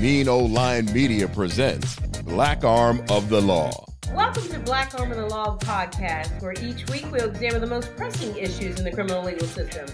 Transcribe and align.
Mean 0.00 0.28
Old 0.28 0.50
Lion 0.50 0.90
Media 0.94 1.28
presents 1.28 1.96
Black 2.22 2.64
Arm 2.64 3.04
of 3.10 3.28
the 3.28 3.38
Law. 3.38 3.84
Welcome 4.14 4.48
to 4.48 4.58
Black 4.60 4.98
Arm 4.98 5.10
of 5.10 5.18
the 5.18 5.26
Law 5.26 5.58
podcast, 5.58 6.40
where 6.40 6.54
each 6.62 6.88
week 6.88 7.04
we'll 7.12 7.28
examine 7.28 7.60
the 7.60 7.66
most 7.66 7.94
pressing 7.96 8.34
issues 8.34 8.78
in 8.78 8.84
the 8.86 8.92
criminal 8.92 9.22
legal 9.22 9.46
system. 9.46 9.86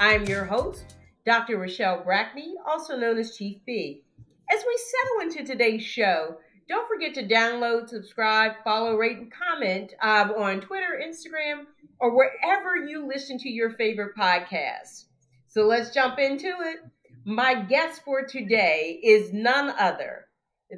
I'm 0.00 0.24
your 0.24 0.46
host, 0.46 0.96
Dr. 1.26 1.58
RaShall 1.58 2.06
Brackney, 2.06 2.54
also 2.66 2.96
known 2.96 3.18
as 3.18 3.36
Chief 3.36 3.58
B. 3.66 4.02
As 4.50 4.64
we 4.66 4.78
settle 4.78 5.28
into 5.28 5.52
today's 5.52 5.82
show, 5.82 6.38
don't 6.66 6.88
forget 6.88 7.12
to 7.16 7.28
download, 7.28 7.90
subscribe, 7.90 8.52
follow, 8.64 8.96
rate, 8.96 9.18
and 9.18 9.30
comment 9.30 9.92
um, 10.02 10.30
on 10.30 10.62
Twitter, 10.62 11.02
Instagram, 11.06 11.64
or 11.98 12.16
wherever 12.16 12.76
you 12.76 13.06
listen 13.06 13.36
to 13.36 13.50
your 13.50 13.72
favorite 13.72 14.16
podcasts. 14.16 15.04
So 15.48 15.66
let's 15.66 15.92
jump 15.92 16.18
into 16.18 16.46
it. 16.46 16.78
My 17.24 17.54
guest 17.54 18.02
for 18.04 18.24
today 18.24 18.98
is 19.02 19.32
none 19.32 19.74
other 19.78 20.26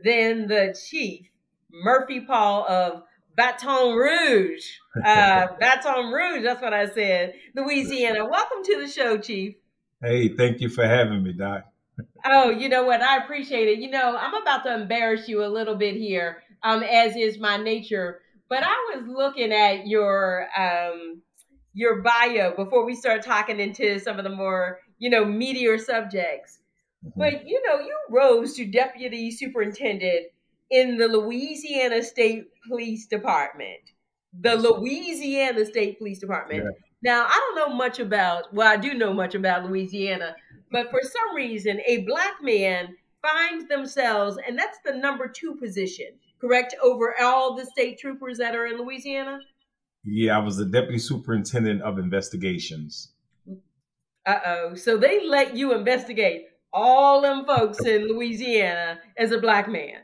than 0.04 0.48
the 0.48 0.76
Chief 0.88 1.26
Murphy 1.70 2.20
Paul 2.20 2.66
of 2.68 3.02
Baton 3.36 3.94
Rouge. 3.94 4.64
Uh, 5.04 5.46
Baton 5.60 6.12
Rouge, 6.12 6.42
that's 6.42 6.60
what 6.60 6.74
I 6.74 6.88
said, 6.88 7.34
Louisiana. 7.54 8.26
Welcome 8.26 8.64
to 8.64 8.80
the 8.80 8.88
show, 8.88 9.18
Chief. 9.18 9.54
Hey, 10.02 10.28
thank 10.28 10.60
you 10.60 10.68
for 10.68 10.84
having 10.84 11.22
me, 11.22 11.32
Doc. 11.32 11.64
Oh, 12.24 12.50
you 12.50 12.68
know 12.68 12.84
what? 12.84 13.02
I 13.02 13.18
appreciate 13.18 13.68
it. 13.68 13.78
You 13.78 13.90
know, 13.90 14.16
I'm 14.16 14.34
about 14.34 14.64
to 14.64 14.74
embarrass 14.74 15.28
you 15.28 15.44
a 15.44 15.46
little 15.46 15.76
bit 15.76 15.94
here, 15.94 16.42
um, 16.64 16.82
as 16.82 17.14
is 17.14 17.38
my 17.38 17.56
nature. 17.56 18.20
But 18.48 18.64
I 18.64 18.94
was 18.94 19.06
looking 19.06 19.52
at 19.52 19.86
your 19.86 20.48
um, 20.58 21.22
your 21.72 22.02
bio 22.02 22.54
before 22.54 22.84
we 22.84 22.94
start 22.94 23.22
talking 23.22 23.60
into 23.60 23.98
some 23.98 24.18
of 24.18 24.24
the 24.24 24.30
more, 24.30 24.80
you 25.02 25.10
know, 25.10 25.24
meatier 25.24 25.80
subjects. 25.80 26.60
Mm-hmm. 27.04 27.18
But 27.18 27.44
you 27.44 27.60
know, 27.66 27.80
you 27.80 27.96
rose 28.08 28.54
to 28.54 28.64
deputy 28.64 29.32
superintendent 29.32 30.26
in 30.70 30.96
the 30.96 31.08
Louisiana 31.08 32.04
State 32.04 32.44
Police 32.68 33.08
Department. 33.08 33.80
The 34.40 34.54
Louisiana 34.54 35.66
State 35.66 35.98
Police 35.98 36.20
Department. 36.20 36.62
Yeah. 36.62 36.70
Now, 37.02 37.26
I 37.26 37.32
don't 37.32 37.56
know 37.68 37.74
much 37.74 37.98
about, 37.98 38.54
well, 38.54 38.68
I 38.68 38.76
do 38.76 38.94
know 38.94 39.12
much 39.12 39.34
about 39.34 39.64
Louisiana, 39.68 40.36
but 40.70 40.88
for 40.92 41.00
some 41.02 41.34
reason, 41.34 41.80
a 41.84 42.04
black 42.04 42.34
man 42.40 42.94
finds 43.20 43.66
themselves, 43.68 44.38
and 44.46 44.56
that's 44.56 44.78
the 44.84 44.94
number 44.94 45.26
two 45.26 45.56
position, 45.56 46.06
correct, 46.40 46.76
over 46.80 47.16
all 47.20 47.56
the 47.56 47.66
state 47.66 47.98
troopers 47.98 48.38
that 48.38 48.54
are 48.54 48.66
in 48.66 48.78
Louisiana? 48.78 49.40
Yeah, 50.04 50.38
I 50.38 50.40
was 50.40 50.58
the 50.58 50.64
deputy 50.64 50.98
superintendent 50.98 51.82
of 51.82 51.98
investigations. 51.98 53.11
Uh 54.26 54.38
oh. 54.46 54.74
So 54.74 54.96
they 54.96 55.26
let 55.26 55.56
you 55.56 55.74
investigate 55.74 56.46
all 56.72 57.20
them 57.20 57.44
folks 57.44 57.84
in 57.84 58.08
Louisiana 58.08 58.98
as 59.16 59.32
a 59.32 59.38
black 59.38 59.68
man 59.68 59.98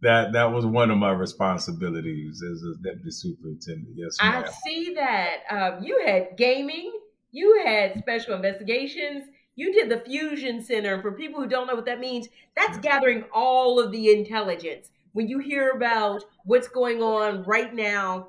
that 0.00 0.32
that 0.32 0.52
was 0.52 0.64
one 0.64 0.90
of 0.90 0.98
my 0.98 1.10
responsibilities 1.10 2.42
as 2.42 2.62
a 2.62 2.82
deputy 2.82 3.10
superintendent. 3.10 3.96
Yes, 3.96 4.16
ma'am. 4.22 4.44
I 4.46 4.50
see 4.64 4.94
that. 4.94 5.38
Um, 5.50 5.82
you 5.82 6.00
had 6.06 6.36
gaming, 6.36 6.92
you 7.32 7.62
had 7.64 7.98
special 7.98 8.34
investigations, 8.34 9.24
you 9.56 9.72
did 9.72 9.88
the 9.88 10.00
fusion 10.00 10.62
center. 10.62 11.02
For 11.02 11.12
people 11.12 11.40
who 11.40 11.48
don't 11.48 11.66
know 11.66 11.74
what 11.74 11.86
that 11.86 11.98
means, 11.98 12.28
that's 12.54 12.78
gathering 12.78 13.24
all 13.32 13.80
of 13.80 13.90
the 13.90 14.12
intelligence. 14.16 14.90
When 15.12 15.26
you 15.26 15.40
hear 15.40 15.70
about 15.70 16.22
what's 16.44 16.68
going 16.68 17.02
on 17.02 17.42
right 17.42 17.74
now, 17.74 18.28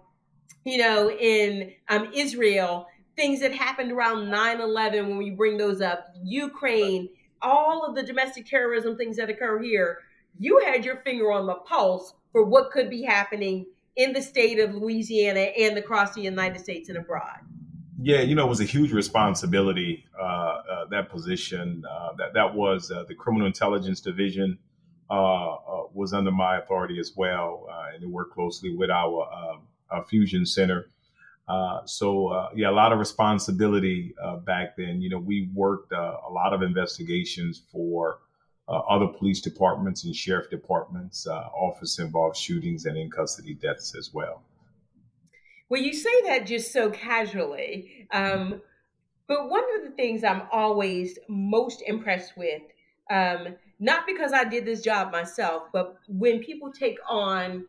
you 0.66 0.80
know, 0.80 1.12
in 1.12 1.74
um, 1.88 2.10
Israel, 2.16 2.88
things 3.20 3.42
that 3.42 3.54
happened 3.54 3.92
around 3.92 4.28
9-11 4.28 5.08
when 5.08 5.18
we 5.18 5.32
bring 5.32 5.58
those 5.58 5.82
up, 5.82 6.08
Ukraine, 6.24 7.10
all 7.42 7.86
of 7.86 7.96
the 7.96 8.04
domestic 8.04 8.46
terrorism 8.46 8.98
things 8.98 9.18
that 9.18 9.30
occur 9.30 9.62
here 9.62 10.00
you 10.40 10.60
had 10.66 10.86
your 10.86 10.98
finger 10.98 11.32
on 11.32 11.46
the 11.46 11.56
pulse 11.56 12.14
for 12.32 12.46
what 12.46 12.72
could 12.72 12.90
be 12.90 13.04
happening 13.04 13.66
in 13.96 14.14
the 14.14 14.22
state 14.22 14.60
of 14.60 14.74
Louisiana 14.74 15.40
and 15.40 15.78
across 15.78 16.14
the 16.14 16.22
United 16.22 16.62
States 16.62 16.90
and 16.90 16.98
abroad. 16.98 17.40
Yeah, 18.02 18.22
you 18.22 18.34
know, 18.34 18.46
it 18.46 18.50
was 18.50 18.62
a 18.62 18.66
huge 18.66 18.94
responsibility. 18.94 20.06
Uh, 20.18 20.24
uh, 20.24 20.86
that 20.90 21.10
position, 21.10 21.84
uh, 21.90 22.14
that 22.18 22.34
that 22.34 22.56
was 22.56 22.90
uh, 22.92 23.04
the 23.10 23.16
Criminal 23.16 23.46
Intelligence 23.46 24.00
Division, 24.00 24.58
uh, 25.10 25.54
uh, 25.54 25.58
was 25.94 26.14
under 26.14 26.32
my 26.32 26.60
authority 26.60 26.98
as 27.00 27.12
well, 27.18 27.68
and 27.94 28.02
it 28.02 28.10
worked 28.10 28.34
closely 28.34 28.74
with 28.74 28.90
our, 28.90 29.60
our 29.90 30.06
Fusion 30.06 30.46
Center. 30.46 30.88
So 31.86 32.50
yeah, 32.56 32.70
a 32.70 32.72
lot 32.72 32.92
of 32.92 33.00
responsibility 33.00 34.14
back 34.46 34.76
then. 34.78 35.02
You 35.02 35.10
know, 35.10 35.20
we 35.20 35.50
worked 35.54 35.92
a 35.92 36.30
lot 36.32 36.54
of 36.54 36.62
investigations 36.62 37.62
for 37.72 38.20
uh, 38.70 38.82
other 38.88 39.08
police 39.08 39.42
departments 39.42 40.04
and 40.04 40.16
sheriff 40.16 40.48
departments, 40.52 41.26
uh, 41.26 41.32
office 41.32 41.98
involved 41.98 42.38
shootings 42.38 42.86
and 42.86 42.98
in 42.98 43.10
custody 43.10 43.56
deaths 43.56 43.96
as 43.98 44.14
well. 44.14 44.44
Well, 45.70 45.82
you 45.82 45.94
say 45.94 46.22
that 46.26 46.46
just 46.46 46.72
so 46.72 46.92
casually. 46.92 48.08
Um, 48.12 48.62
but 49.28 49.50
one 49.50 49.64
of 49.78 49.90
the 49.90 49.96
things 49.96 50.24
I'm 50.24 50.44
always 50.52 51.18
most 51.28 51.82
impressed 51.82 52.38
with, 52.38 52.62
um, 53.10 53.56
not 53.80 54.06
because 54.06 54.34
I 54.34 54.44
did 54.44 54.66
this 54.66 54.82
job 54.82 55.12
myself, 55.12 55.64
but 55.74 55.96
when 56.08 56.40
people 56.40 56.72
take 56.72 56.98
on 57.10 57.66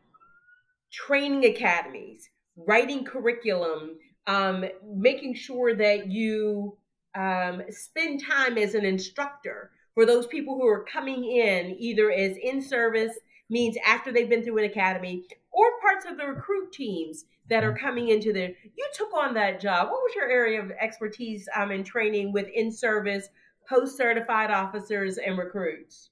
training 0.90 1.46
academies, 1.46 2.28
writing 2.66 3.04
curriculum, 3.04 3.96
um, 4.26 4.64
making 4.84 5.34
sure 5.34 5.74
that 5.74 6.06
you 6.08 6.76
um, 7.14 7.62
spend 7.70 8.24
time 8.24 8.58
as 8.58 8.74
an 8.74 8.84
instructor 8.84 9.70
for 9.94 10.06
those 10.06 10.26
people 10.26 10.54
who 10.54 10.66
are 10.66 10.84
coming 10.84 11.24
in 11.24 11.74
either 11.78 12.10
as 12.10 12.36
in 12.36 12.62
service 12.62 13.18
means 13.48 13.76
after 13.84 14.12
they've 14.12 14.28
been 14.28 14.44
through 14.44 14.58
an 14.58 14.70
academy 14.70 15.24
or 15.50 15.66
parts 15.80 16.06
of 16.06 16.16
the 16.16 16.24
recruit 16.24 16.72
teams 16.72 17.24
that 17.48 17.64
are 17.64 17.76
coming 17.76 18.08
into 18.08 18.32
there. 18.32 18.52
You 18.76 18.88
took 18.94 19.12
on 19.12 19.34
that 19.34 19.60
job. 19.60 19.88
What 19.88 20.02
was 20.02 20.14
your 20.14 20.30
area 20.30 20.62
of 20.62 20.70
expertise 20.70 21.48
um, 21.56 21.72
in 21.72 21.82
training 21.82 22.32
with 22.32 22.46
in 22.54 22.70
service 22.70 23.28
post 23.68 23.96
certified 23.96 24.50
officers 24.50 25.18
and 25.18 25.36
recruits 25.36 26.10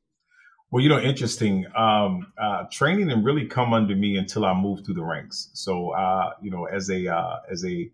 well, 0.71 0.83
you 0.83 0.91
know, 0.91 1.01
interesting. 1.01 1.65
Um, 1.75 2.31
uh, 2.37 2.65
training 2.71 3.09
didn't 3.09 3.25
really 3.25 3.47
come 3.47 3.73
under 3.73 3.97
me 3.97 4.19
until 4.19 4.45
I 4.45 4.53
moved 4.53 4.85
through 4.85 4.97
the 4.97 5.05
ranks. 5.05 5.49
So, 5.55 5.91
uh, 5.91 6.33
you 6.43 6.51
know, 6.51 6.67
as 6.67 6.91
a 6.91 7.09
uh, 7.09 7.37
as 7.51 7.65
a 7.65 7.91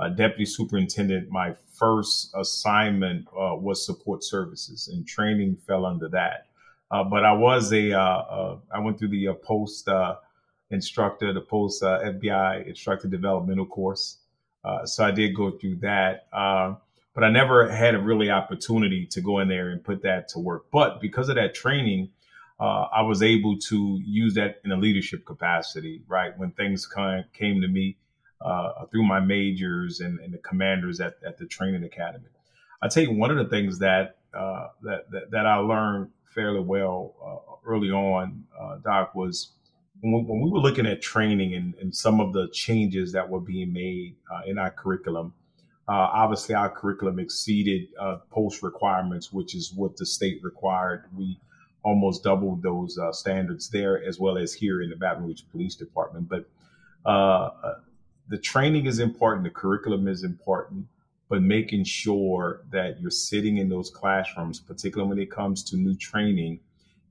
uh, 0.00 0.08
deputy 0.08 0.44
superintendent, 0.44 1.30
my 1.30 1.54
first 1.72 2.34
assignment 2.34 3.28
uh, 3.28 3.54
was 3.54 3.86
support 3.86 4.24
services, 4.24 4.88
and 4.88 5.06
training 5.06 5.56
fell 5.68 5.86
under 5.86 6.08
that. 6.08 6.48
Uh, 6.90 7.04
but 7.04 7.24
I 7.24 7.32
was 7.32 7.72
a 7.72 7.92
I 7.92 8.78
went 8.80 8.98
through 8.98 9.08
the 9.08 9.32
post 9.44 9.88
instructor, 10.70 11.32
the 11.32 11.40
post 11.40 11.82
FBI 11.82 12.66
instructor 12.66 13.06
developmental 13.06 13.66
course. 13.66 14.18
so 14.84 15.04
I 15.04 15.12
did 15.12 15.32
go 15.34 15.52
through 15.52 15.76
that, 15.76 16.26
but 16.32 17.22
I 17.22 17.30
never 17.30 17.68
had 17.68 17.94
a 17.94 18.00
really 18.00 18.30
opportunity 18.30 19.06
to 19.06 19.20
go 19.20 19.38
in 19.38 19.48
there 19.48 19.70
and 19.70 19.82
put 19.82 20.02
that 20.02 20.28
to 20.30 20.40
work. 20.40 20.66
But 20.72 21.00
because 21.00 21.28
of 21.28 21.36
that 21.36 21.54
training, 21.54 22.10
I 22.64 23.02
was 23.02 23.22
able 23.22 23.58
to 23.58 24.00
use 24.04 24.34
that 24.34 24.60
in 24.64 24.72
a 24.72 24.76
leadership 24.76 25.24
capacity. 25.26 26.02
Right 26.06 26.36
when 26.38 26.52
things 26.52 26.88
came 27.32 27.60
to 27.60 27.68
me 27.68 27.96
uh, 28.40 28.84
through 28.90 29.04
my 29.04 29.20
majors 29.20 30.00
and, 30.00 30.20
and, 30.20 30.32
the 30.32 30.38
commanders 30.38 31.00
at, 31.00 31.14
at 31.26 31.38
the 31.38 31.46
training 31.46 31.84
academy. 31.84 32.26
I 32.82 32.88
tell 32.88 33.02
you, 33.02 33.12
one 33.12 33.30
of 33.30 33.38
the 33.38 33.48
things 33.48 33.78
that 33.78 34.18
uh, 34.34 34.68
that, 34.82 35.10
that, 35.10 35.30
that 35.30 35.46
I 35.46 35.56
learned 35.56 36.10
fairly 36.34 36.60
well 36.60 37.14
uh, 37.24 37.56
early 37.66 37.90
on, 37.90 38.44
uh, 38.60 38.76
Doc, 38.84 39.14
was 39.14 39.52
when 40.00 40.12
we, 40.12 40.20
when 40.20 40.42
we, 40.42 40.50
were 40.50 40.58
looking 40.58 40.86
at 40.86 41.00
training 41.00 41.54
and, 41.54 41.74
and, 41.80 41.96
some 41.96 42.20
of 42.20 42.34
the 42.34 42.48
changes 42.52 43.12
that 43.12 43.26
were 43.26 43.40
being 43.40 43.72
made 43.72 44.16
uh, 44.30 44.42
in 44.46 44.58
our 44.58 44.70
curriculum. 44.70 45.32
Uh, 45.88 45.92
obviously, 46.12 46.54
our 46.54 46.68
curriculum 46.68 47.18
exceeded 47.18 47.88
post 48.30 48.62
requirements, 48.62 49.32
which 49.32 49.54
is 49.54 49.72
what 49.72 49.96
the 49.96 50.04
state 50.04 50.40
required. 50.42 51.04
We 51.16 51.38
almost 51.88 52.24
double 52.24 52.56
those 52.56 52.98
standards 53.12 53.70
there, 53.70 54.02
as 54.04 54.18
well 54.18 54.36
as 54.36 54.52
here 54.52 54.82
in 54.82 54.90
the 54.90 54.96
Baton 54.96 55.24
Rouge 55.24 55.42
Police 55.52 55.76
Department. 55.76 56.28
But 56.28 56.44
the 58.28 58.38
training 58.38 58.86
is 58.86 58.98
important, 58.98 59.44
the 59.44 59.50
curriculum 59.50 60.08
is 60.08 60.24
important, 60.24 60.86
but 61.28 61.42
making 61.42 61.84
sure 61.84 62.62
that 62.70 63.00
you're 63.00 63.10
sitting 63.30 63.58
in 63.58 63.68
those 63.68 63.90
classrooms, 63.90 64.58
particularly 64.58 65.08
when 65.08 65.18
it 65.18 65.30
comes 65.30 65.62
to 65.64 65.76
new 65.76 65.94
training, 65.94 66.58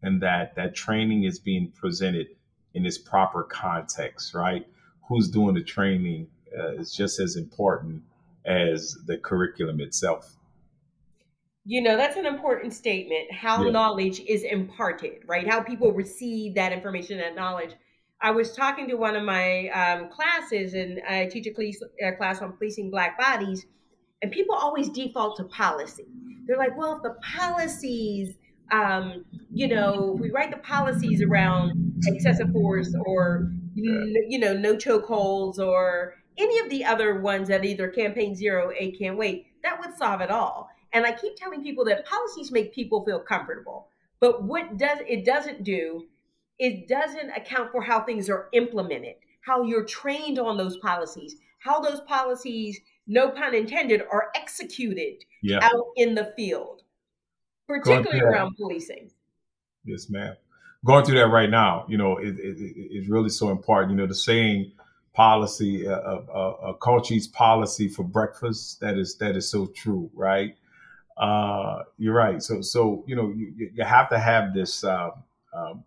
and 0.03 0.21
that 0.21 0.55
that 0.55 0.75
training 0.75 1.23
is 1.23 1.39
being 1.39 1.71
presented 1.71 2.27
in 2.73 2.85
its 2.85 2.97
proper 2.97 3.43
context, 3.43 4.35
right? 4.35 4.67
Who's 5.07 5.29
doing 5.29 5.55
the 5.55 5.63
training 5.63 6.27
uh, 6.57 6.81
is 6.81 6.93
just 6.93 7.19
as 7.19 7.37
important 7.37 8.03
as 8.45 8.97
the 9.05 9.17
curriculum 9.17 9.79
itself. 9.79 10.35
You 11.65 11.81
know, 11.81 11.97
that's 11.97 12.15
an 12.15 12.27
important 12.27 12.73
statement. 12.73 13.31
How 13.31 13.63
yeah. 13.63 13.71
knowledge 13.71 14.19
is 14.21 14.43
imparted, 14.43 15.23
right? 15.25 15.47
How 15.47 15.61
people 15.61 15.91
receive 15.91 16.53
that 16.55 16.71
information 16.71 17.19
and 17.19 17.35
knowledge. 17.35 17.71
I 18.21 18.31
was 18.31 18.53
talking 18.55 18.87
to 18.89 18.95
one 18.95 19.15
of 19.15 19.23
my 19.23 19.69
um, 19.69 20.09
classes, 20.09 20.75
and 20.75 21.01
I 21.09 21.25
teach 21.25 21.47
a 21.47 21.51
class, 21.51 21.77
a 22.01 22.11
class 22.13 22.41
on 22.41 22.53
policing 22.53 22.91
black 22.91 23.19
bodies, 23.19 23.65
and 24.21 24.31
people 24.31 24.55
always 24.55 24.89
default 24.89 25.37
to 25.37 25.43
policy. 25.45 26.05
They're 26.45 26.57
like, 26.57 26.77
well, 26.77 26.97
if 26.97 27.03
the 27.03 27.15
policies, 27.35 28.35
um, 28.71 29.25
you 29.51 29.67
know, 29.67 30.17
we 30.19 30.31
write 30.31 30.51
the 30.51 30.57
policies 30.57 31.21
around 31.21 31.93
excessive 32.05 32.51
force 32.51 32.95
or, 33.05 33.51
you 33.73 34.37
know, 34.37 34.53
no 34.53 34.75
chokeholds 34.75 35.57
or 35.57 36.15
any 36.37 36.59
of 36.59 36.69
the 36.69 36.85
other 36.85 37.19
ones 37.21 37.47
that 37.47 37.65
either 37.65 37.87
campaign 37.87 38.35
zero, 38.35 38.71
8 38.77 38.99
Can't 38.99 39.17
Wait, 39.17 39.47
that 39.63 39.79
would 39.79 39.97
solve 39.97 40.21
it 40.21 40.29
all. 40.29 40.69
And 40.95 41.05
I 41.05 41.11
keep 41.11 41.35
telling 41.35 41.61
people 41.61 41.83
that 41.85 42.05
policies 42.05 42.51
make 42.51 42.73
people 42.73 43.03
feel 43.03 43.19
comfortable. 43.19 43.89
But 44.21 44.43
what 44.43 44.77
does 44.77 44.99
it 45.07 45.25
doesn't 45.25 45.63
do 45.63 46.05
it 46.57 46.87
doesn't 46.87 47.31
account 47.31 47.71
for 47.71 47.81
how 47.81 48.01
things 48.01 48.29
are 48.29 48.47
implemented, 48.53 49.15
how 49.41 49.63
you're 49.63 49.83
trained 49.83 50.39
on 50.39 50.55
those 50.55 50.77
policies, 50.77 51.35
how 51.59 51.81
those 51.81 51.99
policies, 52.01 52.79
no 53.07 53.29
pun 53.29 53.53
intended, 53.53 54.01
are 54.09 54.29
executed 54.35 55.25
yeah. 55.43 55.59
out 55.61 55.87
in 55.97 56.15
the 56.15 56.31
field, 56.37 56.83
particularly 57.67 58.21
around 58.21 58.55
policing. 58.55 59.11
Yes, 59.83 60.09
ma'am. 60.09 60.35
Going 60.85 61.03
through 61.03 61.19
that 61.19 61.27
right 61.27 61.49
now, 61.49 61.85
you 61.89 61.97
know, 61.97 62.17
it, 62.19 62.39
it, 62.39 62.55
it's 62.57 63.09
really 63.09 63.29
so 63.29 63.49
important. 63.49 63.91
You 63.91 63.97
know, 63.97 64.07
the 64.07 64.15
saying 64.15 64.71
policy, 65.13 65.87
uh, 65.87 65.93
uh, 65.93 66.55
uh, 66.61 66.73
culture 66.73 67.15
eats 67.15 67.27
policy 67.27 67.89
for 67.89 68.03
breakfast. 68.03 68.79
That 68.79 68.97
is 68.97 69.17
that 69.17 69.35
is 69.35 69.49
so 69.49 69.65
true, 69.67 70.09
right? 70.13 70.55
Uh, 71.17 71.83
you're 71.97 72.13
right. 72.13 72.41
So 72.41 72.61
so 72.61 73.03
you 73.07 73.15
know 73.15 73.29
you, 73.35 73.71
you 73.73 73.83
have 73.83 74.09
to 74.09 74.19
have 74.19 74.53
this 74.53 74.83
uh, 74.83 75.11
um, 75.53 75.83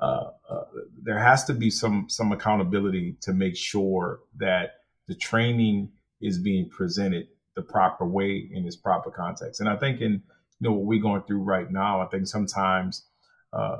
uh, 0.00 0.30
uh, 0.48 0.64
there 1.02 1.18
has 1.18 1.44
to 1.44 1.54
be 1.54 1.70
some 1.70 2.06
some 2.08 2.32
accountability 2.32 3.16
to 3.20 3.32
make 3.32 3.56
sure 3.56 4.20
that 4.38 4.76
the 5.08 5.14
training 5.14 5.90
is 6.20 6.38
being 6.38 6.68
presented 6.68 7.28
the 7.56 7.62
proper 7.62 8.06
way 8.06 8.48
in 8.52 8.66
its 8.66 8.76
proper 8.76 9.10
context. 9.10 9.60
And 9.60 9.68
I 9.68 9.76
think 9.76 10.00
in 10.00 10.12
you 10.12 10.20
know 10.60 10.72
what 10.72 10.86
we're 10.86 11.02
going 11.02 11.22
through 11.22 11.42
right 11.42 11.70
now, 11.70 12.00
I 12.00 12.06
think 12.06 12.26
sometimes 12.26 13.06
uh, 13.52 13.78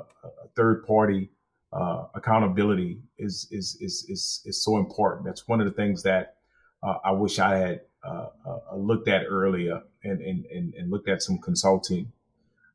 third 0.55 0.85
party 0.85 1.31
uh, 1.73 2.05
accountability 2.13 2.99
is, 3.17 3.47
is 3.51 3.77
is 3.81 4.05
is 4.09 4.41
is 4.45 4.63
so 4.63 4.77
important. 4.77 5.25
That's 5.25 5.47
one 5.47 5.61
of 5.61 5.65
the 5.65 5.73
things 5.73 6.03
that 6.03 6.35
uh, 6.83 6.95
I 7.03 7.11
wish 7.11 7.39
I 7.39 7.57
had 7.57 7.81
uh, 8.03 8.27
looked 8.75 9.07
at 9.07 9.25
earlier 9.27 9.81
and, 10.03 10.21
and 10.21 10.45
and 10.45 10.73
and 10.73 10.91
looked 10.91 11.09
at 11.09 11.21
some 11.21 11.37
consulting. 11.37 12.11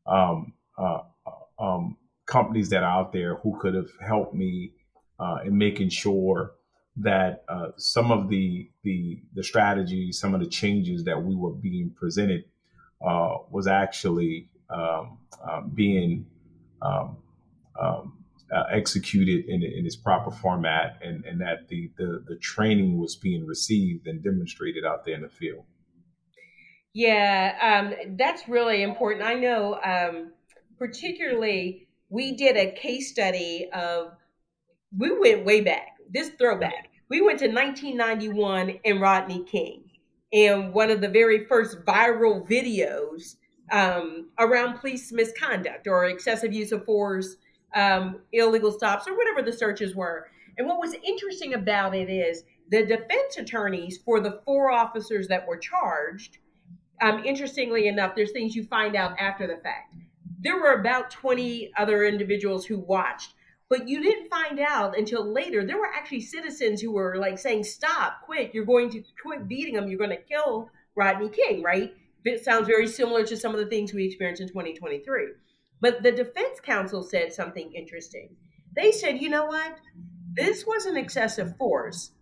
Um, 0.06 0.52
um, 1.58 1.96
companies 2.26 2.68
that 2.70 2.82
are 2.82 3.00
out 3.00 3.12
there 3.12 3.36
who 3.36 3.58
could 3.58 3.74
have 3.74 3.90
helped 4.00 4.34
me 4.34 4.72
uh, 5.18 5.38
in 5.44 5.56
making 5.56 5.88
sure 5.88 6.52
that 6.98 7.44
uh, 7.48 7.68
some 7.76 8.10
of 8.10 8.28
the, 8.28 8.68
the 8.82 9.20
the 9.34 9.42
strategies, 9.42 10.18
some 10.18 10.34
of 10.34 10.40
the 10.40 10.46
changes 10.46 11.04
that 11.04 11.22
we 11.22 11.34
were 11.34 11.52
being 11.52 11.90
presented 11.90 12.44
uh, 13.06 13.36
was 13.50 13.66
actually 13.66 14.48
um, 14.70 15.18
uh, 15.46 15.60
being 15.60 16.26
um, 16.82 17.16
um, 17.78 18.15
uh, 18.54 18.64
executed 18.70 19.44
in, 19.46 19.62
in 19.62 19.86
its 19.86 19.96
proper 19.96 20.30
format, 20.30 20.98
and, 21.02 21.24
and 21.24 21.40
that 21.40 21.68
the, 21.68 21.90
the 21.98 22.24
the 22.26 22.36
training 22.36 22.98
was 22.98 23.16
being 23.16 23.46
received 23.46 24.06
and 24.06 24.22
demonstrated 24.22 24.84
out 24.84 25.04
there 25.04 25.14
in 25.14 25.22
the 25.22 25.28
field. 25.28 25.64
Yeah, 26.92 27.56
um, 27.60 28.16
that's 28.16 28.48
really 28.48 28.82
important. 28.82 29.24
I 29.24 29.34
know, 29.34 29.78
um, 29.84 30.32
particularly 30.78 31.86
we 32.08 32.32
did 32.32 32.56
a 32.56 32.72
case 32.72 33.10
study 33.10 33.68
of 33.72 34.12
we 34.96 35.18
went 35.18 35.44
way 35.44 35.60
back 35.60 35.96
this 36.10 36.30
throwback 36.38 36.88
we 37.08 37.20
went 37.20 37.38
to 37.40 37.46
1991 37.46 38.78
and 38.84 39.00
Rodney 39.00 39.44
King 39.44 39.84
and 40.32 40.72
one 40.72 40.90
of 40.90 41.00
the 41.00 41.08
very 41.08 41.46
first 41.46 41.84
viral 41.84 42.48
videos 42.48 43.36
um, 43.72 44.30
around 44.38 44.78
police 44.78 45.12
misconduct 45.12 45.86
or 45.86 46.06
excessive 46.06 46.52
use 46.52 46.72
of 46.72 46.84
force 46.84 47.36
um, 47.74 48.20
illegal 48.32 48.72
stops 48.72 49.06
or 49.06 49.16
whatever 49.16 49.42
the 49.42 49.56
searches 49.56 49.94
were. 49.94 50.28
And 50.58 50.66
what 50.66 50.80
was 50.80 50.94
interesting 51.04 51.54
about 51.54 51.94
it 51.94 52.08
is 52.08 52.44
the 52.70 52.84
defense 52.84 53.36
attorneys 53.36 53.98
for 53.98 54.20
the 54.20 54.40
four 54.44 54.70
officers 54.70 55.28
that 55.28 55.46
were 55.46 55.58
charged 55.58 56.38
um, 57.02 57.24
interestingly 57.24 57.88
enough 57.88 58.14
there's 58.14 58.32
things 58.32 58.56
you 58.56 58.64
find 58.64 58.96
out 58.96 59.18
after 59.18 59.46
the 59.46 59.56
fact. 59.56 59.94
There 60.40 60.56
were 60.56 60.72
about 60.72 61.10
20 61.10 61.72
other 61.76 62.04
individuals 62.04 62.66
who 62.66 62.78
watched 62.78 63.34
but 63.68 63.88
you 63.88 64.00
didn't 64.00 64.30
find 64.30 64.60
out 64.60 64.96
until 64.96 65.24
later. 65.24 65.66
There 65.66 65.76
were 65.76 65.92
actually 65.92 66.20
citizens 66.20 66.80
who 66.80 66.92
were 66.92 67.16
like 67.16 67.38
saying 67.38 67.64
stop 67.64 68.22
quit 68.24 68.54
you're 68.54 68.64
going 68.64 68.90
to 68.90 69.02
quit 69.22 69.46
beating 69.46 69.74
them 69.74 69.88
you're 69.88 69.98
going 69.98 70.10
to 70.10 70.16
kill 70.16 70.70
Rodney 70.94 71.28
King 71.28 71.62
right? 71.62 71.94
It 72.24 72.44
sounds 72.44 72.66
very 72.66 72.88
similar 72.88 73.24
to 73.24 73.36
some 73.36 73.54
of 73.54 73.60
the 73.60 73.66
things 73.66 73.92
we 73.92 74.06
experienced 74.06 74.42
in 74.42 74.48
2023 74.48 75.26
but 75.80 76.02
the 76.02 76.12
defense 76.12 76.60
counsel 76.60 77.02
said 77.02 77.32
something 77.32 77.72
interesting. 77.72 78.30
They 78.74 78.92
said 78.92 79.20
you 79.20 79.28
know 79.28 79.46
what? 79.46 79.78
This 80.34 80.66
wasn't 80.66 80.98
excessive 80.98 81.56
force. 81.56 82.12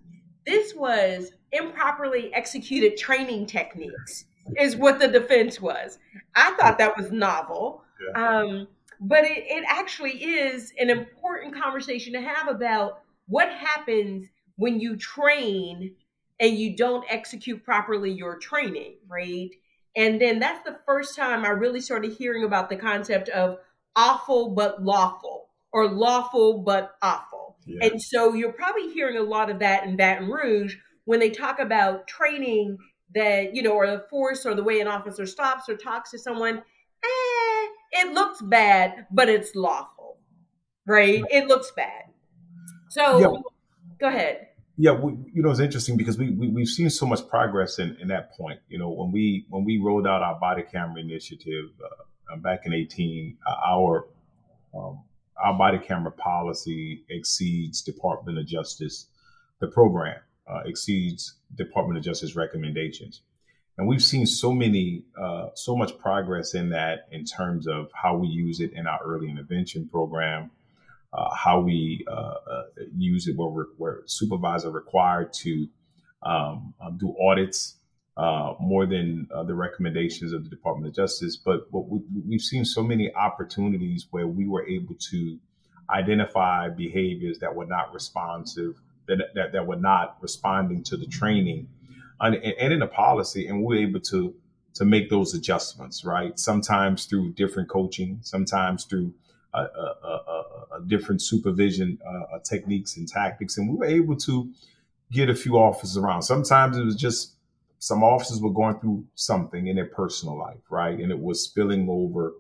This 0.47 0.75
was 0.75 1.33
improperly 1.53 2.33
executed 2.35 2.97
training 2.97 3.47
techniques 3.47 4.27
is 4.59 4.77
what 4.77 4.99
the 4.99 5.09
defense 5.09 5.61
was. 5.61 5.99
I 6.35 6.53
thought 6.53 6.79
that 6.79 6.97
was 6.97 7.11
novel. 7.11 7.83
Um, 8.15 8.69
but 9.01 9.25
it, 9.25 9.45
it 9.47 9.65
actually 9.67 10.23
is 10.23 10.73
an 10.79 10.91
important 10.91 11.55
conversation 11.55 12.13
to 12.15 12.21
have 12.21 12.49
about 12.49 13.01
what 13.27 13.49
happens 13.51 14.29
when 14.57 14.81
you 14.81 14.97
train 14.97 15.95
and 16.41 16.57
you 16.57 16.77
don't 16.77 17.05
execute 17.09 17.65
properly 17.65 18.11
your 18.11 18.39
training, 18.39 18.97
right? 19.09 19.51
And 19.97 20.21
then 20.21 20.41
that's 20.41 20.65
the 20.65 20.79
first 20.87 21.17
time 21.17 21.45
I 21.45 21.51
really 21.51 21.81
started 21.81 22.13
hearing 22.13 22.45
about 22.45 22.69
the 22.69 22.77
concept 22.77 23.29
of 23.29 23.59
awful 23.97 24.51
but 24.51 24.83
lawful 24.83 25.49
or 25.73 25.89
lawful 25.89 26.59
but 26.59 26.97
awful. 27.03 27.57
Yeah. 27.67 27.89
And 27.89 28.03
so 28.03 28.35
you're 28.35 28.53
probably 28.53 28.93
hearing 28.93 29.17
a 29.17 29.23
lot 29.23 29.51
of 29.51 29.61
that 29.61 29.85
in 29.85 29.97
Baton 29.97 30.29
Rouge 30.29 30.77
when 31.05 31.21
they 31.21 31.31
talk 31.31 31.61
about 31.61 32.07
training 32.09 32.79
that, 33.15 33.55
you 33.55 33.63
know, 33.63 33.73
or 33.73 33.87
the 33.87 34.05
force 34.11 34.45
or 34.45 34.55
the 34.55 34.65
way 34.65 34.81
an 34.81 34.89
officer 34.89 35.27
stops 35.27 35.69
or 35.69 35.77
talks 35.77 36.11
to 36.11 36.19
someone. 36.19 36.59
Eh, 36.59 37.67
it 37.93 38.13
looks 38.13 38.43
bad, 38.43 39.07
but 39.11 39.29
it's 39.29 39.55
lawful, 39.55 40.19
right? 40.87 41.23
It 41.31 41.47
looks 41.47 41.71
bad. 41.77 42.05
So 42.91 43.19
yeah. 43.19 43.41
go 44.01 44.09
ahead. 44.09 44.49
Yeah, 44.77 44.93
we, 44.93 45.13
you 45.33 45.43
know, 45.43 45.51
it's 45.51 45.61
interesting 45.61 45.97
because 45.97 46.19
we, 46.19 46.31
we 46.31 46.63
have 46.63 46.69
seen 46.69 46.91
so 46.91 47.07
much 47.07 47.29
progress 47.29 47.79
in, 47.79 47.97
in 48.01 48.09
that 48.09 48.33
point. 48.33 48.61
You 48.69 48.79
know, 48.79 48.91
when 48.91 49.13
we 49.13 49.47
when 49.49 49.65
we 49.65 49.79
rolled 49.79 50.07
out 50.07 50.23
our 50.23 50.39
body 50.41 50.63
camera 50.63 51.01
initiative 51.01 51.71
uh, 52.33 52.37
back 52.37 52.67
in 52.67 52.73
eighteen, 52.73 53.39
uh, 53.47 53.55
our 53.67 54.09
um, 54.75 55.03
our 55.37 55.57
body 55.57 55.79
camera 55.79 56.11
policy 56.11 57.05
exceeds 57.09 57.83
Department 57.83 58.39
of 58.39 58.47
Justice. 58.47 59.07
The 59.61 59.69
program 59.69 60.19
uh, 60.49 60.63
exceeds 60.65 61.37
Department 61.55 61.99
of 61.99 62.05
Justice 62.05 62.35
recommendations 62.35 63.23
and 63.77 63.89
we've 63.89 64.03
seen 64.03 64.27
so 64.27 64.53
many 64.53 65.05
uh, 65.21 65.49
so 65.55 65.77
much 65.77 65.99
progress 65.99 66.55
in 66.55 66.71
that 66.71 67.09
in 67.11 67.25
terms 67.25 67.67
of 67.67 67.91
how 67.95 68.17
we 68.17 68.29
use 68.29 68.61
it 68.61 68.73
in 68.73 68.87
our 68.87 69.01
early 69.05 69.29
intervention 69.29 69.89
program 69.89 70.51
uh, 71.15 71.35
how 71.35 71.61
we 71.61 72.05
uh, 72.09 72.35
uh 72.51 72.63
use 72.97 73.29
it 73.29 73.37
where, 73.37 73.49
we're, 73.49 73.67
where 73.77 74.03
supervisors 74.07 74.67
are 74.67 74.71
required 74.71 75.33
to 75.33 75.67
um, 76.23 76.75
um 76.81 76.99
do 76.99 77.15
audits 77.21 77.77
uh, 78.17 78.55
more 78.61 78.87
than 78.87 79.27
uh, 79.35 79.43
the 79.43 79.55
recommendations 79.55 80.33
of 80.33 80.45
the 80.45 80.51
department 80.51 80.87
of 80.87 80.95
justice 80.95 81.37
but 81.37 81.67
we, 81.73 82.01
we've 82.29 82.41
seen 82.41 82.65
so 82.65 82.83
many 82.83 83.13
opportunities 83.15 84.07
where 84.11 84.27
we 84.27 84.47
were 84.47 84.67
able 84.67 84.95
to 84.95 85.39
identify 85.91 86.69
behaviors 86.69 87.39
that 87.39 87.55
were 87.55 87.67
not 87.67 87.93
responsive 87.93 88.75
that, 89.07 89.19
that, 89.35 89.53
that 89.53 89.67
were 89.67 89.77
not 89.77 90.17
responding 90.21 90.83
to 90.83 90.97
the 90.97 91.07
training 91.07 91.69
and, 92.21 92.37
and 92.37 92.73
in 92.73 92.79
the 92.81 92.87
policy, 92.87 93.47
and 93.47 93.63
we're 93.63 93.87
able 93.87 94.01
to 94.01 94.35
to 94.75 94.85
make 94.85 95.09
those 95.09 95.35
adjustments, 95.35 96.05
right? 96.05 96.37
Sometimes 96.37 97.05
through 97.05 97.33
different 97.35 97.69
coaching, 97.69 98.19
sometimes 98.23 98.85
through 98.85 99.15
a, 99.61 100.07
a, 100.07 100.45
a, 100.77 100.81
different 100.87 101.23
supervision 101.23 101.99
uh, 102.07 102.37
uh, 102.37 102.39
techniques 102.41 102.97
and 102.97 103.09
tactics, 103.09 103.57
and 103.57 103.69
we 103.69 103.77
were 103.77 103.85
able 103.85 104.17
to 104.17 104.51
get 105.13 105.31
a 105.31 105.35
few 105.35 105.57
officers 105.57 105.97
around. 105.97 106.23
Sometimes 106.23 106.77
it 106.77 106.85
was 106.85 106.97
just 106.97 107.35
some 107.79 108.03
officers 108.03 108.41
were 108.41 108.53
going 108.53 108.79
through 108.81 109.05
something 109.15 109.67
in 109.67 109.77
their 109.77 109.87
personal 109.87 110.37
life, 110.37 110.61
right, 110.71 110.99
and 110.99 111.11
it 111.11 111.19
was 111.19 111.43
spilling 111.43 111.89
over 111.89 112.35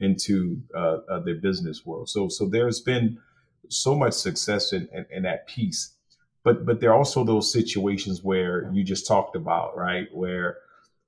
into 0.00 0.60
uh, 0.74 0.98
uh, 1.10 1.20
their 1.20 1.36
business 1.36 1.84
world. 1.84 2.08
So 2.08 2.28
so 2.28 2.48
there's 2.48 2.80
been 2.80 3.18
so 3.68 3.94
much 3.94 4.14
success 4.14 4.72
in, 4.72 4.88
in, 4.92 5.06
in 5.10 5.22
that 5.24 5.46
piece, 5.46 5.94
but 6.44 6.64
but 6.64 6.80
there 6.80 6.90
are 6.90 6.98
also 6.98 7.24
those 7.24 7.52
situations 7.52 8.22
where 8.22 8.70
you 8.72 8.84
just 8.84 9.06
talked 9.06 9.36
about, 9.36 9.76
right, 9.76 10.06
where 10.12 10.58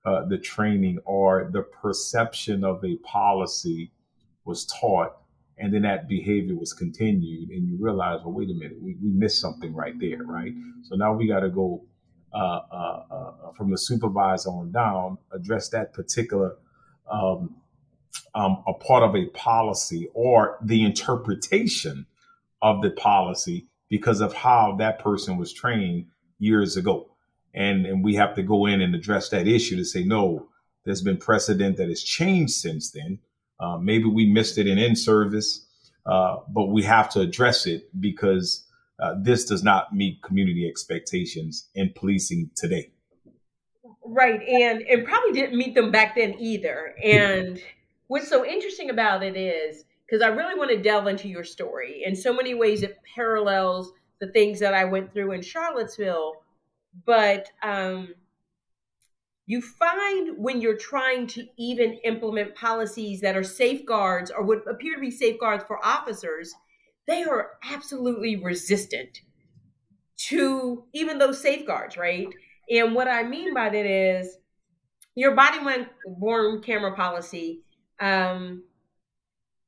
uh, 0.05 0.25
the 0.25 0.39
training 0.39 0.99
or 1.05 1.49
the 1.53 1.63
perception 1.63 2.65
of 2.65 2.85
a 2.85 2.97
policy 2.97 3.93
was 4.45 4.67
taught 4.67 5.22
and 5.59 5.73
then 5.73 5.83
that 5.83 6.09
behavior 6.09 6.57
was 6.57 6.73
continued 6.73 7.51
and 7.51 7.69
you 7.69 7.77
realize 7.79 8.21
well 8.25 8.33
wait 8.33 8.51
a 8.51 8.55
minute 8.55 8.81
we, 8.81 8.97
we 9.03 9.11
missed 9.11 9.41
something 9.41 9.75
right 9.75 9.99
there 10.01 10.23
right? 10.25 10.53
So 10.83 10.97
now 10.97 11.13
we 11.13 11.27
got 11.27 11.41
to 11.41 11.51
go 11.51 11.85
uh, 12.35 12.61
uh, 12.71 13.03
uh, 13.11 13.53
from 13.53 13.71
the 13.71 13.79
supervisor 13.79 14.49
on 14.49 14.73
down 14.73 15.19
address 15.33 15.69
that 15.69 15.93
particular 15.93 16.57
um, 17.11 17.57
um, 18.35 18.63
a 18.67 18.73
part 18.73 19.03
of 19.03 19.15
a 19.15 19.27
policy 19.27 20.09
or 20.15 20.59
the 20.63 20.85
interpretation 20.85 22.07
of 22.63 22.81
the 22.83 22.91
policy 22.91 23.67
because 23.89 24.21
of 24.21 24.33
how 24.33 24.77
that 24.79 24.99
person 24.99 25.37
was 25.37 25.53
trained 25.53 26.07
years 26.39 26.77
ago. 26.77 27.09
And 27.55 27.85
and 27.85 28.03
we 28.03 28.15
have 28.15 28.35
to 28.37 28.43
go 28.43 28.67
in 28.67 28.81
and 28.81 28.95
address 28.95 29.29
that 29.29 29.47
issue 29.47 29.77
to 29.77 29.85
say 29.85 30.03
no 30.03 30.49
there's 30.85 31.03
been 31.03 31.17
precedent 31.17 31.77
that 31.77 31.89
has 31.89 32.03
changed 32.03 32.55
since 32.55 32.91
then 32.91 33.19
uh, 33.61 33.79
maybe 33.79 34.05
we 34.05 34.27
missed 34.27 34.59
it 34.59 34.67
in 34.67 34.79
in 34.79 34.97
service, 34.97 35.67
uh, 36.07 36.37
but 36.49 36.67
we 36.67 36.83
have 36.83 37.09
to 37.11 37.21
address 37.21 37.67
it 37.67 37.89
because 38.01 38.67
uh, 39.01 39.15
this 39.21 39.45
does 39.45 39.63
not 39.63 39.95
meet 39.95 40.23
community 40.23 40.69
expectations 40.69 41.69
in 41.75 41.93
policing 41.95 42.51
today. 42.57 42.91
Right, 44.05 44.43
and 44.43 44.83
and 44.83 45.05
probably 45.05 45.33
didn't 45.33 45.57
meet 45.57 45.75
them 45.75 45.91
back 45.91 46.17
then 46.17 46.35
either. 46.39 46.95
And 47.03 47.61
what's 48.09 48.29
so 48.29 48.45
interesting 48.45 48.91
about 48.91 49.23
it 49.23 49.37
is 49.37 49.85
because 50.07 50.23
I 50.23 50.29
really 50.29 50.59
want 50.59 50.71
to 50.71 50.77
delve 50.77 51.07
into 51.07 51.29
your 51.29 51.45
story 51.45 52.03
in 52.05 52.15
so 52.15 52.33
many 52.33 52.55
ways. 52.55 52.83
It 52.83 52.99
parallels 53.15 53.93
the 54.21 54.29
things 54.29 54.61
that 54.61 54.75
I 54.75 54.85
went 54.85 55.13
through 55.13 55.33
in 55.33 55.43
Charlottesville, 55.43 56.35
but 57.07 57.49
um, 57.63 58.15
you 59.47 59.61
find 59.61 60.37
when 60.39 60.61
you're 60.61 60.77
trying 60.77 61.27
to 61.27 61.47
even 61.59 61.99
implement 62.05 62.55
policies 62.55 63.21
that 63.21 63.37
are 63.37 63.43
safeguards 63.43 64.31
or 64.31 64.45
would 64.45 64.61
appear 64.69 64.95
to 64.95 65.01
be 65.01 65.11
safeguards 65.11 65.65
for 65.67 65.85
officers, 65.85 66.55
they 67.09 67.25
are 67.25 67.53
absolutely 67.69 68.37
resistant 68.37 69.23
to 70.17 70.85
even 70.95 71.19
those 71.19 71.41
safeguards, 71.41 71.97
right? 71.97 72.29
And 72.71 72.95
what 72.95 73.09
I 73.09 73.25
mean 73.25 73.53
by 73.53 73.69
that 73.69 73.87
is 73.87 74.39
your 75.15 75.35
body 75.35 75.59
worn 76.07 76.63
camera 76.63 76.95
policy 76.95 77.63
um, 78.01 78.63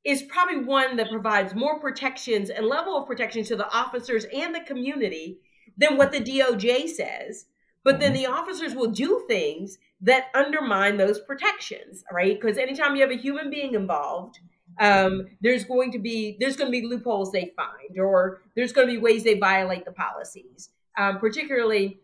is 0.05 0.23
probably 0.23 0.63
one 0.63 0.95
that 0.95 1.09
provides 1.09 1.53
more 1.53 1.79
protections 1.79 2.49
and 2.49 2.65
level 2.65 2.97
of 2.97 3.07
protection 3.07 3.43
to 3.43 3.55
the 3.55 3.69
officers 3.69 4.25
and 4.33 4.55
the 4.55 4.61
community 4.61 5.39
than 5.77 5.97
what 5.97 6.11
the 6.11 6.21
DOJ 6.21 6.87
says 6.87 7.45
but 7.85 7.99
then 7.99 8.13
mm-hmm. 8.13 8.23
the 8.23 8.29
officers 8.29 8.75
will 8.75 8.89
do 8.89 9.23
things 9.27 9.77
that 10.01 10.25
undermine 10.33 10.97
those 10.97 11.19
protections, 11.19 12.03
right? 12.11 12.39
Because 12.39 12.57
anytime 12.57 12.95
you 12.95 13.01
have 13.01 13.11
a 13.11 13.15
human 13.15 13.49
being 13.49 13.75
involved, 13.75 14.39
um, 14.81 15.27
there's 15.39 15.63
going 15.63 15.91
to 15.93 15.99
be 15.99 16.35
there's 16.39 16.57
going 16.57 16.69
to 16.69 16.81
be 16.81 16.85
loopholes 16.85 17.31
they 17.31 17.53
find, 17.55 17.97
or 17.97 18.41
there's 18.55 18.73
going 18.73 18.87
to 18.87 18.93
be 18.93 18.99
ways 18.99 19.23
they 19.23 19.39
violate 19.39 19.85
the 19.85 19.91
policies. 19.91 20.69
Um, 20.97 21.19
particularly, 21.19 21.99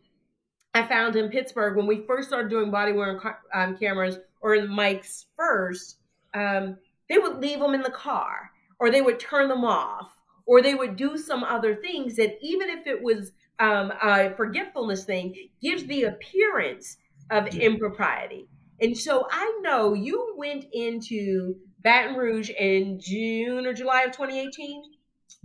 I 0.73 0.87
found 0.87 1.15
in 1.15 1.29
Pittsburgh 1.29 1.75
when 1.75 1.87
we 1.87 2.05
first 2.05 2.29
started 2.29 2.49
doing 2.49 2.71
body 2.71 2.93
worn 2.93 3.19
um, 3.53 3.75
cameras 3.75 4.19
or 4.39 4.61
the 4.61 4.67
mics 4.67 5.25
first, 5.35 5.97
um, 6.33 6.77
they 7.09 7.17
would 7.17 7.39
leave 7.39 7.59
them 7.59 7.73
in 7.73 7.81
the 7.81 7.91
car, 7.91 8.51
or 8.79 8.89
they 8.89 9.01
would 9.01 9.19
turn 9.19 9.49
them 9.49 9.65
off, 9.65 10.11
or 10.45 10.61
they 10.61 10.75
would 10.75 10.95
do 10.95 11.17
some 11.17 11.43
other 11.43 11.75
things 11.75 12.15
that 12.15 12.37
even 12.41 12.69
if 12.69 12.85
it 12.85 13.01
was 13.01 13.31
um, 13.61 13.93
uh, 14.01 14.29
forgetfulness 14.31 15.05
thing 15.05 15.35
gives 15.61 15.85
the 15.85 16.03
appearance 16.03 16.97
of 17.29 17.47
impropriety. 17.55 18.47
And 18.81 18.97
so 18.97 19.27
I 19.29 19.59
know 19.61 19.93
you 19.93 20.33
went 20.35 20.65
into 20.73 21.55
Baton 21.83 22.15
Rouge 22.15 22.49
in 22.49 22.99
June 22.99 23.67
or 23.67 23.73
July 23.73 24.01
of 24.01 24.11
2018? 24.11 24.83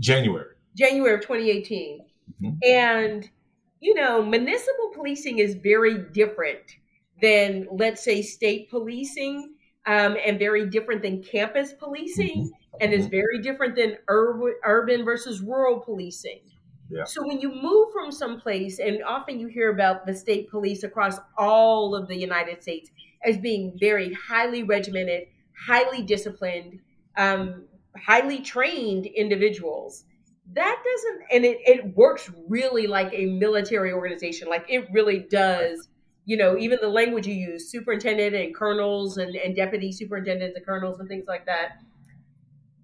January. 0.01 0.55
January 0.77 1.15
of 1.15 1.21
2018. 1.21 2.01
Mm-hmm. 2.43 2.51
And, 2.65 3.31
you 3.81 3.95
know, 3.95 4.23
municipal 4.23 4.91
policing 4.95 5.39
is 5.39 5.55
very 5.55 5.99
different 6.13 6.63
than, 7.21 7.67
let's 7.71 8.03
say, 8.03 8.23
state 8.23 8.71
policing 8.71 9.55
um, 9.87 10.17
and 10.25 10.39
very 10.39 10.69
different 10.69 11.03
than 11.03 11.23
campus 11.23 11.75
policing 11.75 12.47
mm-hmm. 12.47 12.77
and 12.81 12.93
is 12.93 13.03
mm-hmm. 13.03 13.11
very 13.11 13.43
different 13.43 13.77
than 13.77 13.97
urban, 14.09 14.55
urban 14.65 15.05
versus 15.05 15.41
rural 15.41 15.81
policing. 15.81 16.41
So 17.05 17.25
when 17.27 17.41
you 17.41 17.51
move 17.55 17.93
from 17.93 18.11
someplace, 18.11 18.79
and 18.81 19.03
often 19.05 19.39
you 19.39 19.47
hear 19.47 19.71
about 19.71 20.07
the 20.07 20.15
state 20.15 20.51
police 20.51 20.83
across 20.83 21.19
all 21.39 21.95
of 21.95 22.09
the 22.09 22.17
United 22.17 22.63
States 22.63 22.91
as 23.23 23.39
being 23.39 23.79
very 23.79 24.13
highly 24.13 24.63
regimented, 24.65 25.29
highly 25.67 26.03
disciplined, 26.03 26.81
um, 27.17 27.69
highly 27.97 28.41
trained 28.41 29.07
individuals. 29.07 30.05
That 30.53 30.83
doesn't, 30.85 31.23
and 31.33 31.45
it, 31.45 31.59
it 31.67 31.97
works 31.97 32.31
really 32.49 32.87
like 32.87 33.13
a 33.13 33.27
military 33.27 33.93
organization. 33.93 34.49
Like 34.49 34.65
it 34.69 34.89
really 34.93 35.21
does, 35.31 35.89
you 36.25 36.37
know, 36.37 36.57
even 36.59 36.79
the 36.81 36.89
language 36.89 37.27
you 37.27 37.35
use, 37.35 37.71
superintendent 37.71 38.35
and 38.35 38.55
colonels 38.55 39.17
and, 39.17 39.35
and 39.37 39.55
deputy 39.55 39.93
superintendents 39.93 40.57
and 40.57 40.65
colonels 40.67 40.99
and 40.99 41.09
things 41.09 41.27
like 41.29 41.47
that 41.47 41.79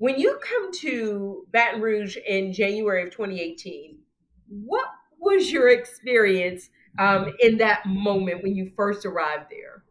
when 0.03 0.19
you 0.19 0.37
come 0.43 0.73
to 0.73 1.47
Baton 1.53 1.81
Rouge 1.81 2.17
in 2.27 2.53
January 2.53 3.05
of 3.05 3.13
2018, 3.13 4.01
what 4.49 4.89
was 5.21 5.53
your 5.53 5.69
experience 5.69 6.71
um, 6.99 7.33
in 7.39 7.59
that 7.59 7.87
moment 7.87 8.43
when 8.43 8.57
you 8.57 8.73
first 8.75 9.07
arrived 9.07 9.45
there? 9.49 9.85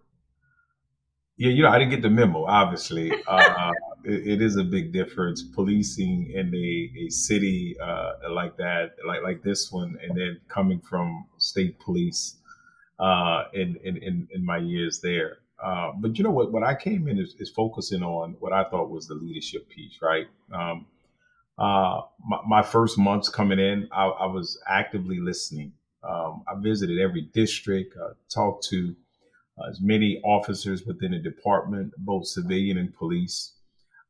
Yeah, 1.38 1.52
you 1.52 1.64
know, 1.64 1.70
I 1.70 1.80
didn't 1.80 1.92
get 1.92 2.02
the 2.02 2.10
memo. 2.10 2.44
Obviously, 2.44 3.10
uh, 3.28 3.72
it, 4.04 4.28
it 4.28 4.42
is 4.42 4.58
a 4.58 4.66
big 4.66 4.92
difference 4.92 5.44
policing 5.44 6.30
in 6.36 6.54
a, 6.54 7.06
a 7.06 7.10
city 7.10 7.78
uh, 7.82 8.12
like 8.32 8.58
that, 8.58 8.96
like 9.08 9.24
like 9.24 9.44
this 9.44 9.72
one, 9.72 9.96
and 10.04 10.18
then 10.18 10.42
coming 10.50 10.82
from 10.82 11.26
state 11.38 11.80
police 11.80 12.36
uh, 13.00 13.44
in, 13.54 13.78
in 13.82 14.28
in 14.30 14.46
my 14.46 14.58
years 14.58 15.00
there. 15.00 15.38
Uh, 15.64 15.92
but 15.98 16.18
you 16.18 16.24
know 16.24 16.32
what? 16.32 16.52
What 16.52 16.64
I 16.64 16.74
came 16.74 17.08
in 17.08 17.20
is, 17.20 17.36
is, 17.40 17.50
focusing 17.50 18.02
on 18.02 18.36
what 18.40 18.52
I 18.52 18.64
thought 18.64 18.90
was 18.90 19.08
the 19.08 19.14
leadership 19.14 19.70
piece, 19.70 20.00
right? 20.02 20.26
Um, 20.52 20.88
uh, 21.60 22.02
my, 22.28 22.40
my, 22.48 22.62
first 22.64 22.98
months 22.98 23.30
coming 23.30 23.60
in, 23.60 23.88
I, 23.92 24.06
I 24.06 24.26
was 24.26 24.60
actively 24.68 25.20
listening. 25.20 25.74
Um, 26.04 26.44
I 26.48 26.60
visited 26.60 27.00
every 27.00 27.30
district, 27.34 27.96
uh, 27.96 28.14
talked 28.34 28.68
to 28.70 28.96
uh, 29.60 29.70
as 29.70 29.80
many 29.82 30.20
officers 30.24 30.86
within 30.86 31.12
the 31.12 31.20
department, 31.20 31.94
both 32.00 32.26
civilian 32.26 32.80
and 32.80 32.96
police, 32.96 33.54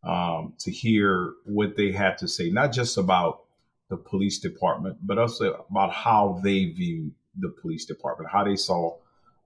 um, 0.03 0.53
to 0.59 0.71
hear 0.71 1.33
what 1.45 1.75
they 1.75 1.91
had 1.91 2.17
to 2.19 2.27
say, 2.27 2.49
not 2.49 2.71
just 2.71 2.97
about 2.97 3.41
the 3.89 3.97
police 3.97 4.39
department, 4.39 4.97
but 5.03 5.17
also 5.17 5.65
about 5.69 5.91
how 5.91 6.39
they 6.43 6.65
view 6.65 7.11
the 7.37 7.49
police 7.61 7.85
department, 7.85 8.29
how 8.31 8.43
they 8.43 8.55
saw 8.55 8.95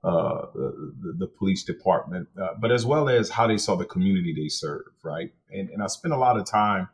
uh, 0.06 0.46
the, 0.54 1.16
the, 1.18 1.26
police 1.26 1.64
department, 1.64 2.28
uh, 2.40 2.50
but 2.60 2.72
as 2.72 2.86
well 2.86 3.10
as 3.10 3.28
how 3.28 3.48
they 3.48 3.58
saw 3.58 3.76
the 3.76 3.86
community 3.86 4.36
they 4.36 4.48
serve, 4.48 4.86
right? 5.02 5.34
And, 5.52 5.68
and 5.72 5.82
I 5.82 5.88
spent 5.88 6.14
a 6.14 6.18
lot 6.18 6.38
of 6.38 6.46
time 6.46 6.90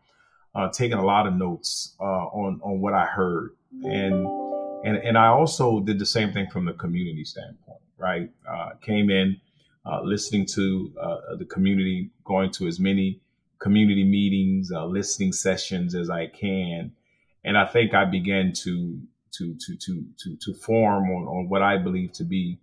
uh, 0.55 0.69
taking 0.69 0.97
a 0.97 1.03
lot 1.03 1.27
of 1.27 1.33
notes 1.33 1.93
uh, 1.99 2.03
on 2.03 2.61
on 2.63 2.79
what 2.79 2.93
I 2.93 3.03
heard, 3.03 3.51
and 3.83 4.25
and 4.85 4.95
and 4.95 5.17
I 5.17 5.27
also 5.27 5.81
did 5.81 5.99
the 5.99 6.05
same 6.05 6.31
thing 6.31 6.47
from 6.53 6.63
the 6.63 6.71
community 6.71 7.25
standpoint, 7.25 7.81
right? 7.97 8.29
Uh, 8.49 8.69
came 8.81 9.09
in 9.09 9.41
listening 10.03 10.45
to 10.53 10.93
the 11.37 11.45
community, 11.45 12.11
going 12.23 12.49
to 12.51 12.67
as 12.67 12.79
many 12.79 13.19
community 13.59 14.05
meetings, 14.05 14.71
listening 14.71 15.33
sessions 15.33 15.95
as 15.95 16.09
I 16.09 16.27
can, 16.27 16.93
and 17.43 17.57
I 17.57 17.65
think 17.65 17.93
I 17.93 18.05
began 18.05 18.53
to 18.63 19.01
to 19.33 19.57
to 19.65 19.75
to 19.75 20.05
to 20.23 20.37
to 20.37 20.53
form 20.53 21.09
on, 21.11 21.23
on 21.27 21.49
what 21.49 21.61
I 21.61 21.77
believe 21.77 22.13
to 22.13 22.23
be 22.23 22.59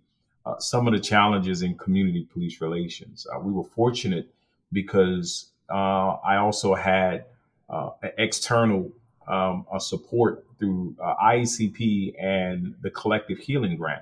uh, 0.49 0.59
some 0.59 0.87
of 0.87 0.93
the 0.93 0.99
challenges 0.99 1.61
in 1.61 1.75
community 1.75 2.27
police 2.31 2.61
relations. 2.61 3.27
Uh, 3.33 3.39
we 3.39 3.51
were 3.51 3.63
fortunate 3.63 4.29
because 4.71 5.51
uh, 5.69 6.15
I 6.25 6.37
also 6.37 6.73
had 6.73 7.25
uh, 7.69 7.89
external 8.17 8.91
um, 9.27 9.65
uh, 9.71 9.79
support 9.79 10.45
through 10.57 10.95
IACP 10.99 12.15
and 12.19 12.75
the 12.81 12.89
Collective 12.89 13.37
Healing 13.37 13.77
Grant. 13.77 14.01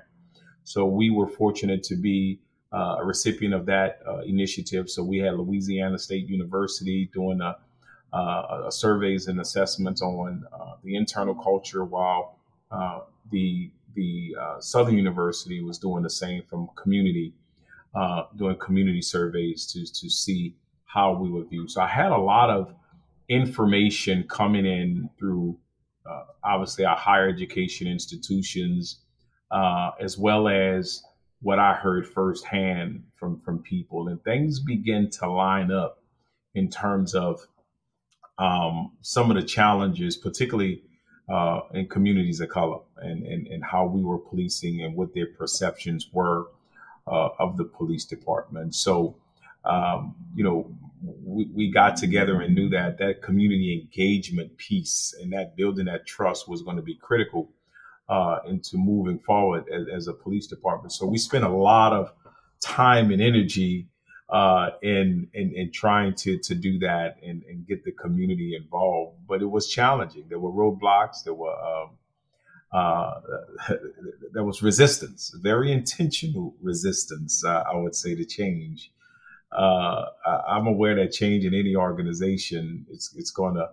So 0.63 0.85
we 0.85 1.09
were 1.09 1.27
fortunate 1.27 1.83
to 1.83 1.95
be 1.95 2.39
a 2.71 3.03
recipient 3.03 3.53
of 3.53 3.65
that 3.65 4.01
initiative. 4.25 4.89
So 4.89 5.03
we 5.03 5.19
had 5.19 5.35
Louisiana 5.35 5.97
State 5.97 6.27
University 6.27 7.09
doing 7.13 7.41
a 7.41 7.57
surveys 8.69 9.27
and 9.27 9.39
assessments 9.39 10.01
on 10.01 10.45
the 10.83 10.95
internal 10.95 11.35
culture 11.35 11.85
while 11.85 12.37
the 13.31 13.69
the 13.97 14.35
uh, 14.39 14.61
Southern 14.61 14.95
University 14.95 15.61
was 15.61 15.79
doing 15.79 16.03
the 16.03 16.09
same 16.09 16.43
from 16.43 16.69
community, 16.75 17.33
uh, 17.95 18.23
doing 18.37 18.55
community 18.57 19.01
surveys 19.01 19.65
to 19.73 19.79
to 19.99 20.09
see 20.09 20.55
how 20.85 21.13
we 21.13 21.29
were 21.29 21.43
viewed. 21.43 21.69
So 21.71 21.81
I 21.81 21.87
had 21.87 22.11
a 22.11 22.17
lot 22.17 22.49
of 22.49 22.73
information 23.27 24.23
coming 24.29 24.65
in 24.65 25.09
through 25.17 25.57
uh, 26.09 26.25
obviously 26.43 26.85
our 26.85 26.95
higher 26.95 27.27
education 27.27 27.87
institutions, 27.87 28.99
uh, 29.51 29.91
as 29.99 30.17
well 30.17 30.47
as 30.47 31.03
what 31.41 31.59
I 31.59 31.73
heard 31.73 32.07
firsthand 32.07 33.03
from 33.15 33.41
from 33.41 33.63
people, 33.63 34.09
and 34.09 34.23
things 34.23 34.59
begin 34.59 35.09
to 35.19 35.29
line 35.29 35.71
up 35.71 36.03
in 36.53 36.69
terms 36.69 37.15
of 37.15 37.41
um, 38.37 38.91
some 39.01 39.31
of 39.31 39.37
the 39.37 39.43
challenges, 39.43 40.15
particularly 40.15 40.83
uh, 41.29 41.61
in 41.73 41.87
communities 41.87 42.39
of 42.39 42.49
color, 42.49 42.79
and, 42.97 43.23
and 43.25 43.47
and 43.47 43.63
how 43.63 43.85
we 43.85 44.03
were 44.03 44.17
policing 44.17 44.81
and 44.81 44.95
what 44.95 45.13
their 45.13 45.27
perceptions 45.27 46.09
were 46.11 46.47
uh, 47.07 47.29
of 47.39 47.57
the 47.57 47.65
police 47.65 48.05
department. 48.05 48.75
So, 48.75 49.15
um, 49.65 50.15
you 50.35 50.43
know, 50.43 50.71
we, 51.23 51.49
we 51.53 51.71
got 51.71 51.95
together 51.95 52.41
and 52.41 52.55
knew 52.55 52.69
that 52.69 52.97
that 52.99 53.21
community 53.21 53.73
engagement 53.81 54.57
piece 54.57 55.15
and 55.21 55.31
that 55.33 55.55
building 55.55 55.85
that 55.85 56.05
trust 56.05 56.47
was 56.47 56.61
going 56.61 56.77
to 56.77 56.83
be 56.83 56.95
critical 56.95 57.49
uh, 58.09 58.39
into 58.47 58.77
moving 58.77 59.19
forward 59.19 59.65
as, 59.69 59.87
as, 59.93 60.07
a 60.07 60.13
police 60.13 60.47
department. 60.47 60.93
So 60.93 61.05
we 61.05 61.17
spent 61.17 61.43
a 61.43 61.49
lot 61.49 61.91
of 61.91 62.13
time 62.61 63.11
and 63.11 63.21
energy 63.21 63.87
uh, 64.29 64.71
in, 64.81 65.29
in, 65.33 65.53
in 65.55 65.71
trying 65.71 66.13
to 66.13 66.37
to 66.39 66.55
do 66.55 66.79
that 66.79 67.17
and, 67.23 67.43
and 67.43 67.65
get 67.67 67.83
the 67.83 67.91
community 67.91 68.55
involved. 68.55 69.17
But 69.27 69.41
it 69.41 69.49
was 69.49 69.67
challenging. 69.67 70.25
There 70.29 70.39
were 70.39 70.51
roadblocks. 70.51 71.23
There 71.23 71.33
were 71.33 71.55
um, 71.55 71.89
uh, 72.71 73.21
there 74.33 74.43
was 74.43 74.61
resistance, 74.61 75.33
very 75.41 75.71
intentional 75.71 76.55
resistance, 76.61 77.43
uh, 77.43 77.63
I 77.71 77.75
would 77.77 77.95
say, 77.95 78.15
to 78.15 78.25
change 78.25 78.91
uh, 79.51 80.05
I, 80.25 80.57
am 80.57 80.67
aware 80.67 80.95
that 80.95 81.11
change 81.11 81.45
in 81.45 81.53
any 81.53 81.75
organization, 81.75 82.85
it's 82.89 83.13
it's 83.15 83.31
going 83.31 83.55
to 83.55 83.69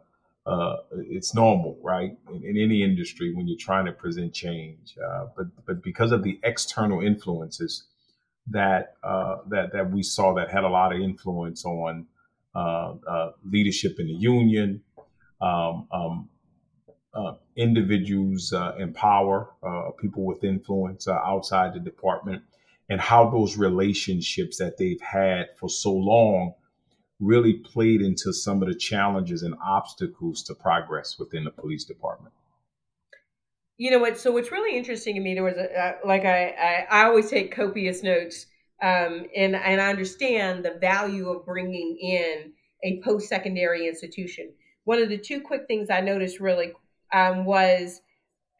uh, 0.47 0.77
it's 0.93 1.35
normal, 1.35 1.79
right? 1.83 2.17
In, 2.31 2.45
in, 2.45 2.59
any 2.59 2.83
industry 2.83 3.35
when 3.35 3.49
you're 3.49 3.59
trying 3.59 3.87
to 3.87 3.93
present 3.93 4.33
change, 4.33 4.97
uh, 5.05 5.27
but 5.37 5.47
but 5.67 5.83
because 5.83 6.13
of 6.13 6.23
the 6.23 6.39
external 6.45 7.01
influences 7.01 7.85
that 8.49 8.97
uh, 9.03 9.39
that 9.49 9.73
that 9.73 9.91
we 9.91 10.03
saw 10.03 10.35
that 10.35 10.51
had 10.51 10.65
a 10.65 10.69
lot 10.69 10.95
of 10.95 11.01
influence 11.01 11.65
on 11.65 12.07
uh, 12.55 12.95
uh, 13.09 13.33
leadership 13.51 13.99
in 13.99 14.07
the 14.07 14.13
union, 14.13 14.83
um, 15.41 15.89
um, 15.93 16.29
individuals 17.57 18.53
in 18.79 18.93
power, 18.93 19.49
people 20.01 20.25
with 20.25 20.45
influence 20.45 21.09
outside 21.09 21.75
the 21.75 21.81
department 21.81 22.43
and 22.89 23.01
how 23.01 23.31
those 23.31 23.57
relationships 23.57 24.59
that 24.59 24.77
they've 24.77 25.01
had 25.01 25.47
for 25.59 25.69
so 25.69 25.93
long 25.93 26.53
really 27.21 27.55
played 27.55 28.03
into 28.03 28.33
some 28.33 28.63
of 28.63 28.69
the 28.69 28.75
challenges 28.75 29.43
and 29.43 29.55
obstacles 29.65 30.43
to 30.43 30.55
progress 30.55 31.19
within 31.19 31.45
the 31.45 31.51
police 31.51 31.85
department. 31.85 32.35
You 33.77 33.91
know 33.91 33.99
what? 33.99 34.19
So 34.19 34.31
what's 34.31 34.53
really 34.53 34.77
interesting 34.77 35.15
to 35.17 35.21
me, 35.21 35.35
there 35.35 35.43
was 35.43 35.57
a, 35.57 35.79
uh, 35.79 35.93
like 36.07 36.25
I, 36.25 36.49
I, 36.49 36.87
I 36.91 37.05
always 37.05 37.29
take 37.29 37.55
copious 37.55 38.03
notes, 38.03 38.47
um, 38.83 39.27
and 39.37 39.57
and 39.57 39.81
I 39.81 39.91
understand 39.91 40.65
the 40.65 40.79
value 40.81 41.29
of 41.31 41.45
bringing 41.45 41.99
in 42.01 42.53
a 42.85 43.01
post 43.03 43.29
secondary 43.29 43.89
institution. 43.89 44.53
One 44.85 45.03
of 45.03 45.09
the 45.09 45.19
two 45.19 45.41
quick 45.41 45.67
things 45.67 45.91
I 45.91 46.01
noticed 46.01 46.39
really 46.39 46.73
um, 47.13 47.45
was 47.45 48.01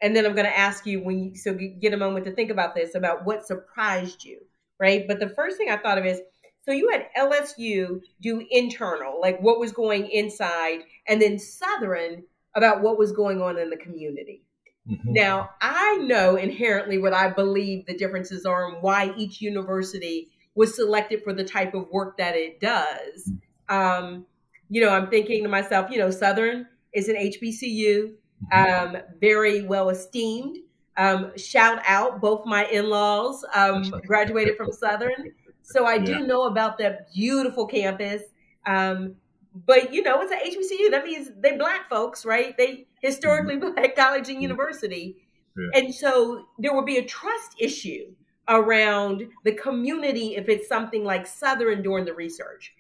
and 0.01 0.15
then 0.15 0.27
I'm 0.27 0.35
going 0.35 0.47
to 0.47 0.59
ask 0.59 0.85
you 0.87 1.03
when 1.03 1.19
you 1.19 1.37
so 1.37 1.57
get 1.81 1.95
a 1.95 1.97
moment 1.97 2.27
to 2.27 2.33
think 2.33 2.51
about 2.51 2.75
this 2.75 2.95
about 2.95 3.25
what 3.25 3.47
surprised 3.47 4.25
you, 4.25 4.41
right? 4.79 5.07
But 5.07 5.21
the 5.21 5.31
first 5.31 5.57
thing 5.57 5.71
I 5.71 5.77
thought 5.77 5.99
of 5.99 6.05
is 6.05 6.21
so 6.65 6.73
you 6.73 6.91
had 6.91 7.09
LSU 7.17 8.01
do 8.21 8.47
internal, 8.51 9.21
like 9.21 9.41
what 9.41 9.61
was 9.61 9.73
going 9.73 10.11
inside, 10.11 10.81
and 11.07 11.21
then 11.21 11.39
Southern 11.39 12.25
about 12.55 12.83
what 12.83 12.99
was 12.99 13.13
going 13.13 13.41
on 13.41 13.59
in 13.59 13.71
the 13.71 13.77
community. 13.77 14.43
Mm-hmm. 14.91 15.13
Now, 15.13 15.51
I 15.61 15.97
know 16.03 16.37
inherently 16.37 16.99
what 16.99 17.15
I 17.15 17.31
believe 17.31 17.87
the 17.87 17.97
differences 17.97 18.45
are 18.45 18.69
and 18.69 18.83
why 18.83 19.15
each 19.17 19.41
university 19.41 20.31
was 20.55 20.77
selected 20.77 21.23
for 21.25 21.33
the 21.33 21.45
type 21.45 21.75
of 21.75 21.89
work 21.91 22.19
that 22.19 22.37
it 22.37 22.61
does. 22.61 23.33
Mm. 23.71 23.75
Um, 23.75 24.27
you 24.69 24.81
know, 24.81 24.91
I'm 24.91 25.09
thinking 25.09 25.43
to 25.43 25.49
myself, 25.49 25.91
you 25.91 25.99
know, 25.99 26.11
Southern 26.11 26.67
is 26.93 27.09
an 27.09 27.17
HBCU 27.17 28.13
um, 28.53 28.97
very 29.21 29.63
well 29.63 29.91
esteemed. 29.91 30.59
Um, 30.97 31.37
shout 31.37 31.83
out 31.87 32.21
both 32.21 32.47
my 32.47 32.67
in-laws 32.67 33.45
um, 33.55 33.83
graduated 34.07 34.57
from 34.57 34.71
Southern, 34.71 35.33
so 35.63 35.87
I 35.87 35.99
do 35.99 36.13
yeah. 36.13 36.27
know 36.27 36.43
about 36.45 36.79
that 36.79 37.13
beautiful 37.13 37.67
campus. 37.67 38.23
Um, 38.67 39.17
but 39.67 39.93
you 39.93 40.03
know, 40.03 40.21
it's 40.21 40.33
an 40.33 40.39
HBCU. 40.39 40.91
That 40.91 41.05
means 41.05 41.31
they 41.37 41.57
black 41.57 41.89
folks, 41.89 42.25
right? 42.25 42.57
They 42.57 42.87
historically 43.05 43.57
mm-hmm. 43.57 43.75
black 43.75 43.97
college 43.97 44.29
and 44.29 44.37
mm-hmm. 44.37 44.43
university, 44.43 45.17
yeah. 45.57 45.81
and 45.81 45.95
so 45.95 46.47
there 46.59 46.75
will 46.75 46.85
be 46.85 46.97
a 46.97 47.05
trust 47.05 47.55
issue 47.59 48.15
around 48.49 49.27
the 49.45 49.53
community 49.53 50.37
if 50.37 50.49
it's 50.49 50.69
something 50.69 51.05
like 51.05 51.27
Southern 51.27 51.83
during 51.83 52.05
the 52.05 52.15
research. 52.15 52.75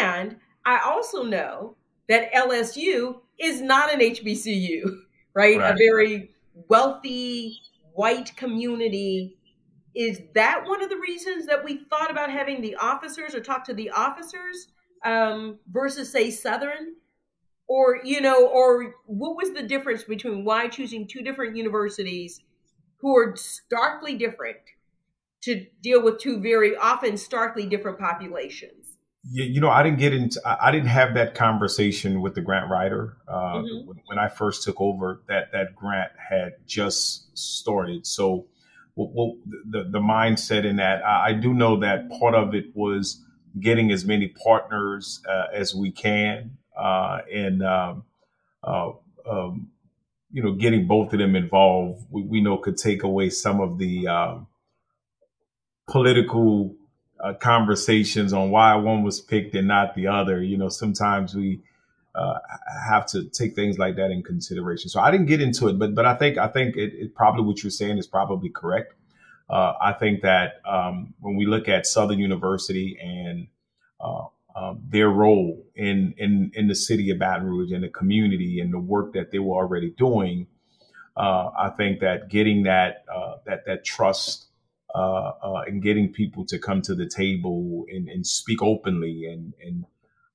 And 0.00 0.36
I 0.64 0.80
also 0.80 1.22
know 1.22 1.76
that 2.08 2.32
LSU 2.32 3.20
is 3.38 3.60
not 3.60 3.92
an 3.92 4.00
HBCU, 4.00 4.82
right? 5.34 5.58
right? 5.58 5.74
A 5.74 5.76
very 5.76 6.30
wealthy 6.68 7.58
white 7.94 8.36
community. 8.36 9.36
Is 9.94 10.20
that 10.34 10.64
one 10.66 10.82
of 10.82 10.90
the 10.90 10.96
reasons 10.98 11.46
that 11.46 11.64
we 11.64 11.84
thought 11.90 12.10
about 12.10 12.30
having 12.30 12.60
the 12.60 12.76
officers 12.76 13.34
or 13.34 13.40
talk 13.40 13.64
to 13.64 13.74
the 13.74 13.90
officers 13.90 14.68
um, 15.04 15.58
versus, 15.70 16.10
say, 16.10 16.30
Southern? 16.30 16.94
Or, 17.68 18.00
you 18.02 18.20
know, 18.20 18.46
or 18.46 18.94
what 19.04 19.36
was 19.36 19.52
the 19.52 19.62
difference 19.62 20.04
between 20.04 20.44
why 20.44 20.68
choosing 20.68 21.06
two 21.06 21.22
different 21.22 21.54
universities 21.54 22.40
who 22.96 23.16
are 23.16 23.36
starkly 23.36 24.16
different 24.16 24.56
to 25.42 25.66
deal 25.82 26.02
with 26.02 26.18
two 26.18 26.40
very 26.40 26.76
often 26.76 27.16
starkly 27.16 27.66
different 27.66 27.98
populations? 27.98 28.78
Yeah, 29.30 29.44
you 29.44 29.60
know, 29.60 29.68
I 29.68 29.82
didn't 29.82 29.98
get 29.98 30.14
into, 30.14 30.40
I 30.44 30.70
didn't 30.70 30.88
have 30.88 31.14
that 31.14 31.34
conversation 31.34 32.20
with 32.22 32.34
the 32.34 32.40
grant 32.40 32.70
writer 32.70 33.16
uh, 33.26 33.56
mm-hmm. 33.56 33.90
when 34.06 34.18
I 34.18 34.28
first 34.28 34.62
took 34.62 34.80
over. 34.80 35.22
That 35.28 35.52
that 35.52 35.74
grant 35.74 36.12
had 36.16 36.52
just 36.66 37.36
started, 37.36 38.06
so 38.06 38.46
well, 38.94 39.10
well, 39.12 39.36
the 39.68 39.84
the 39.90 39.98
mindset 39.98 40.64
in 40.64 40.76
that, 40.76 41.04
I, 41.04 41.28
I, 41.28 41.32
do 41.32 41.52
know 41.52 41.80
that 41.80 42.08
part 42.18 42.34
of 42.34 42.54
it 42.54 42.66
was 42.74 43.22
getting 43.60 43.90
as 43.90 44.04
many 44.04 44.28
partners 44.28 45.20
uh, 45.28 45.46
as 45.52 45.74
we 45.74 45.90
can, 45.90 46.57
and 46.78 47.62
um, 47.62 48.04
uh, 48.62 48.90
um, 49.28 49.68
you 50.30 50.42
know, 50.42 50.52
getting 50.52 50.86
both 50.86 51.12
of 51.12 51.18
them 51.18 51.36
involved, 51.36 52.04
we, 52.10 52.22
we 52.22 52.40
know 52.40 52.58
could 52.58 52.76
take 52.76 53.02
away 53.02 53.30
some 53.30 53.60
of 53.60 53.78
the 53.78 54.06
um, 54.06 54.46
political 55.88 56.74
uh, 57.22 57.34
conversations 57.34 58.32
on 58.32 58.50
why 58.50 58.74
one 58.76 59.02
was 59.02 59.20
picked 59.20 59.54
and 59.54 59.68
not 59.68 59.94
the 59.94 60.06
other. 60.06 60.42
You 60.42 60.56
know, 60.56 60.68
sometimes 60.68 61.34
we 61.34 61.60
uh, 62.14 62.38
have 62.88 63.06
to 63.06 63.24
take 63.24 63.54
things 63.54 63.78
like 63.78 63.96
that 63.96 64.10
in 64.10 64.22
consideration. 64.22 64.88
So 64.88 65.00
I 65.00 65.10
didn't 65.10 65.26
get 65.26 65.40
into 65.40 65.68
it, 65.68 65.78
but 65.78 65.94
but 65.94 66.04
I 66.04 66.14
think 66.14 66.38
I 66.38 66.48
think 66.48 66.76
it, 66.76 66.92
it 66.94 67.14
probably 67.14 67.42
what 67.42 67.62
you're 67.62 67.70
saying 67.70 67.98
is 67.98 68.06
probably 68.06 68.50
correct. 68.50 68.94
Uh, 69.48 69.72
I 69.80 69.92
think 69.94 70.22
that 70.22 70.60
um, 70.66 71.14
when 71.20 71.36
we 71.36 71.46
look 71.46 71.68
at 71.68 71.86
Southern 71.86 72.18
University 72.18 72.98
and 73.00 73.46
uh, 73.98 74.26
um, 74.54 74.80
their 74.88 75.08
role 75.08 75.64
in, 75.74 76.14
in 76.16 76.50
in 76.54 76.68
the 76.68 76.74
city 76.74 77.10
of 77.10 77.18
Baton 77.18 77.46
Rouge 77.46 77.72
and 77.72 77.84
the 77.84 77.88
community 77.88 78.60
and 78.60 78.72
the 78.72 78.78
work 78.78 79.12
that 79.12 79.30
they 79.30 79.38
were 79.38 79.56
already 79.56 79.90
doing, 79.90 80.46
uh, 81.16 81.50
I 81.56 81.70
think 81.70 82.00
that 82.00 82.28
getting 82.28 82.64
that 82.64 83.04
uh, 83.14 83.36
that 83.46 83.66
that 83.66 83.84
trust 83.84 84.46
uh, 84.94 85.32
uh, 85.42 85.62
and 85.66 85.82
getting 85.82 86.12
people 86.12 86.46
to 86.46 86.58
come 86.58 86.80
to 86.82 86.94
the 86.94 87.06
table 87.06 87.84
and, 87.92 88.08
and 88.08 88.26
speak 88.26 88.62
openly 88.62 89.26
and, 89.26 89.52
and 89.62 89.84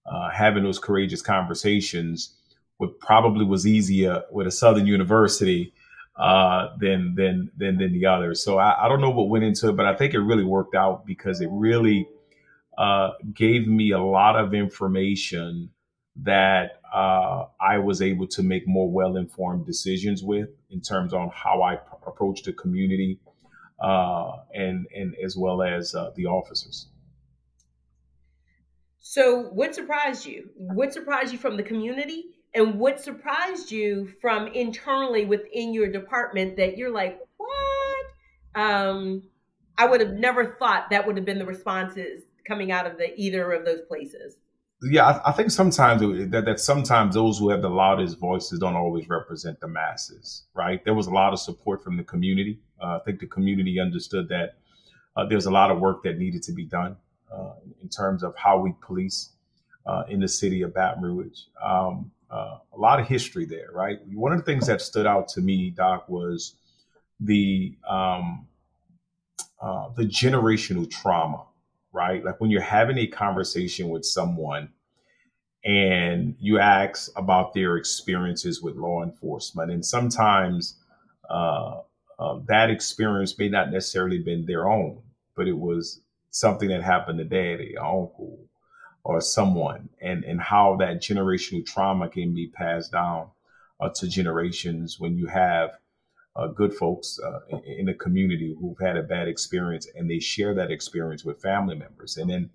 uh, 0.06 0.30
having 0.30 0.64
those 0.64 0.78
courageous 0.78 1.22
conversations 1.22 2.36
what 2.78 3.00
probably 3.00 3.46
was 3.46 3.66
easier 3.66 4.24
with 4.32 4.48
a 4.48 4.52
Southern 4.52 4.86
University 4.86 5.74
uh, 6.18 6.68
than 6.80 7.16
than 7.16 7.52
than 7.58 7.78
than 7.78 7.94
the 7.94 8.06
others. 8.06 8.44
So 8.44 8.58
I, 8.60 8.86
I, 8.86 8.88
don't 8.88 9.02
know 9.02 9.10
what 9.10 9.30
went 9.30 9.44
into 9.44 9.70
it, 9.70 9.76
but 9.76 9.86
I 9.86 9.96
think 9.96 10.14
it 10.14 10.20
really 10.20 10.44
worked 10.44 10.76
out 10.76 11.06
because 11.06 11.42
it 11.42 11.50
really 11.52 12.08
uh, 12.78 13.12
gave 13.34 13.68
me 13.68 13.92
a 13.92 14.00
lot 14.00 14.36
of 14.36 14.54
information 14.54 15.70
that 16.16 16.82
uh, 16.94 17.46
I 17.60 17.80
was 17.80 18.02
able 18.02 18.28
to 18.28 18.44
make 18.44 18.68
more 18.68 18.90
well 18.90 19.18
informed 19.18 19.66
decisions 19.66 20.24
with 20.24 20.50
in 20.70 20.82
terms 20.82 21.14
on 21.14 21.30
how 21.34 21.64
I 21.64 21.78
p- 21.78 21.84
approach 22.06 22.44
the 22.44 22.54
community 22.54 23.20
uh, 23.80 24.34
and 24.54 24.86
and 24.96 25.16
as 25.24 25.36
well 25.36 25.62
as 25.64 25.96
uh, 25.96 26.12
the 26.16 26.28
officers. 26.28 26.88
So, 29.00 29.50
what 29.50 29.76
surprised 29.76 30.26
you? 30.26 30.50
What 30.56 30.94
surprised 30.94 31.34
you 31.34 31.40
from 31.40 31.58
the 31.58 31.64
community, 31.64 32.26
and 32.54 32.80
what 32.80 33.02
surprised 33.02 33.72
you 33.72 34.14
from 34.22 34.48
internally 34.48 35.26
within 35.26 35.74
your 35.74 35.92
department 35.92 36.58
that 36.58 36.78
you're 36.78 36.92
like, 36.92 37.20
what? 37.38 37.54
um, 38.56 39.24
I 39.78 39.86
would 39.86 40.02
have 40.02 40.14
never 40.14 40.56
thought 40.60 40.90
that 40.92 41.06
would 41.06 41.18
have 41.18 41.26
been 41.26 41.40
the 41.40 41.46
responses 41.46 42.24
coming 42.48 42.72
out 42.72 42.86
of 42.86 42.98
the 42.98 43.14
either 43.16 43.52
of 43.52 43.66
those 43.66 43.82
places. 43.88 44.38
Yeah, 44.82 45.06
I, 45.06 45.30
I 45.30 45.32
think 45.32 45.52
sometimes 45.52 46.02
that, 46.02 46.44
that 46.46 46.60
sometimes 46.60 47.16
those 47.16 47.40
who 47.40 47.50
have 47.50 47.62
the 47.62 47.70
loudest 47.70 48.20
voices 48.20 48.60
don't 48.60 48.76
always 48.76 49.08
represent 49.08 49.60
the 49.62 49.68
masses, 49.68 50.44
right? 50.54 50.84
There 50.84 50.94
was 50.94 51.08
a 51.08 51.12
lot 51.12 51.32
of 51.32 51.40
support 51.40 51.84
from 51.84 51.96
the 51.96 52.04
community. 52.04 52.60
Uh, 52.82 52.98
I 52.98 53.00
think 53.06 53.20
the 53.20 53.28
community 53.28 53.80
understood 53.80 54.28
that 54.30 54.56
uh, 55.16 55.26
there's 55.26 55.46
a 55.46 55.52
lot 55.52 55.72
of 55.72 55.80
work 55.80 56.04
that 56.04 56.18
needed 56.18 56.44
to 56.44 56.52
be 56.52 56.66
done 56.66 56.98
uh, 57.32 57.54
in 57.82 57.88
terms 57.88 58.24
of 58.24 58.36
how 58.36 58.60
we 58.60 58.74
police 58.82 59.30
uh, 59.86 60.04
in 60.10 60.20
the 60.20 60.28
city 60.28 60.62
of 60.64 60.74
Baton 60.74 61.02
Rouge. 61.02 61.40
Um, 61.64 62.12
uh, 62.30 62.58
a 62.74 62.78
lot 62.78 63.00
of 63.00 63.08
history 63.08 63.46
there, 63.46 63.70
right? 63.72 64.00
One 64.08 64.32
of 64.32 64.40
the 64.40 64.46
things 64.46 64.68
that 64.68 64.82
stood 64.82 65.06
out 65.06 65.28
to 65.30 65.42
me, 65.42 65.70
Doc, 65.70 66.10
was 66.10 66.56
the 67.20 67.78
um, 67.88 68.48
uh, 69.62 69.90
the 69.96 70.04
generational 70.04 70.90
trauma, 70.90 71.44
right? 71.94 72.26
Like 72.26 72.42
when 72.42 72.52
you're 72.52 72.62
having 72.62 72.98
a 72.98 73.08
conversation 73.08 73.90
with 73.90 74.04
someone 74.04 74.70
and 75.64 76.36
you 76.40 76.60
ask 76.60 77.12
about 77.16 77.54
their 77.54 77.78
experiences 77.78 78.62
with 78.62 78.76
law 78.76 79.04
enforcement, 79.04 79.72
and 79.72 79.86
sometimes 79.86 80.76
uh, 81.30 81.80
uh, 82.20 82.40
that 82.48 82.70
experience 82.70 83.38
may 83.40 83.48
not 83.48 83.72
necessarily 83.72 84.20
been 84.20 84.46
their 84.46 84.68
own, 84.68 85.02
but 85.38 85.48
it 85.48 85.58
was 85.58 86.02
something 86.32 86.68
that 86.68 86.84
happened 86.84 87.20
to 87.20 87.24
daddy, 87.24 87.78
uncle, 87.78 88.40
or 89.06 89.22
someone, 89.22 89.88
and 90.02 90.26
and 90.26 90.42
how 90.42 90.76
that 90.78 91.02
generational 91.02 91.66
trauma 91.66 92.10
can 92.10 92.34
be 92.34 92.48
passed 92.48 92.92
down 92.92 93.28
uh, 93.80 93.90
to 93.90 94.08
generations 94.08 95.00
when 95.00 95.18
you 95.18 95.28
have 95.28 95.78
uh, 96.36 96.48
good 96.48 96.74
folks 96.74 97.20
uh, 97.24 97.58
in, 97.66 97.86
the 97.86 97.94
community 97.94 98.56
who've 98.60 98.80
had 98.80 98.98
a 98.98 99.04
bad 99.04 99.28
experience 99.28 99.88
and 99.96 100.10
they 100.10 100.20
share 100.20 100.56
that 100.56 100.72
experience 100.72 101.24
with 101.24 101.42
family 101.42 101.76
members. 101.76 102.18
And 102.18 102.30
then, 102.30 102.50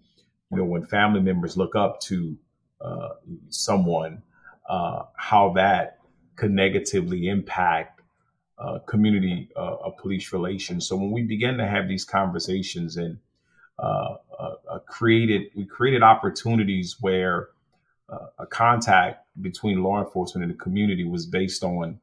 you 0.51 0.59
know, 0.59 0.65
when 0.65 0.85
family 0.85 1.21
members 1.21 1.57
look 1.57 1.77
up 1.77 2.01
to 2.03 2.37
uh, 2.81 3.11
someone, 3.51 4.23
uh, 4.69 5.05
how 5.17 5.53
that 5.55 5.99
could 6.37 6.51
negatively 6.51 7.29
impact 7.29 8.03
uh, 8.59 8.81
community 8.81 9.49
uh, 9.55 9.91
police 10.01 10.33
relations. 10.33 10.87
So 10.87 10.97
when 10.97 11.13
we 11.13 11.23
began 11.23 11.57
to 11.59 11.67
have 11.67 11.87
these 11.87 12.05
conversations 12.05 12.97
and 12.97 13.19
created, 14.89 15.51
we 15.55 15.65
created 15.65 16.03
opportunities 16.03 16.97
where 17.01 17.51
a 18.39 18.47
contact 18.47 19.25
between 19.41 19.83
law 19.83 20.03
enforcement 20.03 20.43
and 20.45 20.53
the 20.53 20.59
community 20.59 21.05
was 21.05 21.27
based 21.27 21.63
on 21.63 22.01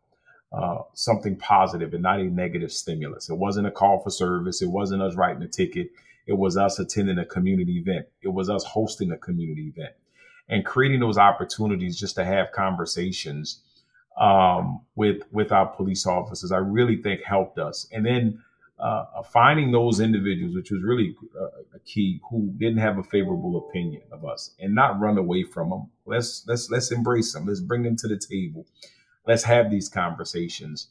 uh, 0.52 0.80
something 0.94 1.36
positive 1.38 1.94
and 1.94 2.04
not 2.04 2.20
a 2.20 2.24
negative 2.24 2.72
stimulus. 2.72 3.30
It 3.30 3.38
wasn't 3.38 3.68
a 3.68 3.72
call 3.72 4.02
for 4.02 4.10
service. 4.10 4.62
It 4.62 4.70
wasn't 4.70 5.02
us 5.02 5.16
writing 5.16 5.44
a 5.44 5.48
ticket. 5.48 5.90
It 6.28 6.34
was 6.34 6.58
us 6.58 6.80
attending 6.80 7.20
a 7.20 7.26
community 7.26 7.78
event. 7.78 8.08
It 8.22 8.30
was 8.30 8.50
us 8.50 8.64
hosting 8.64 9.12
a 9.12 9.18
community 9.18 9.74
event 9.76 9.94
and 10.50 10.66
creating 10.66 11.00
those 11.00 11.18
opportunities 11.18 12.00
just 12.00 12.16
to 12.16 12.26
have 12.26 12.52
conversations 12.52 13.62
um, 14.20 14.82
with 14.96 15.24
with 15.32 15.52
our 15.52 15.68
police 15.68 16.06
officers. 16.06 16.52
I 16.52 16.58
really 16.58 17.02
think 17.02 17.22
helped 17.24 17.60
us. 17.60 17.88
And 17.92 18.06
then 18.06 18.42
uh, 18.80 19.24
finding 19.24 19.72
those 19.72 20.00
individuals, 20.00 20.56
which 20.56 20.72
was 20.72 20.84
really 20.84 21.16
uh, 21.40 21.48
a 21.76 21.80
key, 21.80 22.20
who 22.30 22.52
didn't 22.58 22.80
have 22.80 22.98
a 22.98 23.04
favorable 23.04 23.58
opinion 23.70 24.02
of 24.12 24.26
us, 24.26 24.52
and 24.60 24.76
not 24.76 25.00
run 25.00 25.18
away 25.18 25.44
from 25.44 25.70
them. 25.70 25.90
Let's 26.06 26.44
let's 26.48 26.70
let's 26.70 26.92
embrace 26.92 27.34
them. 27.34 27.46
Let's 27.46 27.62
bring 27.62 27.84
them 27.84 27.96
to 27.98 28.08
the 28.08 28.18
table 28.18 28.66
let's 29.28 29.44
have 29.44 29.72
these 29.72 29.90
conversations 29.90 30.88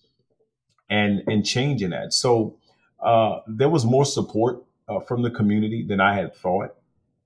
and 0.91 1.23
and 1.27 1.45
changing 1.45 1.91
that. 1.91 2.13
So 2.13 2.57
uh, 3.01 3.41
there 3.47 3.69
was 3.69 3.85
more 3.85 4.05
support 4.05 4.65
uh, 4.89 5.01
from 5.01 5.23
the 5.23 5.31
community 5.31 5.85
than 5.87 6.01
i 6.01 6.15
had 6.15 6.35
thought. 6.35 6.77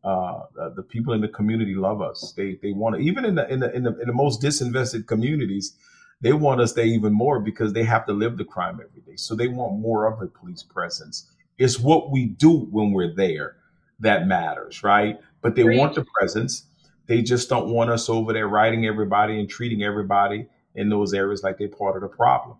Uh, 0.05 0.45
the 0.77 0.83
people 0.83 1.13
in 1.13 1.21
the 1.21 1.29
community 1.29 1.75
love 1.75 2.01
us. 2.01 2.33
They 2.37 2.59
they 2.63 2.73
want 2.73 2.97
to 2.97 3.03
even 3.03 3.25
in 3.25 3.35
the, 3.35 3.53
in 3.53 3.61
the 3.61 3.75
in 3.75 3.83
the 3.83 3.99
in 4.01 4.07
the 4.07 4.13
most 4.15 4.41
disinvested 4.41 5.07
communities 5.07 5.77
they 6.21 6.33
want 6.33 6.61
us 6.61 6.73
there 6.73 6.85
even 6.85 7.13
more 7.13 7.39
because 7.41 7.73
they 7.73 7.85
have 7.85 8.05
to 8.07 8.13
live 8.13 8.39
the 8.39 8.45
crime 8.45 8.81
every 8.85 9.03
day. 9.03 9.17
So 9.17 9.35
they 9.37 9.49
want 9.49 9.79
more 9.79 10.07
of 10.07 10.21
a 10.21 10.27
police 10.27 10.63
presence. 10.65 11.31
It's 11.59 11.79
what 11.79 12.11
we 12.11 12.27
do 12.27 12.51
when 12.51 12.93
we're 12.93 13.15
there 13.15 13.57
that 14.01 14.27
matters 14.27 14.83
right? 14.83 15.19
But 15.43 15.55
they 15.55 15.65
want 15.65 15.95
the 15.95 16.05
presence. 16.19 16.65
They 17.07 17.23
just 17.23 17.49
don't 17.49 17.69
want 17.71 17.91
us 17.91 18.09
over 18.09 18.33
there 18.33 18.49
writing 18.49 18.87
everybody 18.87 19.39
and 19.39 19.49
treating 19.49 19.83
everybody 19.83 20.47
in 20.75 20.89
those 20.89 21.15
areas 21.15 21.43
like 21.43 21.59
they're 21.59 21.69
part 21.69 21.97
of 21.97 22.03
the 22.03 22.17
problem. 22.17 22.57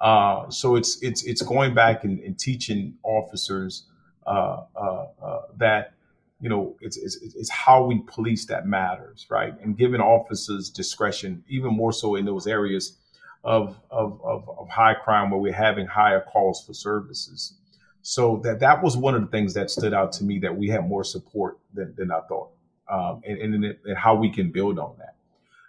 Uh, 0.00 0.48
so 0.48 0.76
it's 0.76 1.02
it's 1.02 1.24
it's 1.24 1.42
going 1.42 1.74
back 1.74 2.04
and, 2.04 2.20
and 2.20 2.38
teaching 2.38 2.94
officers 3.02 3.84
uh, 4.26 4.62
uh, 4.74 5.06
uh, 5.22 5.42
that 5.58 5.92
you 6.40 6.48
know 6.48 6.74
it's, 6.80 6.96
it's 6.96 7.16
it's 7.16 7.50
how 7.50 7.84
we 7.84 8.02
police 8.06 8.46
that 8.46 8.66
matters, 8.66 9.26
right? 9.28 9.54
And 9.60 9.76
giving 9.76 10.00
officers 10.00 10.70
discretion, 10.70 11.44
even 11.48 11.74
more 11.74 11.92
so 11.92 12.14
in 12.14 12.24
those 12.24 12.46
areas 12.46 12.96
of 13.44 13.78
of, 13.90 14.20
of, 14.22 14.48
of 14.58 14.68
high 14.68 14.94
crime 14.94 15.30
where 15.30 15.40
we're 15.40 15.52
having 15.52 15.86
higher 15.86 16.20
calls 16.20 16.64
for 16.64 16.72
services. 16.72 17.54
So 18.02 18.40
that 18.44 18.60
that 18.60 18.82
was 18.82 18.96
one 18.96 19.14
of 19.14 19.20
the 19.20 19.26
things 19.26 19.52
that 19.52 19.70
stood 19.70 19.92
out 19.92 20.12
to 20.12 20.24
me 20.24 20.38
that 20.38 20.56
we 20.56 20.68
had 20.68 20.88
more 20.88 21.04
support 21.04 21.58
than, 21.74 21.94
than 21.96 22.10
I 22.10 22.20
thought, 22.20 22.48
um, 22.88 23.20
and, 23.26 23.38
and, 23.38 23.76
and 23.84 23.98
how 23.98 24.14
we 24.14 24.30
can 24.30 24.50
build 24.50 24.78
on 24.78 24.94
that 24.96 25.14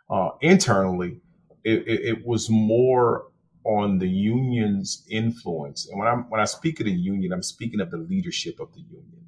uh, 0.10 0.32
internally 0.40 1.20
it, 1.64 1.84
it, 1.88 2.26
was 2.26 2.50
more 2.50 3.28
on 3.64 4.00
the 4.00 4.10
union's 4.10 5.06
influence. 5.10 5.88
And 5.88 6.00
when 6.00 6.08
I'm 6.08 6.30
when 6.30 6.42
I 6.42 6.46
speak 6.46 6.80
of 6.80 6.86
the 6.86 6.92
union, 6.92 7.32
I'm 7.32 7.44
speaking 7.44 7.80
of 7.80 7.92
the 7.92 7.98
leadership 7.98 8.60
of 8.60 8.74
the 8.74 8.82
union 8.82 9.26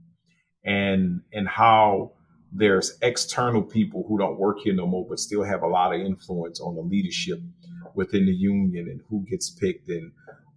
and 0.63 1.22
and 1.32 1.48
how 1.48 2.13
there's 2.52 2.98
external 3.02 3.63
people 3.63 4.06
who 4.08 4.17
don't 4.17 4.39
work 4.39 4.60
here 4.60 4.74
no 4.74 4.86
more, 4.86 5.06
but 5.08 5.19
still 5.19 5.43
have 5.43 5.63
a 5.63 5.67
lot 5.67 5.93
of 5.93 6.02
influence 6.02 6.60
on 6.60 6.76
the 6.76 6.82
leadership 6.82 7.39
within 7.96 8.26
the 8.26 8.34
union 8.34 8.88
and 8.88 9.02
who 9.10 9.26
gets 9.30 9.50
picked 9.50 9.89
and 9.89 10.12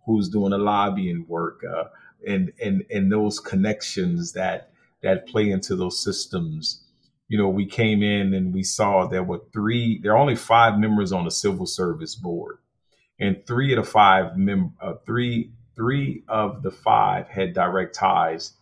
who's 0.04 0.28
doing 0.28 0.50
the 0.50 0.58
lobbying 0.58 1.24
work 1.28 1.62
uh, 1.64 1.84
and 2.26 2.52
and 2.62 2.84
and 2.90 3.10
those 3.10 3.40
connections 3.40 4.32
that 4.32 4.70
that 5.02 5.26
play 5.26 5.50
into 5.50 5.76
those 5.76 6.02
systems 6.02 6.85
you 7.28 7.38
know, 7.38 7.48
we 7.48 7.66
came 7.66 8.02
in 8.02 8.34
and 8.34 8.54
we 8.54 8.62
saw 8.62 9.06
there 9.06 9.22
were 9.22 9.40
three, 9.52 10.00
there 10.02 10.12
are 10.12 10.18
only 10.18 10.36
five 10.36 10.78
members 10.78 11.12
on 11.12 11.24
the 11.24 11.30
civil 11.30 11.66
service 11.66 12.14
board. 12.14 12.58
And 13.18 13.44
three 13.46 13.72
of 13.74 13.84
the 13.84 13.90
five 13.90 14.36
mem- 14.36 14.74
uh, 14.80 14.94
three, 15.04 15.52
three 15.74 16.22
of 16.28 16.62
the 16.62 16.70
five 16.70 17.28
had 17.28 17.54
direct 17.54 17.94
ties 17.94 18.52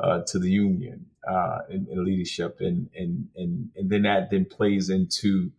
uh, 0.00 0.22
to 0.28 0.38
the 0.38 0.50
union 0.50 1.06
uh, 1.28 1.58
in, 1.68 1.86
in, 1.90 2.04
leadership. 2.04 2.58
And, 2.60 2.88
and, 2.96 3.28
and, 3.36 3.70
and 3.76 3.90
then 3.90 4.02
that 4.02 4.30
then 4.30 4.44
plays 4.44 4.88
into 4.88 5.50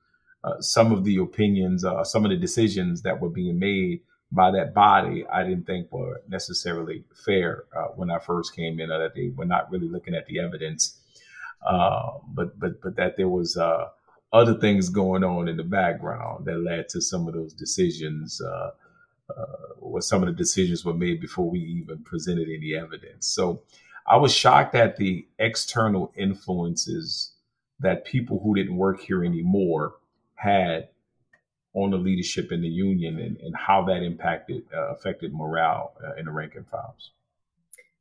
uh, 0.43 0.59
some 0.61 0.91
of 0.91 1.03
the 1.03 1.17
opinions, 1.17 1.83
uh, 1.83 2.03
some 2.03 2.25
of 2.25 2.31
the 2.31 2.37
decisions 2.37 3.01
that 3.03 3.19
were 3.19 3.29
being 3.29 3.59
made 3.59 4.01
by 4.31 4.51
that 4.51 4.73
body, 4.73 5.25
I 5.31 5.43
didn't 5.43 5.65
think 5.65 5.91
were 5.91 6.21
necessarily 6.27 7.03
fair 7.25 7.65
uh, 7.75 7.87
when 7.95 8.09
I 8.09 8.19
first 8.19 8.55
came 8.55 8.79
in, 8.79 8.91
or 8.91 8.99
that 8.99 9.15
they 9.15 9.31
were 9.35 9.45
not 9.45 9.71
really 9.71 9.87
looking 9.87 10.15
at 10.15 10.25
the 10.25 10.39
evidence 10.39 10.99
uh, 11.65 12.11
but 12.33 12.57
but 12.59 12.81
but 12.81 12.95
that 12.95 13.17
there 13.17 13.29
was 13.29 13.57
uh, 13.57 13.89
other 14.33 14.55
things 14.55 14.89
going 14.89 15.23
on 15.23 15.47
in 15.47 15.57
the 15.57 15.63
background 15.63 16.45
that 16.45 16.57
led 16.57 16.89
to 16.89 17.01
some 17.01 17.27
of 17.27 17.33
those 17.33 17.53
decisions. 17.53 18.41
Uh, 18.41 18.71
uh 19.35 19.99
some 19.99 20.21
of 20.21 20.27
the 20.27 20.33
decisions 20.33 20.83
were 20.83 20.93
made 20.93 21.21
before 21.21 21.49
we 21.49 21.59
even 21.59 21.97
presented 22.03 22.47
any 22.49 22.75
evidence. 22.75 23.27
So 23.27 23.61
I 24.05 24.17
was 24.17 24.33
shocked 24.33 24.75
at 24.75 24.97
the 24.97 25.25
external 25.39 26.11
influences 26.17 27.31
that 27.79 28.05
people 28.05 28.39
who 28.43 28.55
didn't 28.55 28.75
work 28.75 28.99
here 28.99 29.23
anymore 29.23 29.95
had 30.35 30.89
on 31.73 31.91
the 31.91 31.97
leadership 31.97 32.51
in 32.51 32.61
the 32.61 32.67
union 32.67 33.19
and, 33.19 33.37
and 33.37 33.55
how 33.55 33.83
that 33.85 34.03
impacted 34.03 34.63
uh, 34.75 34.93
affected 34.93 35.33
morale 35.33 35.93
in 36.17 36.25
the 36.25 36.31
rank 36.31 36.55
and 36.55 36.67
files. 36.67 37.11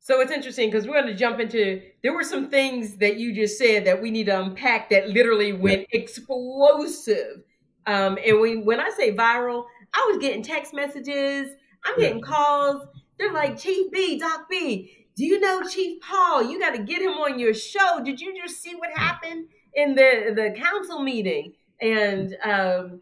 So 0.05 0.21
it's 0.21 0.29
interesting 0.29 0.69
because 0.69 0.85
we're 0.85 1.01
going 1.01 1.07
to 1.07 1.15
jump 1.15 1.39
into. 1.39 1.81
There 2.03 2.13
were 2.13 2.23
some 2.23 2.51
things 2.51 2.97
that 2.97 3.17
you 3.17 3.33
just 3.33 3.57
said 3.57 3.85
that 3.85 4.03
we 4.03 4.11
need 4.11 4.27
to 4.27 4.39
unpack 4.39 4.91
that 4.91 5.09
literally 5.09 5.51
went 5.51 5.87
explosive. 5.91 7.41
Um, 7.87 8.19
and 8.23 8.39
when 8.39 8.65
when 8.65 8.79
I 8.79 8.91
say 8.91 9.15
viral, 9.15 9.65
I 9.95 10.07
was 10.07 10.19
getting 10.19 10.43
text 10.43 10.75
messages. 10.75 11.49
I'm 11.83 11.97
getting 11.97 12.21
calls. 12.21 12.87
They're 13.17 13.33
like, 13.33 13.57
Chief 13.57 13.91
B, 13.91 14.19
Doc 14.19 14.45
B, 14.47 15.07
do 15.15 15.25
you 15.25 15.39
know 15.39 15.67
Chief 15.67 15.99
Paul? 16.03 16.51
You 16.51 16.59
got 16.59 16.75
to 16.75 16.83
get 16.83 17.01
him 17.01 17.13
on 17.13 17.39
your 17.39 17.55
show. 17.55 18.03
Did 18.03 18.21
you 18.21 18.39
just 18.39 18.61
see 18.61 18.75
what 18.75 18.91
happened 18.93 19.47
in 19.73 19.95
the 19.95 20.33
the 20.35 20.53
council 20.55 21.01
meeting? 21.01 21.53
And 21.81 22.37
um, 22.43 23.01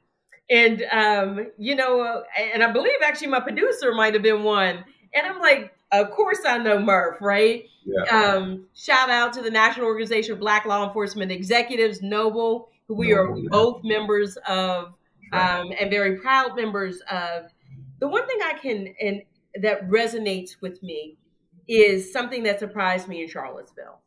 and 0.49 0.85
um, 0.89 1.47
you 1.57 1.75
know, 1.75 2.23
and 2.53 2.63
I 2.63 2.71
believe 2.71 2.93
actually 3.03 3.27
my 3.27 3.41
producer 3.41 3.93
might 3.93 4.13
have 4.13 4.23
been 4.23 4.43
one. 4.43 4.85
And 5.13 5.27
I'm 5.27 5.41
like, 5.41 5.73
of 6.01 6.11
course 6.11 6.39
I 6.45 6.57
know 6.57 6.79
Murph, 6.79 7.21
right? 7.21 7.65
Yeah. 7.85 8.03
Um, 8.03 8.65
shout 8.73 9.09
out 9.09 9.33
to 9.33 9.41
the 9.41 9.51
National 9.51 9.85
Organization 9.85 10.33
of 10.33 10.39
Black 10.39 10.65
Law 10.65 10.85
Enforcement 10.87 11.31
Executives, 11.31 12.01
NOBLE, 12.01 12.69
who 12.87 12.95
we 12.95 13.09
NOBLE, 13.09 13.19
are 13.19 13.37
yeah. 13.37 13.49
both 13.49 13.83
members 13.83 14.37
of 14.47 14.93
um, 15.33 15.71
and 15.79 15.89
very 15.89 16.17
proud 16.17 16.55
members 16.55 17.01
of. 17.09 17.45
The 17.99 18.07
one 18.07 18.27
thing 18.27 18.39
I 18.43 18.53
can 18.53 18.93
and 18.99 19.21
that 19.61 19.87
resonates 19.87 20.61
with 20.61 20.81
me 20.83 21.17
is 21.67 22.11
something 22.11 22.43
that 22.43 22.59
surprised 22.59 23.07
me 23.07 23.21
in 23.21 23.29
Charlottesville. 23.29 24.01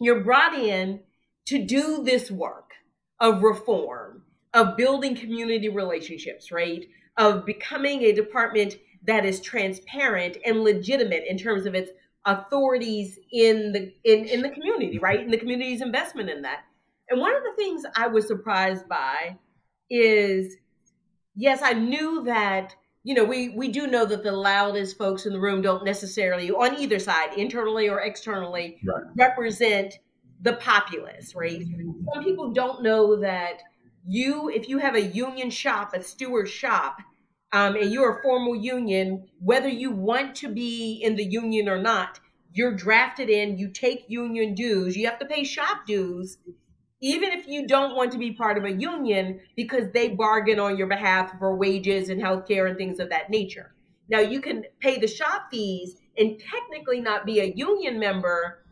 You're 0.00 0.24
brought 0.24 0.54
in 0.54 1.00
to 1.46 1.64
do 1.64 2.02
this 2.02 2.30
work 2.30 2.72
of 3.20 3.42
reform, 3.42 4.22
of 4.54 4.76
building 4.76 5.14
community 5.14 5.68
relationships, 5.68 6.50
right? 6.50 6.86
Of 7.16 7.46
becoming 7.46 8.02
a 8.02 8.12
department 8.12 8.76
that 9.06 9.24
is 9.24 9.40
transparent 9.40 10.36
and 10.44 10.62
legitimate 10.62 11.24
in 11.28 11.36
terms 11.36 11.66
of 11.66 11.74
its 11.74 11.90
authorities 12.24 13.18
in 13.32 13.72
the 13.72 13.92
in, 14.04 14.26
in 14.26 14.42
the 14.42 14.50
community, 14.50 14.98
right? 14.98 15.18
Mm-hmm. 15.18 15.24
In 15.26 15.30
the 15.30 15.38
community's 15.38 15.82
investment 15.82 16.30
in 16.30 16.42
that. 16.42 16.64
And 17.10 17.20
one 17.20 17.34
of 17.34 17.42
the 17.42 17.54
things 17.56 17.84
I 17.96 18.06
was 18.06 18.26
surprised 18.26 18.88
by 18.88 19.38
is 19.90 20.56
yes, 21.34 21.60
I 21.62 21.72
knew 21.72 22.22
that 22.24 22.74
you 23.04 23.14
know, 23.14 23.24
we 23.24 23.48
we 23.50 23.68
do 23.68 23.88
know 23.88 24.04
that 24.04 24.22
the 24.22 24.32
loudest 24.32 24.96
folks 24.96 25.26
in 25.26 25.32
the 25.32 25.40
room 25.40 25.60
don't 25.60 25.84
necessarily 25.84 26.50
on 26.50 26.78
either 26.78 26.98
side, 26.98 27.36
internally 27.36 27.88
or 27.88 28.00
externally, 28.00 28.78
right. 28.84 29.04
represent 29.16 29.98
the 30.42 30.54
populace, 30.54 31.34
right? 31.34 31.60
Mm-hmm. 31.60 31.90
Some 32.14 32.24
people 32.24 32.52
don't 32.52 32.82
know 32.82 33.16
that 33.16 33.62
you, 34.06 34.48
if 34.50 34.68
you 34.68 34.78
have 34.78 34.94
a 34.94 35.02
union 35.02 35.50
shop, 35.50 35.94
a 35.94 36.02
steward 36.02 36.48
shop, 36.48 36.98
um, 37.52 37.76
and 37.76 37.92
you're 37.92 38.18
a 38.18 38.22
formal 38.22 38.56
union, 38.56 39.28
whether 39.40 39.68
you 39.68 39.90
want 39.90 40.34
to 40.36 40.48
be 40.48 41.00
in 41.02 41.16
the 41.16 41.24
union 41.24 41.68
or 41.68 41.80
not, 41.80 42.18
you're 42.52 42.74
drafted 42.74 43.28
in, 43.30 43.58
you 43.58 43.68
take 43.68 44.04
union 44.08 44.54
dues, 44.54 44.96
you 44.96 45.06
have 45.06 45.18
to 45.18 45.26
pay 45.26 45.44
shop 45.44 45.86
dues, 45.86 46.38
even 47.00 47.32
if 47.32 47.46
you 47.46 47.66
don't 47.66 47.96
want 47.96 48.12
to 48.12 48.18
be 48.18 48.32
part 48.32 48.56
of 48.56 48.64
a 48.64 48.72
union 48.72 49.40
because 49.56 49.90
they 49.92 50.08
bargain 50.08 50.60
on 50.60 50.76
your 50.76 50.86
behalf 50.86 51.32
for 51.38 51.56
wages 51.56 52.08
and 52.08 52.20
health 52.20 52.46
care 52.46 52.66
and 52.66 52.78
things 52.78 52.98
of 52.98 53.10
that 53.10 53.28
nature. 53.28 53.74
Now, 54.08 54.20
you 54.20 54.40
can 54.40 54.64
pay 54.80 54.98
the 54.98 55.08
shop 55.08 55.48
fees 55.50 55.96
and 56.16 56.38
technically 56.38 57.00
not 57.00 57.26
be 57.26 57.40
a 57.40 57.52
union 57.54 57.98
member, 57.98 58.64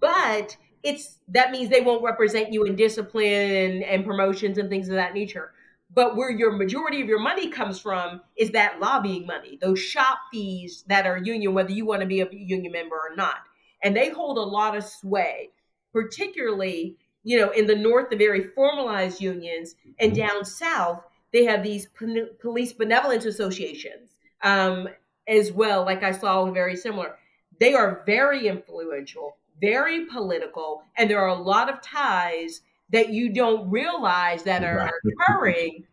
but 0.00 0.56
it's 0.82 1.18
that 1.28 1.50
means 1.50 1.70
they 1.70 1.80
won't 1.80 2.02
represent 2.02 2.52
you 2.52 2.64
in 2.64 2.76
discipline 2.76 3.50
and, 3.50 3.84
and 3.84 4.04
promotions 4.04 4.58
and 4.58 4.68
things 4.68 4.88
of 4.88 4.94
that 4.94 5.14
nature. 5.14 5.52
But 5.98 6.14
where 6.14 6.30
your 6.30 6.52
majority 6.52 7.00
of 7.00 7.08
your 7.08 7.18
money 7.18 7.48
comes 7.48 7.80
from 7.80 8.20
is 8.36 8.52
that 8.52 8.78
lobbying 8.78 9.26
money, 9.26 9.58
those 9.60 9.80
shop 9.80 10.18
fees 10.30 10.84
that 10.86 11.06
are 11.06 11.18
union, 11.18 11.54
whether 11.54 11.72
you 11.72 11.84
want 11.84 12.02
to 12.02 12.06
be 12.06 12.20
a 12.20 12.28
union 12.30 12.70
member 12.70 12.94
or 12.94 13.16
not. 13.16 13.38
And 13.82 13.96
they 13.96 14.10
hold 14.10 14.38
a 14.38 14.42
lot 14.42 14.76
of 14.76 14.84
sway, 14.84 15.50
particularly 15.92 16.96
you 17.24 17.36
know, 17.36 17.50
in 17.50 17.66
the 17.66 17.74
north, 17.74 18.10
the 18.10 18.16
very 18.16 18.44
formalized 18.54 19.20
unions, 19.20 19.74
and 19.98 20.12
mm-hmm. 20.12 20.26
down 20.26 20.44
south, 20.44 21.02
they 21.32 21.44
have 21.46 21.64
these 21.64 21.88
police 22.40 22.72
benevolence 22.72 23.24
associations 23.24 24.14
um, 24.42 24.88
as 25.26 25.50
well. 25.50 25.84
Like 25.84 26.04
I 26.04 26.12
saw, 26.12 26.48
very 26.52 26.76
similar. 26.76 27.16
They 27.58 27.74
are 27.74 28.04
very 28.06 28.46
influential, 28.46 29.36
very 29.60 30.06
political, 30.06 30.84
and 30.96 31.10
there 31.10 31.20
are 31.20 31.36
a 31.36 31.42
lot 31.42 31.68
of 31.68 31.82
ties 31.82 32.60
that 32.90 33.10
you 33.10 33.32
don't 33.32 33.68
realize 33.68 34.44
that 34.44 34.64
are 34.64 34.88
occurring. 35.04 35.84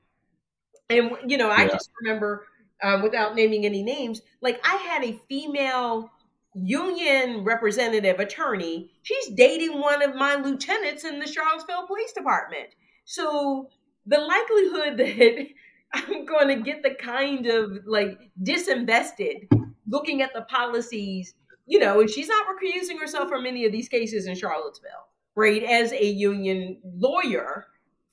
And 0.89 1.11
you 1.27 1.37
know, 1.37 1.49
I 1.49 1.63
yeah. 1.63 1.69
just 1.69 1.89
remember, 2.01 2.45
um, 2.83 3.01
without 3.01 3.35
naming 3.35 3.65
any 3.65 3.83
names, 3.83 4.21
like 4.41 4.59
I 4.63 4.75
had 4.75 5.03
a 5.03 5.19
female 5.27 6.11
union 6.53 7.43
representative 7.43 8.19
attorney, 8.19 8.91
she's 9.03 9.29
dating 9.29 9.79
one 9.79 10.01
of 10.01 10.15
my 10.15 10.35
lieutenants 10.35 11.03
in 11.03 11.19
the 11.19 11.27
Charlottesville 11.27 11.87
Police 11.87 12.13
Department. 12.13 12.69
So 13.03 13.69
the 14.05 14.19
likelihood 14.19 14.97
that 14.97 15.47
I'm 15.93 16.25
going 16.25 16.47
to 16.49 16.63
get 16.63 16.83
the 16.83 16.95
kind 16.95 17.45
of 17.47 17.79
like 17.85 18.19
disinvested 18.41 19.47
looking 19.87 20.21
at 20.21 20.33
the 20.33 20.41
policies, 20.43 21.35
you 21.65 21.79
know, 21.79 21.99
and 22.01 22.09
she's 22.09 22.27
not 22.27 22.45
recusing 22.47 22.99
herself 22.99 23.29
from 23.29 23.45
any 23.45 23.65
of 23.65 23.71
these 23.71 23.89
cases 23.89 24.25
in 24.25 24.35
Charlottesville, 24.35 25.07
right, 25.35 25.63
as 25.63 25.91
a 25.93 26.05
union 26.05 26.79
lawyer 26.83 27.67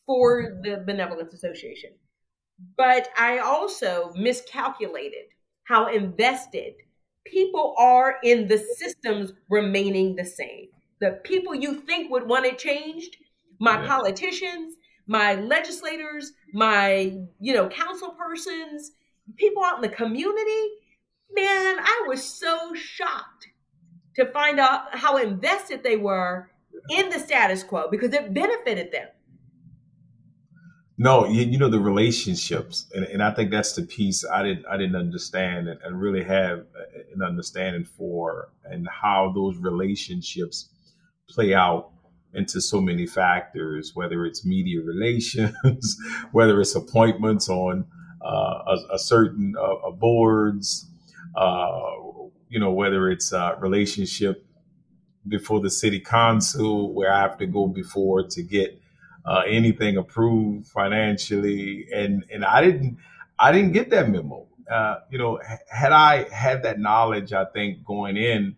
for 0.06 0.60
the 0.62 0.82
Benevolence 0.86 1.32
Association. 1.32 1.90
But 2.76 3.08
I 3.16 3.38
also 3.38 4.12
miscalculated 4.16 5.26
how 5.64 5.86
invested 5.86 6.74
people 7.24 7.74
are 7.78 8.16
in 8.22 8.48
the 8.48 8.58
systems 8.58 9.32
remaining 9.48 10.16
the 10.16 10.24
same. 10.24 10.68
The 11.00 11.20
people 11.24 11.54
you 11.54 11.80
think 11.80 12.10
would 12.10 12.28
want 12.28 12.46
it 12.46 12.58
changed, 12.58 13.16
my 13.58 13.80
yeah. 13.80 13.86
politicians, 13.86 14.76
my 15.06 15.34
legislators, 15.34 16.32
my, 16.52 17.18
you 17.40 17.54
know, 17.54 17.68
council 17.68 18.10
persons, 18.10 18.92
people 19.36 19.62
out 19.64 19.76
in 19.76 19.82
the 19.82 19.88
community, 19.88 20.68
man, 21.34 21.78
I 21.78 22.04
was 22.06 22.22
so 22.22 22.74
shocked 22.74 23.48
to 24.16 24.26
find 24.26 24.60
out 24.60 24.96
how 24.96 25.16
invested 25.16 25.82
they 25.82 25.96
were 25.96 26.50
in 26.90 27.08
the 27.10 27.18
status 27.18 27.62
quo 27.62 27.88
because 27.90 28.12
it 28.12 28.34
benefited 28.34 28.92
them. 28.92 29.08
No, 30.98 31.26
you, 31.26 31.42
you, 31.44 31.58
know 31.58 31.70
the 31.70 31.80
relationships, 31.80 32.86
and, 32.94 33.04
and 33.06 33.22
I 33.22 33.30
think 33.30 33.50
that's 33.50 33.72
the 33.72 33.82
piece 33.82 34.24
I 34.26 34.42
didn't 34.42 34.66
I 34.66 34.76
didn't 34.76 34.96
understand 34.96 35.68
and, 35.68 35.80
and 35.82 36.00
really 36.00 36.22
have 36.22 36.66
an 37.14 37.22
understanding 37.22 37.84
for, 37.84 38.50
and 38.64 38.86
how 38.88 39.32
those 39.34 39.56
relationships 39.56 40.68
play 41.28 41.54
out 41.54 41.90
into 42.34 42.60
so 42.60 42.80
many 42.80 43.06
factors, 43.06 43.92
whether 43.94 44.24
it's 44.24 44.44
media 44.44 44.80
relations, 44.82 45.98
whether 46.32 46.60
it's 46.60 46.74
appointments 46.74 47.48
on 47.48 47.86
uh, 48.24 48.76
a, 48.90 48.94
a, 48.94 48.98
certain 48.98 49.54
uh, 49.60 49.90
boards, 49.90 50.88
uh, 51.36 51.90
you 52.48 52.60
know, 52.60 52.70
whether 52.70 53.10
it's 53.10 53.32
a 53.32 53.56
relationship 53.60 54.46
before 55.26 55.60
the 55.60 55.70
city 55.70 56.00
council, 56.00 56.94
where 56.94 57.12
I 57.12 57.20
have 57.20 57.38
to 57.38 57.46
go 57.46 57.66
before 57.66 58.22
to 58.28 58.42
get 58.42 58.81
uh, 59.24 59.42
anything 59.46 59.96
approved 59.96 60.66
financially, 60.66 61.86
and 61.94 62.24
and 62.32 62.44
I 62.44 62.62
didn't 62.62 62.98
I 63.38 63.52
didn't 63.52 63.72
get 63.72 63.90
that 63.90 64.08
memo. 64.10 64.46
Uh, 64.70 65.00
you 65.10 65.18
know, 65.18 65.40
had 65.70 65.92
I 65.92 66.28
had 66.30 66.62
that 66.62 66.78
knowledge, 66.78 67.32
I 67.32 67.44
think 67.44 67.84
going 67.84 68.16
in, 68.16 68.56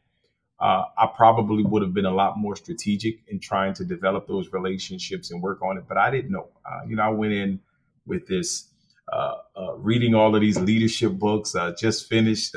uh, 0.60 0.84
I 0.96 1.08
probably 1.14 1.64
would 1.64 1.82
have 1.82 1.92
been 1.92 2.04
a 2.04 2.14
lot 2.14 2.38
more 2.38 2.56
strategic 2.56 3.16
in 3.28 3.40
trying 3.40 3.74
to 3.74 3.84
develop 3.84 4.26
those 4.28 4.52
relationships 4.52 5.30
and 5.30 5.42
work 5.42 5.62
on 5.62 5.78
it. 5.78 5.84
But 5.88 5.96
I 5.96 6.10
didn't 6.10 6.30
know. 6.30 6.48
Uh, 6.64 6.80
you 6.86 6.96
know, 6.96 7.02
I 7.02 7.08
went 7.08 7.32
in 7.32 7.60
with 8.06 8.26
this 8.26 8.68
uh, 9.12 9.34
uh, 9.56 9.74
reading 9.76 10.14
all 10.14 10.34
of 10.34 10.40
these 10.40 10.58
leadership 10.58 11.12
books. 11.12 11.54
I 11.54 11.72
just 11.72 12.08
finished 12.08 12.54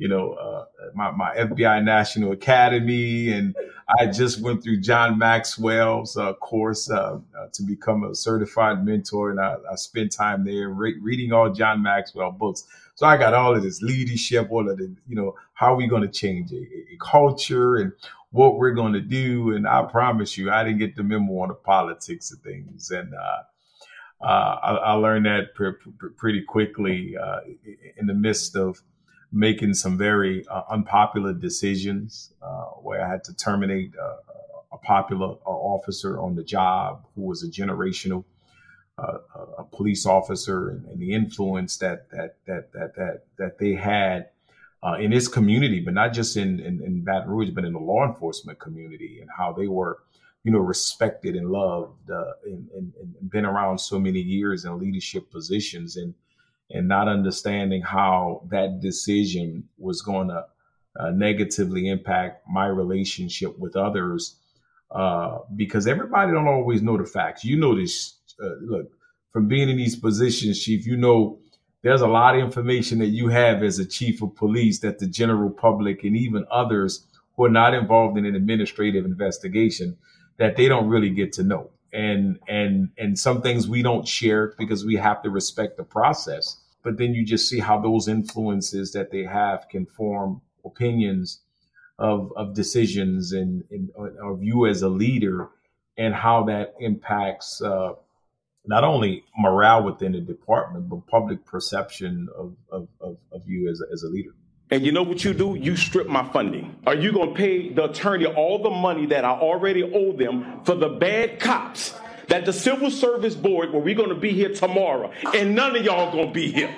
you 0.00 0.08
know, 0.08 0.32
uh, 0.32 0.64
my, 0.94 1.10
my 1.10 1.36
FBI 1.36 1.84
National 1.84 2.32
Academy. 2.32 3.30
And 3.32 3.54
I 3.98 4.06
just 4.06 4.40
went 4.40 4.62
through 4.62 4.80
John 4.80 5.18
Maxwell's 5.18 6.16
uh, 6.16 6.32
course 6.34 6.90
uh, 6.90 7.18
uh 7.38 7.46
to 7.52 7.62
become 7.62 8.04
a 8.04 8.14
certified 8.14 8.82
mentor. 8.82 9.30
And 9.30 9.38
I, 9.38 9.56
I 9.70 9.74
spent 9.74 10.10
time 10.10 10.46
there 10.46 10.70
re- 10.70 10.98
reading 11.02 11.32
all 11.32 11.50
John 11.50 11.82
Maxwell 11.82 12.32
books. 12.32 12.64
So 12.94 13.06
I 13.06 13.18
got 13.18 13.34
all 13.34 13.54
of 13.54 13.62
this 13.62 13.82
leadership, 13.82 14.48
all 14.50 14.70
of 14.70 14.78
the, 14.78 14.90
you 15.06 15.16
know, 15.16 15.34
how 15.52 15.74
are 15.74 15.76
we 15.76 15.86
going 15.86 16.02
to 16.02 16.08
change 16.08 16.50
a, 16.50 16.56
a 16.56 16.96
culture 16.98 17.76
and 17.76 17.92
what 18.30 18.56
we're 18.56 18.70
going 18.70 18.94
to 18.94 19.02
do. 19.02 19.54
And 19.54 19.68
I 19.68 19.82
promise 19.82 20.38
you, 20.38 20.50
I 20.50 20.64
didn't 20.64 20.78
get 20.78 20.96
the 20.96 21.02
memo 21.02 21.40
on 21.40 21.48
the 21.48 21.54
politics 21.54 22.32
of 22.32 22.38
things. 22.38 22.90
And, 22.90 23.12
uh, 23.14 23.42
uh, 24.22 24.58
I, 24.62 24.72
I, 24.72 24.92
learned 24.92 25.24
that 25.24 25.54
pr- 25.54 25.70
pr- 25.98 26.08
pretty 26.08 26.42
quickly 26.42 27.16
in 27.96 28.06
the 28.06 28.12
midst 28.12 28.54
of 28.54 28.82
making 29.32 29.74
some 29.74 29.96
very 29.96 30.46
uh, 30.48 30.62
unpopular 30.70 31.32
decisions 31.32 32.32
uh, 32.42 32.64
where 32.82 33.04
I 33.04 33.08
had 33.08 33.24
to 33.24 33.34
terminate 33.34 33.92
uh, 33.96 34.16
a 34.72 34.78
popular 34.78 35.36
uh, 35.46 35.50
officer 35.50 36.20
on 36.20 36.34
the 36.34 36.42
job 36.42 37.06
who 37.14 37.22
was 37.22 37.42
a 37.42 37.48
generational 37.48 38.24
uh, 38.98 39.18
a 39.58 39.64
police 39.64 40.04
officer 40.04 40.70
and, 40.70 40.84
and, 40.86 41.00
the 41.00 41.14
influence 41.14 41.78
that 41.78 42.10
that 42.10 42.36
that 42.46 42.70
that 42.72 42.94
that 42.96 43.22
that 43.38 43.58
they 43.58 43.72
had 43.72 44.28
uh, 44.82 44.96
in 45.00 45.10
his 45.10 45.26
community, 45.26 45.80
but 45.80 45.94
not 45.94 46.12
just 46.12 46.36
in, 46.36 46.60
in, 46.60 46.82
in 46.82 47.02
Baton 47.02 47.30
Rouge, 47.30 47.50
but 47.50 47.64
in 47.64 47.72
the 47.72 47.78
law 47.78 48.06
enforcement 48.06 48.58
community 48.58 49.20
and 49.20 49.30
how 49.34 49.52
they 49.52 49.68
were, 49.68 50.00
you 50.44 50.52
know, 50.52 50.58
respected 50.58 51.34
and 51.34 51.50
loved 51.50 52.10
and, 52.44 52.68
and, 52.76 52.92
and 53.00 53.30
been 53.30 53.46
around 53.46 53.78
so 53.78 53.98
many 53.98 54.20
years 54.20 54.66
in 54.66 54.78
leadership 54.78 55.30
positions. 55.30 55.96
And 55.96 56.14
and 56.70 56.88
not 56.88 57.08
understanding 57.08 57.82
how 57.82 58.46
that 58.50 58.80
decision 58.80 59.68
was 59.78 60.02
going 60.02 60.28
to 60.28 60.44
uh, 60.98 61.10
negatively 61.10 61.88
impact 61.88 62.42
my 62.48 62.66
relationship 62.66 63.58
with 63.58 63.76
others 63.76 64.36
uh, 64.90 65.38
because 65.54 65.86
everybody 65.86 66.32
don't 66.32 66.48
always 66.48 66.82
know 66.82 66.96
the 66.96 67.04
facts. 67.04 67.44
You 67.44 67.56
know 67.56 67.76
this 67.76 68.16
uh, 68.42 68.54
look 68.60 68.90
from 69.32 69.48
being 69.48 69.68
in 69.68 69.76
these 69.76 69.96
positions 69.96 70.62
chief 70.62 70.86
you 70.86 70.96
know 70.96 71.38
there's 71.82 72.00
a 72.00 72.06
lot 72.06 72.34
of 72.34 72.44
information 72.44 72.98
that 72.98 73.06
you 73.06 73.28
have 73.28 73.62
as 73.62 73.78
a 73.78 73.86
chief 73.86 74.22
of 74.22 74.34
police 74.34 74.80
that 74.80 74.98
the 74.98 75.06
general 75.06 75.50
public 75.50 76.04
and 76.04 76.16
even 76.16 76.44
others 76.50 77.06
who 77.36 77.44
are 77.44 77.50
not 77.50 77.72
involved 77.72 78.18
in 78.18 78.26
an 78.26 78.34
administrative 78.34 79.04
investigation 79.04 79.96
that 80.36 80.56
they 80.56 80.68
don't 80.68 80.88
really 80.88 81.10
get 81.10 81.32
to 81.32 81.42
know 81.42 81.70
and 81.92 82.38
and 82.48 82.90
and 82.98 83.18
some 83.18 83.42
things 83.42 83.68
we 83.68 83.82
don't 83.82 84.06
share 84.06 84.54
because 84.58 84.84
we 84.84 84.96
have 84.96 85.22
to 85.22 85.30
respect 85.30 85.76
the 85.76 85.84
process 85.84 86.56
but 86.82 86.96
then 86.96 87.14
you 87.14 87.24
just 87.24 87.48
see 87.48 87.58
how 87.58 87.78
those 87.78 88.08
influences 88.08 88.92
that 88.92 89.10
they 89.10 89.24
have 89.24 89.68
can 89.68 89.86
form 89.86 90.40
opinions 90.64 91.40
of, 91.98 92.32
of 92.34 92.54
decisions 92.54 93.32
and, 93.32 93.64
and 93.70 93.90
of 94.22 94.42
you 94.42 94.66
as 94.66 94.82
a 94.82 94.88
leader 94.88 95.50
and 95.98 96.14
how 96.14 96.44
that 96.44 96.74
impacts 96.80 97.60
uh, 97.60 97.92
not 98.64 98.84
only 98.84 99.24
morale 99.38 99.82
within 99.82 100.12
the 100.12 100.20
department, 100.20 100.88
but 100.88 101.06
public 101.06 101.44
perception 101.44 102.28
of, 102.34 102.56
of, 102.70 102.88
of, 103.00 103.18
of 103.32 103.46
you 103.46 103.68
as 103.68 103.82
a, 103.82 103.92
as 103.92 104.02
a 104.02 104.08
leader. 104.08 104.30
And 104.70 104.86
you 104.86 104.92
know 104.92 105.02
what 105.02 105.24
you 105.24 105.34
do? 105.34 105.56
You 105.56 105.76
strip 105.76 106.06
my 106.06 106.24
funding. 106.32 106.76
Are 106.86 106.94
you 106.94 107.12
going 107.12 107.30
to 107.30 107.34
pay 107.34 107.70
the 107.70 107.90
attorney 107.90 108.26
all 108.26 108.62
the 108.62 108.70
money 108.70 109.06
that 109.06 109.24
I 109.24 109.30
already 109.30 109.82
owe 109.82 110.12
them 110.12 110.62
for 110.64 110.76
the 110.76 110.88
bad 110.88 111.40
cops 111.40 111.94
that 112.30 112.46
the 112.46 112.52
Civil 112.52 112.92
Service 112.92 113.34
Board, 113.34 113.72
where 113.72 113.82
we're 113.82 113.96
going 113.96 114.08
to 114.08 114.14
be 114.14 114.30
here 114.30 114.54
tomorrow, 114.54 115.10
and 115.34 115.56
none 115.56 115.74
of 115.74 115.84
y'all 115.84 116.12
going 116.12 116.28
to 116.28 116.32
be 116.32 116.52
here. 116.52 116.68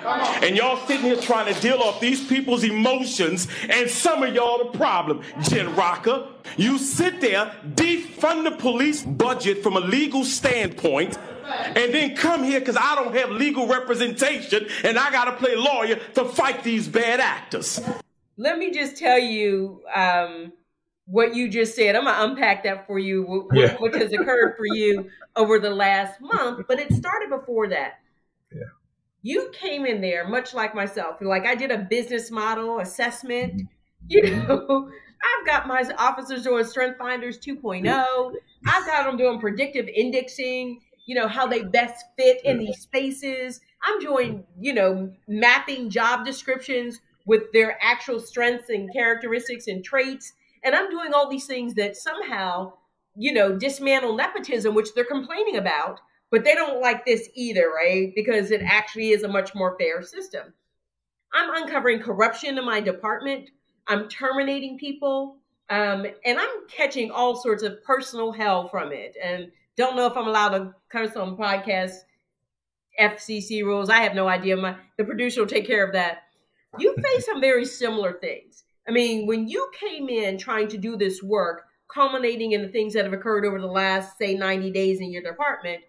And 0.41 0.57
y'all 0.57 0.83
sitting 0.87 1.05
here 1.05 1.15
trying 1.15 1.53
to 1.53 1.61
deal 1.61 1.77
off 1.77 2.01
these 2.01 2.25
people's 2.27 2.63
emotions, 2.63 3.47
and 3.69 3.87
some 3.87 4.23
of 4.23 4.33
y'all 4.33 4.71
the 4.71 4.77
problem. 4.77 5.21
Jen 5.43 5.67
Racca, 5.75 6.27
you 6.57 6.79
sit 6.79 7.21
there, 7.21 7.53
defund 7.67 8.45
the 8.45 8.55
police 8.57 9.03
budget 9.03 9.61
from 9.61 9.77
a 9.77 9.79
legal 9.79 10.25
standpoint, 10.25 11.19
and 11.45 11.93
then 11.93 12.15
come 12.15 12.43
here 12.43 12.59
because 12.59 12.77
I 12.77 12.95
don't 12.95 13.15
have 13.15 13.31
legal 13.31 13.67
representation 13.67 14.67
and 14.83 14.97
I 14.97 15.11
got 15.11 15.25
to 15.25 15.33
play 15.33 15.55
lawyer 15.55 15.95
to 16.15 16.25
fight 16.25 16.63
these 16.63 16.87
bad 16.87 17.19
actors. 17.19 17.81
Let 18.37 18.57
me 18.57 18.71
just 18.71 18.97
tell 18.97 19.19
you 19.19 19.81
um, 19.95 20.53
what 21.05 21.35
you 21.35 21.49
just 21.49 21.75
said. 21.75 21.95
I'm 21.95 22.05
going 22.05 22.15
to 22.15 22.23
unpack 22.23 22.63
that 22.63 22.87
for 22.87 22.97
you, 22.99 23.23
what, 23.23 23.47
yeah. 23.53 23.75
what 23.77 23.93
has 23.95 24.11
occurred 24.13 24.55
for 24.57 24.65
you 24.65 25.09
over 25.35 25.59
the 25.59 25.69
last 25.69 26.19
month, 26.21 26.65
but 26.67 26.79
it 26.79 26.91
started 26.93 27.29
before 27.29 27.69
that. 27.69 27.99
Yeah. 28.51 28.61
You 29.21 29.51
came 29.53 29.85
in 29.85 30.01
there 30.01 30.27
much 30.27 30.53
like 30.53 30.75
myself. 30.75 31.17
Like 31.21 31.45
I 31.45 31.55
did 31.55 31.71
a 31.71 31.77
business 31.77 32.29
model 32.29 32.79
assessment. 32.79 33.53
Mm-hmm. 33.53 33.65
You 34.07 34.35
know, 34.35 34.91
I've 35.23 35.45
got 35.45 35.67
my 35.67 35.83
officers 35.97 36.43
doing 36.43 36.65
Strength 36.65 36.97
Finders 36.97 37.39
2.0. 37.39 38.33
I've 38.67 38.85
got 38.85 39.05
them 39.05 39.17
doing 39.17 39.39
predictive 39.39 39.87
indexing 39.87 40.81
you 41.05 41.15
know, 41.15 41.27
how 41.27 41.47
they 41.47 41.63
best 41.63 42.05
fit 42.17 42.43
in 42.43 42.59
these 42.59 42.79
spaces. 42.79 43.59
I'm 43.81 43.99
doing, 43.99 44.45
you 44.59 44.73
know, 44.73 45.11
mapping 45.27 45.89
job 45.89 46.25
descriptions 46.25 46.99
with 47.25 47.51
their 47.53 47.77
actual 47.81 48.19
strengths 48.19 48.69
and 48.69 48.91
characteristics 48.93 49.67
and 49.67 49.83
traits. 49.83 50.33
And 50.63 50.75
I'm 50.75 50.89
doing 50.89 51.13
all 51.13 51.29
these 51.29 51.45
things 51.45 51.73
that 51.75 51.95
somehow, 51.95 52.73
you 53.15 53.33
know, 53.33 53.57
dismantle 53.57 54.15
nepotism, 54.15 54.75
which 54.75 54.93
they're 54.93 55.03
complaining 55.03 55.57
about, 55.57 55.99
but 56.31 56.43
they 56.43 56.55
don't 56.55 56.81
like 56.81 57.05
this 57.05 57.29
either, 57.35 57.69
right? 57.69 58.11
Because 58.15 58.51
it 58.51 58.61
actually 58.63 59.09
is 59.09 59.23
a 59.23 59.27
much 59.27 59.53
more 59.53 59.77
fair 59.77 60.01
system. 60.01 60.53
I'm 61.33 61.63
uncovering 61.63 61.99
corruption 61.99 62.57
in 62.57 62.65
my 62.65 62.79
department. 62.79 63.49
I'm 63.87 64.07
terminating 64.07 64.77
people. 64.77 65.37
Um, 65.69 66.05
and 66.25 66.39
I'm 66.39 66.67
catching 66.67 67.11
all 67.11 67.35
sorts 67.35 67.63
of 67.63 67.83
personal 67.83 68.31
hell 68.31 68.67
from 68.67 68.91
it. 68.91 69.15
And 69.21 69.51
don't 69.77 69.95
know 69.95 70.07
if 70.07 70.15
I'm 70.15 70.27
allowed 70.27 70.49
to 70.49 70.75
curse 70.89 71.15
on 71.15 71.37
podcast 71.37 71.93
FCC 72.99 73.63
rules. 73.63 73.89
I 73.89 73.99
have 73.99 74.15
no 74.15 74.27
idea. 74.27 74.55
My 74.55 74.75
the 74.97 75.03
producer 75.03 75.41
will 75.41 75.47
take 75.47 75.67
care 75.67 75.85
of 75.85 75.93
that. 75.93 76.23
You 76.77 76.95
face 77.03 77.25
some 77.25 77.41
very 77.41 77.65
similar 77.65 78.13
things. 78.13 78.63
I 78.87 78.91
mean, 78.91 79.27
when 79.27 79.47
you 79.47 79.69
came 79.79 80.09
in 80.09 80.37
trying 80.37 80.67
to 80.69 80.77
do 80.77 80.97
this 80.97 81.23
work, 81.23 81.65
culminating 81.93 82.51
in 82.51 82.61
the 82.61 82.67
things 82.67 82.93
that 82.93 83.05
have 83.05 83.13
occurred 83.13 83.45
over 83.45 83.59
the 83.59 83.67
last, 83.67 84.17
say, 84.17 84.35
90 84.35 84.71
days 84.71 84.99
in 84.99 85.11
your 85.11 85.21
department, 85.21 85.81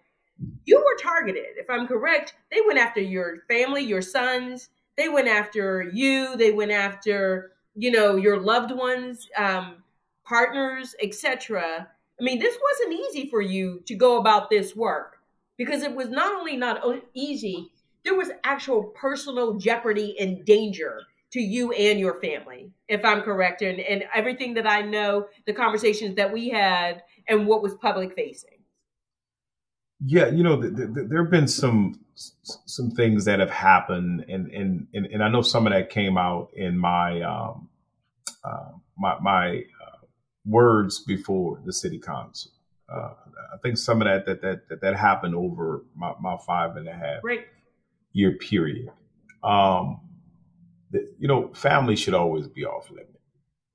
you 0.65 0.77
were 0.77 1.01
targeted. 1.01 1.57
If 1.57 1.69
I'm 1.69 1.87
correct, 1.87 2.35
they 2.51 2.61
went 2.65 2.79
after 2.79 3.01
your 3.01 3.41
family, 3.47 3.81
your 3.81 4.01
sons. 4.01 4.69
They 4.97 5.09
went 5.09 5.27
after 5.27 5.83
you. 5.93 6.35
They 6.37 6.51
went 6.51 6.71
after, 6.71 7.51
you 7.75 7.91
know, 7.91 8.15
your 8.15 8.39
loved 8.39 8.71
ones, 8.71 9.27
um, 9.37 9.83
partners, 10.25 10.95
etc. 11.01 11.89
I 12.19 12.23
mean, 12.23 12.39
this 12.39 12.57
wasn't 12.61 12.99
easy 12.99 13.29
for 13.29 13.41
you 13.41 13.81
to 13.87 13.95
go 13.95 14.17
about 14.19 14.49
this 14.49 14.75
work 14.75 15.17
because 15.57 15.83
it 15.83 15.93
was 15.93 16.09
not 16.09 16.33
only 16.33 16.55
not 16.55 16.81
easy, 17.13 17.71
there 18.03 18.15
was 18.15 18.29
actual 18.43 18.83
personal 18.83 19.55
jeopardy 19.55 20.15
and 20.19 20.45
danger 20.45 21.01
to 21.33 21.41
you 21.41 21.73
and 21.73 21.99
your 21.99 22.21
family, 22.21 22.71
if 22.87 23.03
I'm 23.03 23.21
correct, 23.21 23.61
and, 23.61 23.79
and 23.79 24.05
everything 24.13 24.53
that 24.53 24.69
I 24.69 24.81
know, 24.81 25.27
the 25.45 25.53
conversations 25.53 26.15
that 26.15 26.31
we 26.31 26.49
had, 26.49 27.03
and 27.27 27.47
what 27.47 27.61
was 27.61 27.73
public 27.75 28.15
facing. 28.15 28.51
Yeah, 30.05 30.27
you 30.27 30.43
know, 30.43 30.61
there 30.61 31.23
have 31.23 31.31
been 31.31 31.47
some 31.47 31.99
some 32.15 32.91
things 32.91 33.25
that 33.25 33.39
have 33.39 33.49
happened, 33.49 34.25
and 34.29 34.51
and 34.51 34.87
and, 34.93 35.05
and 35.07 35.23
I 35.23 35.29
know 35.29 35.41
some 35.41 35.67
of 35.67 35.73
that 35.73 35.89
came 35.89 36.17
out 36.17 36.51
in 36.53 36.77
my 36.77 37.21
um, 37.21 37.69
uh, 38.43 38.71
my 38.97 39.17
my 39.19 39.63
words 40.45 40.99
before 40.99 41.61
the 41.65 41.73
city 41.73 41.99
council. 41.99 42.51
Uh, 42.87 43.13
I 43.53 43.57
think 43.63 43.77
some 43.77 44.01
of 44.01 44.05
that 44.05 44.25
that 44.25 44.41
that 44.41 44.69
that, 44.69 44.81
that 44.81 44.95
happened 44.95 45.35
over 45.35 45.85
my, 45.95 46.13
my 46.21 46.37
five 46.45 46.75
and 46.75 46.87
a 46.87 46.93
half 46.93 47.23
right. 47.23 47.45
year 48.13 48.33
period. 48.33 48.89
Um, 49.43 50.01
the, 50.91 51.11
you 51.19 51.27
know, 51.27 51.51
family 51.53 51.95
should 51.95 52.13
always 52.13 52.47
be 52.47 52.65
off 52.65 52.89
limit. 52.89 53.09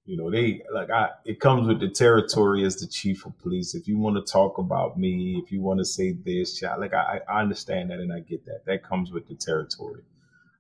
You 0.05 0.17
know, 0.17 0.31
they 0.31 0.63
like 0.73 0.91
I. 0.91 1.11
It 1.25 1.41
comes 1.41 1.67
with 1.67 1.81
the 1.81 1.89
territory 1.89 2.65
as 2.65 2.77
the 2.77 2.87
chief 2.87 3.27
of 3.27 3.39
police. 3.39 3.75
If 3.75 3.87
you 3.87 3.99
want 3.99 4.17
to 4.17 4.33
talk 4.33 4.59
about 4.59 4.99
me, 4.99 5.41
if 5.45 5.53
you 5.53 5.61
want 5.61 5.79
to 5.79 5.85
say 5.85 6.13
this, 6.13 6.63
like 6.79 6.95
I, 6.95 7.21
I 7.29 7.41
understand 7.41 7.91
that 7.91 7.99
and 7.99 8.13
I 8.13 8.21
get 8.21 8.45
that. 8.47 8.65
That 8.67 8.83
comes 8.83 9.13
with 9.13 9.29
the 9.29 9.35
territory. 9.35 10.03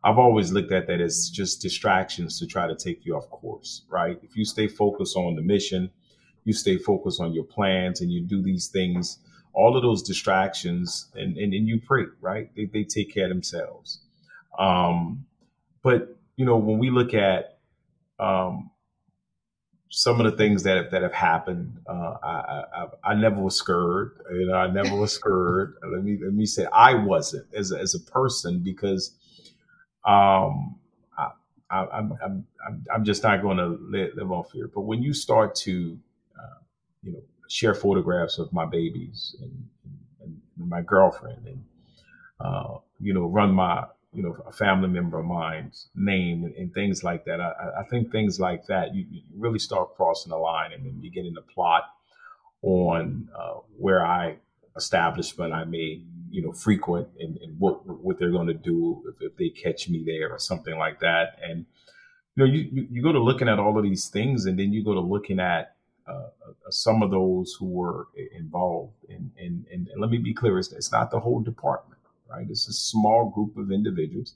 I've 0.02 0.18
always 0.18 0.50
looked 0.50 0.72
at 0.72 0.86
that 0.86 1.00
as 1.00 1.30
just 1.30 1.60
distractions 1.60 2.38
to 2.38 2.46
try 2.46 2.66
to 2.66 2.74
take 2.74 3.04
you 3.04 3.16
off 3.16 3.28
course, 3.28 3.82
right? 3.88 4.18
If 4.22 4.36
you 4.36 4.44
stay 4.44 4.66
focused 4.66 5.16
on 5.16 5.34
the 5.34 5.42
mission, 5.42 5.90
you 6.44 6.52
stay 6.52 6.78
focused 6.78 7.20
on 7.20 7.32
your 7.32 7.44
plans 7.44 8.00
and 8.00 8.10
you 8.10 8.22
do 8.22 8.42
these 8.42 8.68
things, 8.68 9.18
all 9.52 9.76
of 9.76 9.82
those 9.82 10.02
distractions 10.02 11.10
and, 11.14 11.36
and, 11.36 11.52
and 11.52 11.66
you 11.68 11.80
pray, 11.80 12.04
right? 12.20 12.50
They, 12.54 12.66
they 12.66 12.84
take 12.84 13.12
care 13.12 13.24
of 13.24 13.30
themselves. 13.30 14.00
Um, 14.58 15.26
but, 15.82 16.16
you 16.36 16.44
know, 16.44 16.56
when 16.56 16.78
we 16.78 16.90
look 16.90 17.14
at 17.14 17.58
um, 18.18 18.70
some 19.88 20.20
of 20.20 20.30
the 20.30 20.36
things 20.36 20.62
that 20.62 20.76
have, 20.76 20.90
that 20.92 21.02
have 21.02 21.12
happened, 21.12 21.78
uh, 21.88 22.16
I, 22.22 22.64
I, 22.74 22.86
I, 23.04 23.14
never 23.14 23.40
was 23.40 23.56
scared. 23.56 24.20
You 24.30 24.46
know, 24.46 24.54
I 24.54 24.70
never 24.70 24.94
was 24.94 25.12
scared. 25.12 25.74
let 25.92 26.04
me 26.04 26.18
let 26.22 26.32
me 26.32 26.46
say 26.46 26.66
I 26.72 26.94
wasn't 26.94 27.46
as 27.54 27.72
a, 27.72 27.78
as 27.78 27.94
a 27.94 28.00
person 28.00 28.60
because 28.60 29.14
um, 30.04 30.76
I, 31.70 31.82
am 31.98 32.18
I'm, 32.22 32.46
I'm 32.66 32.84
I'm 32.92 33.04
just 33.04 33.22
not 33.22 33.42
going 33.42 33.56
to 33.56 33.78
live, 33.80 34.10
live 34.16 34.32
on 34.32 34.44
fear. 34.44 34.68
But 34.72 34.82
when 34.82 35.02
you 35.02 35.14
start 35.14 35.54
to 35.56 35.98
you 37.02 37.12
know, 37.12 37.22
share 37.48 37.74
photographs 37.74 38.38
of 38.38 38.52
my 38.52 38.64
babies 38.64 39.36
and, 39.40 39.68
and, 40.22 40.40
and 40.58 40.68
my 40.68 40.80
girlfriend 40.82 41.46
and, 41.46 41.64
uh, 42.40 42.76
you 43.00 43.12
know, 43.12 43.26
run 43.26 43.52
my, 43.52 43.84
you 44.12 44.22
know, 44.22 44.36
a 44.46 44.52
family 44.52 44.88
member 44.88 45.18
of 45.18 45.26
mine's 45.26 45.88
name 45.94 46.44
and, 46.44 46.54
and 46.56 46.72
things 46.74 47.02
like 47.04 47.24
that. 47.24 47.40
I, 47.40 47.52
I, 47.80 47.84
think 47.90 48.10
things 48.10 48.40
like 48.40 48.66
that, 48.66 48.94
you, 48.94 49.06
you, 49.10 49.22
really 49.36 49.58
start 49.58 49.94
crossing 49.96 50.30
the 50.30 50.36
line 50.36 50.72
and 50.72 50.84
then 50.84 51.00
beginning 51.00 51.34
to 51.36 51.42
plot 51.42 51.84
on 52.62 53.28
uh, 53.38 53.54
where 53.78 54.04
I 54.04 54.36
establishment 54.76 55.52
I 55.52 55.64
may, 55.64 56.02
you 56.30 56.42
know, 56.42 56.52
frequent 56.52 57.08
and, 57.18 57.36
and 57.38 57.58
what 57.58 57.86
what 57.86 58.18
they're 58.18 58.30
going 58.30 58.46
to 58.46 58.54
do 58.54 59.02
if, 59.08 59.30
if, 59.30 59.36
they 59.36 59.48
catch 59.48 59.88
me 59.88 60.04
there 60.04 60.30
or 60.30 60.38
something 60.38 60.76
like 60.76 61.00
that. 61.00 61.38
And 61.42 61.66
you 62.34 62.44
know, 62.44 62.52
you, 62.52 62.68
you, 62.72 62.86
you 62.90 63.02
go 63.02 63.12
to 63.12 63.18
looking 63.18 63.48
at 63.48 63.58
all 63.58 63.76
of 63.76 63.82
these 63.82 64.08
things, 64.08 64.46
and 64.46 64.58
then 64.58 64.72
you 64.72 64.84
go 64.84 64.94
to 64.94 65.00
looking 65.00 65.40
at 65.40 65.76
some 66.70 67.02
of 67.02 67.10
those 67.10 67.56
who 67.58 67.66
were 67.66 68.08
involved. 68.32 68.94
And, 69.08 69.30
and, 69.38 69.66
and 69.72 69.88
let 69.96 70.10
me 70.10 70.18
be 70.18 70.34
clear, 70.34 70.58
it's, 70.58 70.72
it's, 70.72 70.92
not 70.92 71.10
the 71.10 71.20
whole 71.20 71.40
department, 71.40 72.00
right? 72.28 72.46
It's 72.48 72.68
a 72.68 72.72
small 72.72 73.30
group 73.30 73.56
of 73.56 73.70
individuals 73.70 74.34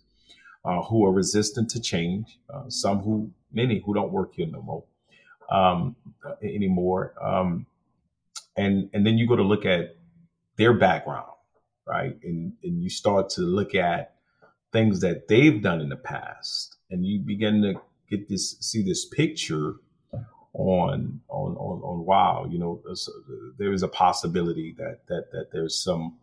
uh, 0.64 0.82
who 0.82 1.04
are 1.06 1.12
resistant 1.12 1.70
to 1.70 1.80
change, 1.80 2.38
uh, 2.52 2.68
some 2.68 3.00
who, 3.00 3.30
many 3.52 3.82
who 3.84 3.94
don't 3.94 4.12
work 4.12 4.34
here 4.34 4.46
no 4.46 4.62
more 4.62 4.84
um, 5.50 5.96
anymore. 6.42 7.14
Um, 7.22 7.66
and, 8.56 8.88
and 8.92 9.06
then 9.06 9.18
you 9.18 9.26
go 9.26 9.36
to 9.36 9.42
look 9.42 9.64
at 9.66 9.96
their 10.56 10.72
background, 10.72 11.30
right? 11.86 12.16
And, 12.22 12.52
and 12.62 12.82
you 12.82 12.88
start 12.88 13.30
to 13.30 13.42
look 13.42 13.74
at 13.74 14.14
things 14.72 15.00
that 15.00 15.28
they've 15.28 15.62
done 15.62 15.80
in 15.80 15.88
the 15.88 15.96
past 15.96 16.76
and 16.90 17.04
you 17.04 17.20
begin 17.20 17.62
to 17.62 17.74
get 18.10 18.28
this, 18.28 18.56
see 18.60 18.82
this 18.82 19.04
picture 19.04 19.74
on 20.54 21.20
on 21.28 21.56
on, 21.56 21.82
on 21.82 22.06
wow 22.06 22.46
you 22.48 22.58
know 22.58 22.80
there 23.58 23.72
is 23.72 23.82
a 23.82 23.88
possibility 23.88 24.74
that 24.78 25.00
that 25.08 25.30
that 25.32 25.50
there's 25.52 25.76
some 25.76 26.16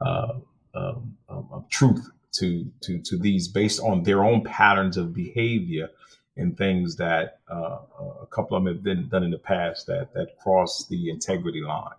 uh, 0.00 0.34
um, 0.74 1.16
um, 1.28 1.64
truth 1.70 2.10
to 2.32 2.70
to 2.82 2.98
to 3.00 3.16
these 3.16 3.48
based 3.48 3.80
on 3.80 4.02
their 4.02 4.24
own 4.24 4.42
patterns 4.42 4.96
of 4.96 5.14
behavior 5.14 5.88
and 6.36 6.56
things 6.56 6.96
that 6.96 7.40
uh, 7.50 7.78
a 8.22 8.26
couple 8.30 8.56
of 8.56 8.64
them 8.64 8.72
have 8.72 8.84
been 8.84 9.08
done 9.08 9.24
in 9.24 9.30
the 9.30 9.38
past 9.38 9.86
that 9.86 10.12
that 10.12 10.38
cross 10.42 10.86
the 10.88 11.08
integrity 11.08 11.62
line. 11.62 11.94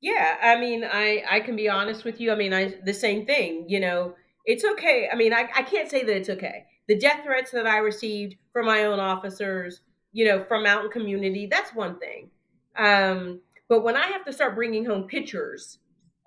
Yeah 0.00 0.36
i 0.42 0.58
mean 0.58 0.84
i 0.84 1.22
i 1.30 1.40
can 1.40 1.54
be 1.54 1.68
honest 1.68 2.04
with 2.04 2.18
you. 2.18 2.32
I 2.32 2.34
mean 2.34 2.54
i 2.54 2.74
the 2.84 2.94
same 2.94 3.26
thing 3.26 3.66
you 3.68 3.80
know 3.80 4.14
it's 4.46 4.64
okay. 4.64 5.08
I 5.12 5.16
mean 5.16 5.34
i, 5.34 5.48
I 5.54 5.62
can't 5.62 5.90
say 5.90 6.02
that 6.02 6.16
it's 6.16 6.30
okay. 6.30 6.64
The 6.88 6.98
death 6.98 7.24
threats 7.24 7.50
that 7.50 7.66
i 7.66 7.76
received 7.76 8.36
from 8.52 8.66
my 8.66 8.84
own 8.84 8.98
officers 8.98 9.82
you 10.12 10.24
know, 10.24 10.44
from 10.44 10.64
mountain 10.64 10.90
community, 10.90 11.46
that's 11.46 11.74
one 11.74 11.98
thing. 11.98 12.30
Um, 12.76 13.40
but 13.68 13.82
when 13.82 13.96
I 13.96 14.06
have 14.06 14.24
to 14.24 14.32
start 14.32 14.54
bringing 14.54 14.84
home 14.84 15.04
pictures 15.04 15.78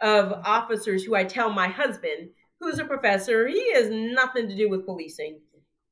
of 0.02 0.34
officers 0.46 1.04
who 1.04 1.16
I 1.16 1.24
tell 1.24 1.50
my 1.50 1.68
husband, 1.68 2.30
who's 2.60 2.80
a 2.80 2.86
professor, 2.86 3.48
he 3.48 3.74
has 3.74 3.90
nothing 3.90 4.48
to 4.48 4.56
do 4.56 4.70
with 4.70 4.86
policing, 4.86 5.40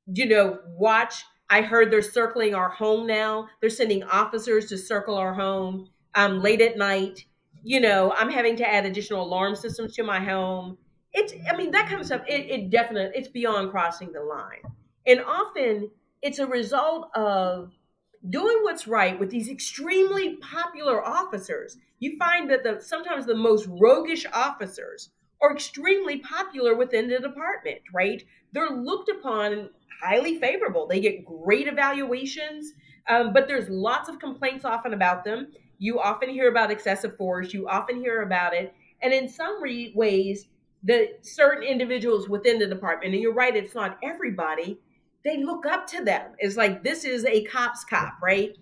you 0.07 0.25
know, 0.25 0.59
watch. 0.67 1.23
I 1.49 1.61
heard 1.61 1.91
they're 1.91 2.01
circling 2.01 2.55
our 2.55 2.69
home 2.69 3.05
now. 3.05 3.49
They're 3.59 3.69
sending 3.69 4.03
officers 4.03 4.67
to 4.67 4.77
circle 4.77 5.15
our 5.15 5.33
home 5.33 5.89
um, 6.15 6.41
late 6.41 6.61
at 6.61 6.77
night. 6.77 7.25
You 7.63 7.81
know, 7.81 8.13
I'm 8.17 8.31
having 8.31 8.55
to 8.57 8.67
add 8.67 8.85
additional 8.85 9.23
alarm 9.23 9.55
systems 9.55 9.93
to 9.95 10.03
my 10.03 10.19
home. 10.19 10.77
It's, 11.13 11.33
I 11.49 11.57
mean, 11.57 11.71
that 11.71 11.89
kind 11.89 11.99
of 11.99 12.05
stuff. 12.05 12.21
It, 12.27 12.49
it 12.49 12.69
definitely, 12.69 13.19
it's 13.19 13.27
beyond 13.27 13.71
crossing 13.71 14.13
the 14.13 14.21
line, 14.21 14.63
and 15.05 15.19
often 15.21 15.91
it's 16.21 16.39
a 16.39 16.47
result 16.47 17.09
of 17.15 17.71
doing 18.29 18.59
what's 18.61 18.87
right 18.87 19.19
with 19.19 19.29
these 19.29 19.49
extremely 19.49 20.35
popular 20.37 21.03
officers. 21.05 21.77
You 21.99 22.17
find 22.17 22.49
that 22.49 22.63
the 22.63 22.81
sometimes 22.81 23.25
the 23.25 23.35
most 23.35 23.67
roguish 23.69 24.25
officers 24.31 25.09
are 25.41 25.53
extremely 25.53 26.19
popular 26.19 26.75
within 26.75 27.07
the 27.09 27.19
department, 27.19 27.79
right? 27.93 28.23
They're 28.53 28.69
looked 28.69 29.09
upon 29.09 29.69
highly 30.01 30.39
favorable. 30.39 30.87
They 30.87 30.99
get 30.99 31.25
great 31.25 31.67
evaluations, 31.67 32.73
um, 33.07 33.33
but 33.33 33.47
there's 33.47 33.69
lots 33.69 34.07
of 34.09 34.19
complaints 34.19 34.65
often 34.65 34.93
about 34.93 35.23
them. 35.23 35.51
You 35.79 35.99
often 35.99 36.29
hear 36.29 36.49
about 36.49 36.69
excessive 36.69 37.17
force. 37.17 37.53
You 37.53 37.67
often 37.67 37.97
hear 37.97 38.21
about 38.21 38.53
it, 38.53 38.73
and 39.01 39.13
in 39.13 39.27
some 39.27 39.61
re- 39.63 39.93
ways, 39.95 40.47
the 40.83 41.15
certain 41.21 41.63
individuals 41.63 42.29
within 42.29 42.59
the 42.59 42.67
department. 42.67 43.13
And 43.13 43.21
you're 43.21 43.33
right; 43.33 43.55
it's 43.55 43.73
not 43.75 43.97
everybody 44.03 44.79
they 45.23 45.43
look 45.43 45.65
up 45.65 45.87
to 45.87 46.03
them. 46.03 46.31
It's 46.39 46.57
like 46.57 46.83
this 46.83 47.05
is 47.05 47.25
a 47.25 47.43
cop's 47.45 47.83
cop, 47.83 48.13
right? 48.21 48.57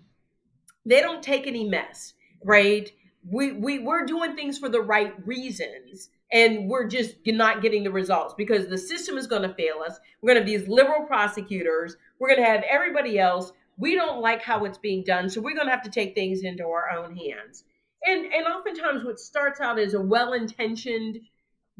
They 0.84 1.00
don't 1.00 1.22
take 1.22 1.46
any 1.46 1.68
mess, 1.68 2.14
right? 2.44 2.90
We 3.28 3.52
we 3.52 3.78
we're 3.78 4.06
doing 4.06 4.34
things 4.34 4.58
for 4.58 4.68
the 4.68 4.80
right 4.80 5.14
reasons 5.26 6.10
and 6.32 6.68
we're 6.68 6.86
just 6.86 7.16
not 7.26 7.62
getting 7.62 7.82
the 7.82 7.90
results 7.90 8.34
because 8.36 8.68
the 8.68 8.78
system 8.78 9.18
is 9.18 9.26
going 9.26 9.42
to 9.42 9.54
fail 9.54 9.82
us. 9.84 9.98
We're 10.20 10.34
going 10.34 10.44
to 10.44 10.52
have 10.52 10.60
these 10.60 10.68
liberal 10.68 11.04
prosecutors. 11.06 11.96
We're 12.18 12.28
going 12.28 12.40
to 12.40 12.50
have 12.50 12.64
everybody 12.70 13.18
else. 13.18 13.52
We 13.78 13.94
don't 13.94 14.20
like 14.20 14.42
how 14.42 14.64
it's 14.64 14.78
being 14.78 15.02
done, 15.04 15.28
so 15.28 15.40
we're 15.40 15.54
going 15.54 15.66
to 15.66 15.72
have 15.72 15.82
to 15.82 15.90
take 15.90 16.14
things 16.14 16.42
into 16.42 16.64
our 16.64 16.90
own 16.90 17.16
hands. 17.16 17.64
And 18.04 18.26
and 18.26 18.46
oftentimes 18.46 19.04
what 19.04 19.18
starts 19.18 19.60
out 19.60 19.78
as 19.78 19.94
a 19.94 20.00
well-intentioned 20.00 21.20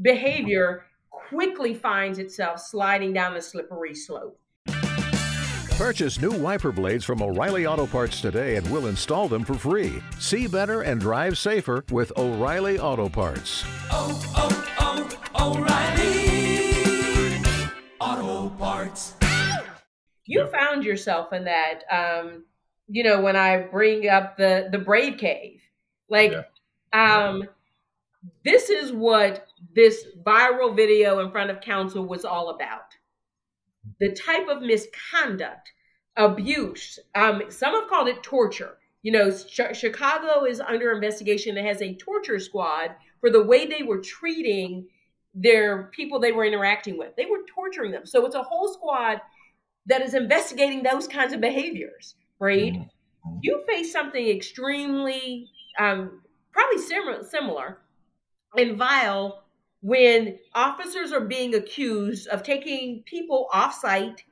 behavior 0.01 0.87
quickly 1.11 1.75
finds 1.75 2.19
itself 2.19 2.61
sliding 2.61 3.13
down 3.13 3.37
a 3.37 3.43
slippery 3.43 3.95
slope. 3.95 4.40
Purchase 5.81 6.21
new 6.21 6.33
wiper 6.33 6.73
blades 6.73 7.07
from 7.07 7.23
O'Reilly 7.23 7.67
Auto 7.67 7.87
Parts 7.87 8.21
today 8.21 8.57
and 8.57 8.71
we'll 8.71 8.89
install 8.89 9.29
them 9.29 9.47
for 9.47 9.55
free. 9.55 10.03
See 10.19 10.47
better 10.47 10.83
and 10.83 11.01
drive 11.01 11.39
safer 11.39 11.87
with 11.91 12.13
O'Reilly 12.19 12.79
Auto 12.79 13.09
Parts. 13.09 13.65
Oh, 13.91 14.21
oh, 14.37 15.09
oh, 15.39 15.57
O'Reilly 15.57 17.43
Auto 17.99 18.51
Parts. 18.57 19.15
You 20.27 20.49
found 20.49 20.85
yourself 20.85 21.33
in 21.33 21.45
that, 21.45 21.81
um, 21.91 22.45
you 22.87 23.03
know, 23.03 23.23
when 23.23 23.37
I 23.37 23.63
bring 23.63 24.07
up 24.07 24.37
the 24.37 24.69
the 24.71 24.79
Brave 24.79 25.17
Cave, 25.17 25.63
like, 26.11 26.33
yeah. 26.93 27.23
um, 27.27 27.45
this 28.45 28.69
is 28.69 28.93
what 28.93 29.47
this 29.75 30.05
viral 30.27 30.77
video 30.77 31.21
in 31.21 31.31
front 31.31 31.51
of 31.51 31.63
council 31.63 32.05
was 32.05 32.27
all 32.27 32.51
about 32.51 32.90
the 33.99 34.13
type 34.13 34.49
of 34.49 34.63
misconduct, 34.63 35.73
abuse. 36.17 36.99
Um, 37.15 37.43
some 37.49 37.75
have 37.75 37.89
called 37.89 38.09
it 38.09 38.23
torture. 38.23 38.77
You 39.03 39.13
know, 39.13 39.31
Ch- 39.31 39.75
Chicago 39.77 40.45
is 40.45 40.61
under 40.61 40.93
investigation 40.93 41.57
and 41.57 41.67
has 41.67 41.81
a 41.81 41.95
torture 41.95 42.39
squad 42.39 42.91
for 43.21 43.31
the 43.31 43.43
way 43.43 43.67
they 43.67 43.83
were 43.83 44.01
treating 44.01 44.87
their 45.35 45.85
people 45.95 46.19
they 46.19 46.33
were 46.33 46.45
interacting 46.45 46.99
with. 46.99 47.15
They 47.17 47.27
were 47.27 47.41
torturing 47.55 47.93
them. 47.93 48.05
So 48.05 48.27
it's 48.27 48.35
a 48.35 48.43
whole 48.43 48.73
squad 48.73 49.21
that 49.87 50.03
is 50.03 50.15
investigating 50.15 50.83
those 50.83 51.07
kinds 51.09 51.33
of 51.33 51.41
behaviors, 51.41 52.17
right? 52.39 52.75
Mm-hmm. 52.75 53.39
You 53.43 53.63
face 53.67 53.93
something 53.93 54.29
extremely, 54.29 55.49
um, 55.79 56.21
probably 56.53 56.79
similar, 56.79 57.25
similar 57.25 57.79
and 58.57 58.77
vile 58.77 59.45
when 59.83 60.39
officers 60.55 61.13
are 61.13 61.21
being 61.21 61.55
accused 61.55 62.29
of 62.29 62.43
taking 62.43 63.03
people 63.07 63.49
off 63.53 63.75
site 63.75 64.23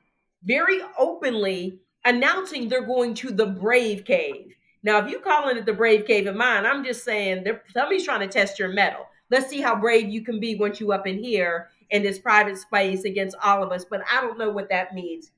very 0.43 0.81
openly 0.97 1.79
announcing 2.05 2.69
they're 2.69 2.85
going 2.85 3.13
to 3.13 3.31
the 3.31 3.45
brave 3.45 4.05
cave. 4.05 4.53
Now 4.83 4.99
if 4.99 5.09
you're 5.09 5.19
calling 5.19 5.57
it 5.57 5.65
the 5.65 5.73
brave 5.73 6.05
cave 6.05 6.27
of 6.27 6.35
mine 6.35 6.65
i'm 6.65 6.83
just 6.83 7.03
saying 7.03 7.45
somebody's 7.73 8.05
trying 8.05 8.21
to 8.21 8.27
test 8.27 8.59
your 8.59 8.69
mettle. 8.69 9.05
Let's 9.31 9.49
see 9.49 9.61
how 9.61 9.75
brave 9.75 10.07
you 10.09 10.23
can 10.23 10.39
be 10.39 10.55
once 10.55 10.79
you 10.79 10.91
up 10.91 11.05
in 11.07 11.21
here 11.21 11.69
in 11.89 12.03
this 12.03 12.19
private 12.19 12.57
space 12.57 13.03
against 13.03 13.35
all 13.43 13.63
of 13.63 13.71
us 13.71 13.85
but 13.85 14.01
i 14.11 14.21
don't 14.21 14.37
know 14.37 14.49
what 14.49 14.69
that 14.69 14.93
means. 14.93 15.31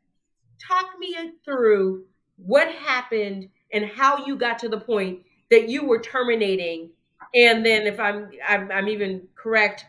Talk 0.60 1.00
me 1.00 1.16
through 1.44 2.06
what 2.38 2.68
happened 2.72 3.50
and 3.74 3.86
how 3.86 4.26
you 4.26 4.36
got 4.36 4.60
to 4.60 4.70
the 4.70 4.80
point 4.80 5.22
that 5.50 5.70
you 5.70 5.86
were 5.86 6.02
terminating 6.02 6.92
and 7.34 7.66
then 7.66 7.88
if 7.88 8.00
i'm, 8.00 8.30
I'm, 8.48 8.72
I'm 8.72 8.90
even 8.90 9.28
correct 9.36 9.86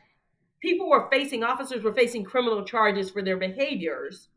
people 0.62 0.88
were 0.88 1.08
facing 1.10 1.42
officers 1.42 1.82
were 1.82 1.92
facing 1.92 2.24
criminal 2.24 2.64
charges 2.64 3.10
for 3.10 3.20
their 3.20 3.36
behaviors 3.36 4.28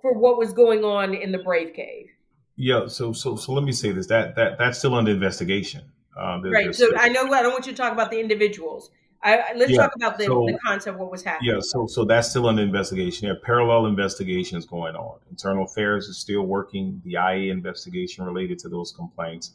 for 0.00 0.16
what 0.16 0.38
was 0.38 0.52
going 0.52 0.84
on 0.84 1.14
in 1.14 1.32
the 1.32 1.38
Brave 1.38 1.74
Cave. 1.74 2.10
Yeah, 2.56 2.86
so 2.86 3.12
so 3.12 3.36
so 3.36 3.52
let 3.52 3.64
me 3.64 3.72
say 3.72 3.90
this 3.90 4.06
that 4.08 4.36
that 4.36 4.58
that's 4.58 4.78
still 4.78 4.94
under 4.94 5.10
investigation. 5.10 5.82
Uh, 6.16 6.40
right. 6.44 6.74
So 6.74 6.88
I 6.96 7.08
know 7.08 7.32
I 7.32 7.42
don't 7.42 7.52
want 7.52 7.66
you 7.66 7.72
to 7.72 7.78
talk 7.78 7.92
about 7.92 8.10
the 8.10 8.20
individuals. 8.20 8.90
I, 9.20 9.52
let's 9.56 9.72
yeah, 9.72 9.78
talk 9.78 9.96
about 9.96 10.16
the, 10.16 10.26
so, 10.26 10.46
the 10.46 10.56
concept 10.64 10.96
what 10.96 11.10
was 11.10 11.24
happening. 11.24 11.54
Yeah, 11.54 11.60
so 11.60 11.86
so 11.88 12.04
that's 12.04 12.30
still 12.30 12.46
under 12.46 12.62
investigation. 12.62 13.26
There 13.26 13.36
are 13.36 13.40
parallel 13.40 13.86
investigations 13.86 14.64
going 14.64 14.94
on. 14.94 15.18
Internal 15.30 15.64
Affairs 15.64 16.06
is 16.06 16.18
still 16.18 16.42
working 16.42 17.02
the 17.04 17.14
IA 17.14 17.52
investigation 17.52 18.24
related 18.24 18.60
to 18.60 18.68
those 18.68 18.92
complaints, 18.92 19.54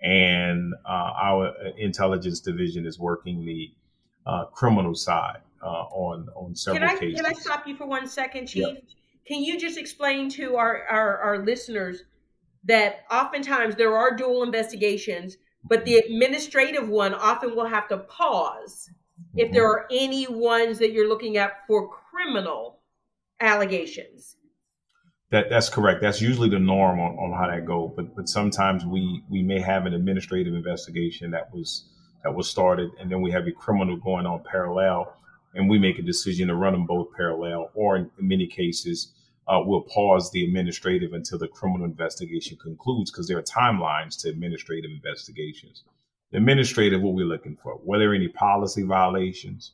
and 0.00 0.74
uh, 0.84 1.10
our 1.20 1.54
intelligence 1.76 2.38
division 2.38 2.86
is 2.86 2.98
working 2.98 3.44
the 3.44 3.72
uh, 4.26 4.46
criminal 4.46 4.94
side 4.94 5.38
uh, 5.62 5.66
on 5.66 6.28
on 6.34 6.54
several 6.54 6.86
can 6.88 6.96
I, 6.96 7.00
cases. 7.00 7.20
Can 7.20 7.26
I 7.26 7.32
stop 7.32 7.66
you 7.66 7.76
for 7.76 7.86
one 7.86 8.06
second, 8.06 8.46
Chief? 8.46 8.66
Yep. 8.66 8.84
Can 9.26 9.42
you 9.42 9.58
just 9.58 9.78
explain 9.78 10.28
to 10.30 10.56
our, 10.56 10.84
our, 10.84 11.18
our 11.18 11.38
listeners 11.44 12.02
that 12.64 13.04
oftentimes 13.10 13.74
there 13.74 13.96
are 13.96 14.14
dual 14.14 14.42
investigations, 14.42 15.38
but 15.64 15.84
the 15.86 15.96
administrative 15.96 16.88
one 16.88 17.14
often 17.14 17.56
will 17.56 17.66
have 17.66 17.88
to 17.88 17.98
pause 17.98 18.90
if 19.34 19.52
there 19.52 19.66
are 19.66 19.86
any 19.90 20.26
ones 20.26 20.78
that 20.78 20.92
you're 20.92 21.08
looking 21.08 21.36
at 21.36 21.66
for 21.66 21.88
criminal 21.88 22.80
allegations. 23.40 24.36
That 25.30 25.48
that's 25.50 25.68
correct. 25.68 26.00
That's 26.00 26.20
usually 26.20 26.48
the 26.48 26.58
norm 26.58 27.00
on, 27.00 27.16
on 27.16 27.32
how 27.32 27.48
that 27.48 27.64
go. 27.64 27.92
But 27.94 28.14
but 28.14 28.28
sometimes 28.28 28.84
we 28.84 29.24
we 29.28 29.42
may 29.42 29.60
have 29.60 29.86
an 29.86 29.94
administrative 29.94 30.54
investigation 30.54 31.30
that 31.32 31.52
was 31.52 31.88
that 32.24 32.34
was 32.34 32.48
started, 32.48 32.90
and 32.98 33.10
then 33.10 33.20
we 33.20 33.30
have 33.30 33.46
a 33.46 33.52
criminal 33.52 33.96
going 33.96 34.26
on 34.26 34.42
parallel, 34.50 35.14
and 35.54 35.68
we 35.68 35.78
make 35.78 35.98
a 35.98 36.02
decision 36.02 36.48
to 36.48 36.54
run 36.54 36.72
them 36.72 36.86
both 36.86 37.12
parallel, 37.14 37.70
or 37.74 37.96
in 37.96 38.10
many 38.18 38.46
cases, 38.46 39.12
uh, 39.46 39.60
we'll 39.64 39.82
pause 39.82 40.30
the 40.30 40.42
administrative 40.44 41.12
until 41.12 41.38
the 41.38 41.46
criminal 41.48 41.84
investigation 41.84 42.56
concludes 42.56 43.10
because 43.10 43.28
there 43.28 43.38
are 43.38 43.42
timelines 43.42 44.18
to 44.20 44.30
administrative 44.30 44.90
investigations. 44.90 45.84
The 46.32 46.38
administrative, 46.38 47.02
what 47.02 47.14
we're 47.14 47.26
looking 47.26 47.56
for, 47.56 47.78
were 47.84 47.98
there 47.98 48.14
any 48.14 48.28
policy 48.28 48.82
violations? 48.82 49.72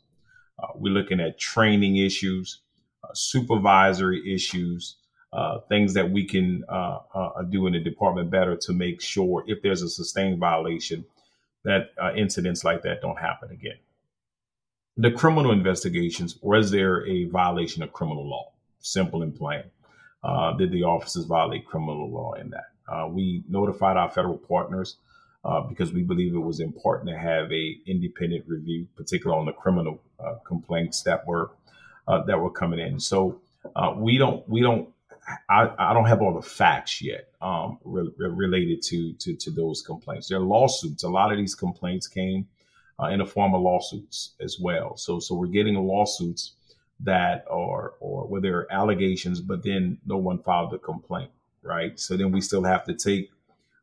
Uh, 0.58 0.66
we're 0.74 0.92
looking 0.92 1.20
at 1.20 1.38
training 1.38 1.96
issues, 1.96 2.60
uh, 3.04 3.14
supervisory 3.14 4.34
issues, 4.34 4.96
uh, 5.32 5.60
things 5.68 5.94
that 5.94 6.10
we 6.10 6.26
can 6.26 6.64
uh, 6.68 6.98
uh, 7.14 7.42
do 7.42 7.68
in 7.68 7.72
the 7.72 7.78
department 7.80 8.30
better 8.30 8.56
to 8.56 8.72
make 8.72 9.00
sure 9.00 9.44
if 9.46 9.62
there's 9.62 9.82
a 9.82 9.88
sustained 9.88 10.40
violation, 10.40 11.04
that 11.64 11.90
uh, 12.02 12.12
incidents 12.14 12.64
like 12.64 12.82
that 12.82 13.00
don't 13.00 13.18
happen 13.18 13.50
again. 13.50 13.78
The 14.96 15.10
criminal 15.10 15.52
investigations, 15.52 16.38
was 16.42 16.70
there 16.70 17.06
a 17.06 17.24
violation 17.26 17.82
of 17.82 17.92
criminal 17.92 18.28
law? 18.28 18.52
Simple 18.80 19.22
and 19.22 19.34
plain. 19.34 19.64
Uh, 20.22 20.52
did 20.52 20.70
the 20.72 20.84
officers 20.84 21.24
violate 21.24 21.66
criminal 21.66 22.10
law 22.10 22.34
in 22.34 22.50
that? 22.50 22.66
Uh, 22.88 23.06
we 23.08 23.42
notified 23.48 23.96
our 23.96 24.10
federal 24.10 24.36
partners 24.36 24.96
uh, 25.44 25.60
because 25.60 25.92
we 25.92 26.02
believe 26.02 26.34
it 26.34 26.38
was 26.38 26.60
important 26.60 27.08
to 27.08 27.16
have 27.16 27.50
a 27.52 27.78
independent 27.86 28.44
review, 28.46 28.86
particularly 28.96 29.40
on 29.40 29.46
the 29.46 29.52
criminal 29.52 30.00
uh, 30.18 30.34
complaints 30.46 31.02
that 31.02 31.26
were 31.26 31.50
uh, 32.08 32.22
that 32.24 32.38
were 32.38 32.50
coming 32.50 32.78
in. 32.80 32.98
So 33.00 33.40
we 33.96 34.18
don't 34.18 34.46
we 34.48 34.60
don't 34.60 34.88
I, 35.48 35.70
I 35.78 35.94
don't 35.94 36.06
have 36.06 36.20
all 36.20 36.34
the 36.34 36.46
facts 36.46 37.00
yet 37.00 37.29
um, 37.42 37.78
re- 37.84 38.10
related 38.18 38.82
to, 38.82 39.12
to 39.14 39.34
to 39.36 39.50
those 39.50 39.82
complaints. 39.82 40.28
There 40.28 40.38
are 40.38 40.42
lawsuits. 40.44 41.04
A 41.04 41.08
lot 41.08 41.32
of 41.32 41.38
these 41.38 41.54
complaints 41.54 42.06
came 42.08 42.46
uh, 43.00 43.06
in 43.06 43.18
the 43.18 43.26
form 43.26 43.54
of 43.54 43.62
lawsuits 43.62 44.34
as 44.40 44.58
well. 44.60 44.96
So 44.96 45.20
so 45.20 45.34
we're 45.34 45.46
getting 45.46 45.74
lawsuits 45.76 46.52
that 47.00 47.44
are 47.50 47.94
or 48.00 48.26
where 48.28 48.40
there 48.42 48.58
are 48.58 48.72
allegations, 48.72 49.40
but 49.40 49.62
then 49.62 49.98
no 50.06 50.18
one 50.18 50.38
filed 50.42 50.74
a 50.74 50.78
complaint. 50.78 51.30
right? 51.62 51.98
So 51.98 52.16
then 52.16 52.32
we 52.32 52.40
still 52.40 52.64
have 52.64 52.84
to 52.84 52.94
take 52.94 53.30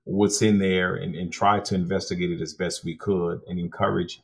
what's 0.03 0.41
in 0.41 0.60
there 0.60 0.95
and, 0.95 1.16
and 1.16 1.32
try 1.32 1.60
to 1.60 1.76
investigate 1.76 2.32
it 2.32 2.41
as 2.41 2.53
best 2.53 2.86
we 2.86 2.95
could 2.95 3.41
and 3.47 3.60
encourage 3.60 4.22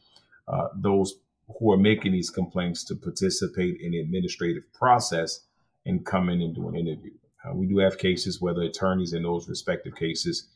uh, 0.47 0.69
those 0.75 1.15
who 1.59 1.71
are 1.71 1.77
making 1.77 2.11
these 2.13 2.29
complaints 2.29 2.83
to 2.85 2.95
participate 2.95 3.81
in 3.81 3.91
the 3.91 3.99
administrative 3.99 4.63
process 4.73 5.41
and 5.85 6.05
come 6.05 6.29
in 6.29 6.41
and 6.41 6.55
do 6.55 6.67
an 6.69 6.75
interview. 6.75 7.11
Uh, 7.43 7.53
we 7.53 7.65
do 7.65 7.77
have 7.77 7.97
cases 7.97 8.41
where 8.41 8.53
the 8.53 8.61
attorneys 8.61 9.13
in 9.13 9.23
those 9.23 9.49
respective 9.49 9.95
cases 9.95 10.47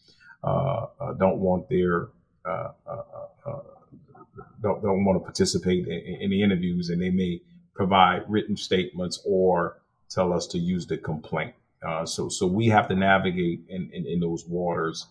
uh, 0.44 0.86
uh 1.02 1.14
don't 1.14 1.38
want 1.38 1.68
their 1.70 2.10
uh, 2.46 2.70
don't, 4.62 4.82
don't 4.82 5.04
want 5.04 5.20
to 5.20 5.24
participate 5.24 5.88
in, 5.88 6.22
in, 6.22 6.30
the 6.30 6.42
interviews 6.42 6.90
and 6.90 7.02
they 7.02 7.10
may 7.10 7.42
provide 7.76 8.24
written 8.28 8.56
statements 8.56 9.20
or 9.26 9.82
tell 10.10 10.32
us 10.32 10.48
to 10.48 10.58
use 10.58 10.86
the 10.88 10.98
complaint. 10.98 11.54
so 12.06 12.30
so 12.30 12.46
we 12.46 12.68
have 12.68 12.88
to 12.88 12.96
navigate 12.96 13.62
in, 13.68 13.90
in, 13.92 14.06
in 14.06 14.20
those 14.20 14.46
waters 14.46 15.08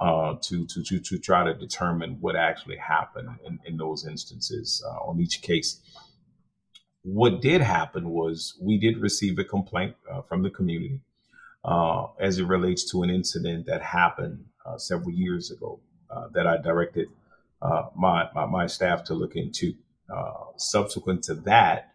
uh, 0.00 0.36
to, 0.40 0.64
to, 0.66 0.82
to, 0.82 1.00
to 1.00 1.18
try 1.18 1.44
to 1.44 1.54
determine 1.54 2.16
what 2.20 2.36
actually 2.36 2.76
happened 2.76 3.28
in, 3.44 3.58
in 3.64 3.76
those 3.76 4.06
instances 4.06 4.82
uh, 4.86 4.98
on 4.98 5.20
each 5.20 5.42
case. 5.42 5.80
What 7.02 7.40
did 7.40 7.60
happen 7.60 8.10
was 8.10 8.56
we 8.60 8.78
did 8.78 8.98
receive 8.98 9.38
a 9.38 9.44
complaint 9.44 9.96
uh, 10.08 10.22
from 10.22 10.42
the 10.42 10.50
community 10.50 11.00
uh, 11.64 12.06
as 12.20 12.38
it 12.38 12.44
relates 12.44 12.90
to 12.90 13.02
an 13.02 13.10
incident 13.10 13.66
that 13.66 13.82
happened 13.82 14.44
uh, 14.64 14.78
several 14.78 15.10
years 15.10 15.50
ago 15.50 15.80
uh, 16.10 16.28
that 16.32 16.46
I 16.46 16.56
directed 16.56 17.08
my, 17.96 18.28
my, 18.34 18.46
my, 18.46 18.66
staff 18.66 19.02
to 19.04 19.14
look 19.14 19.34
into. 19.34 19.74
subsequent 20.56 21.24
to 21.24 21.34
that, 21.34 21.92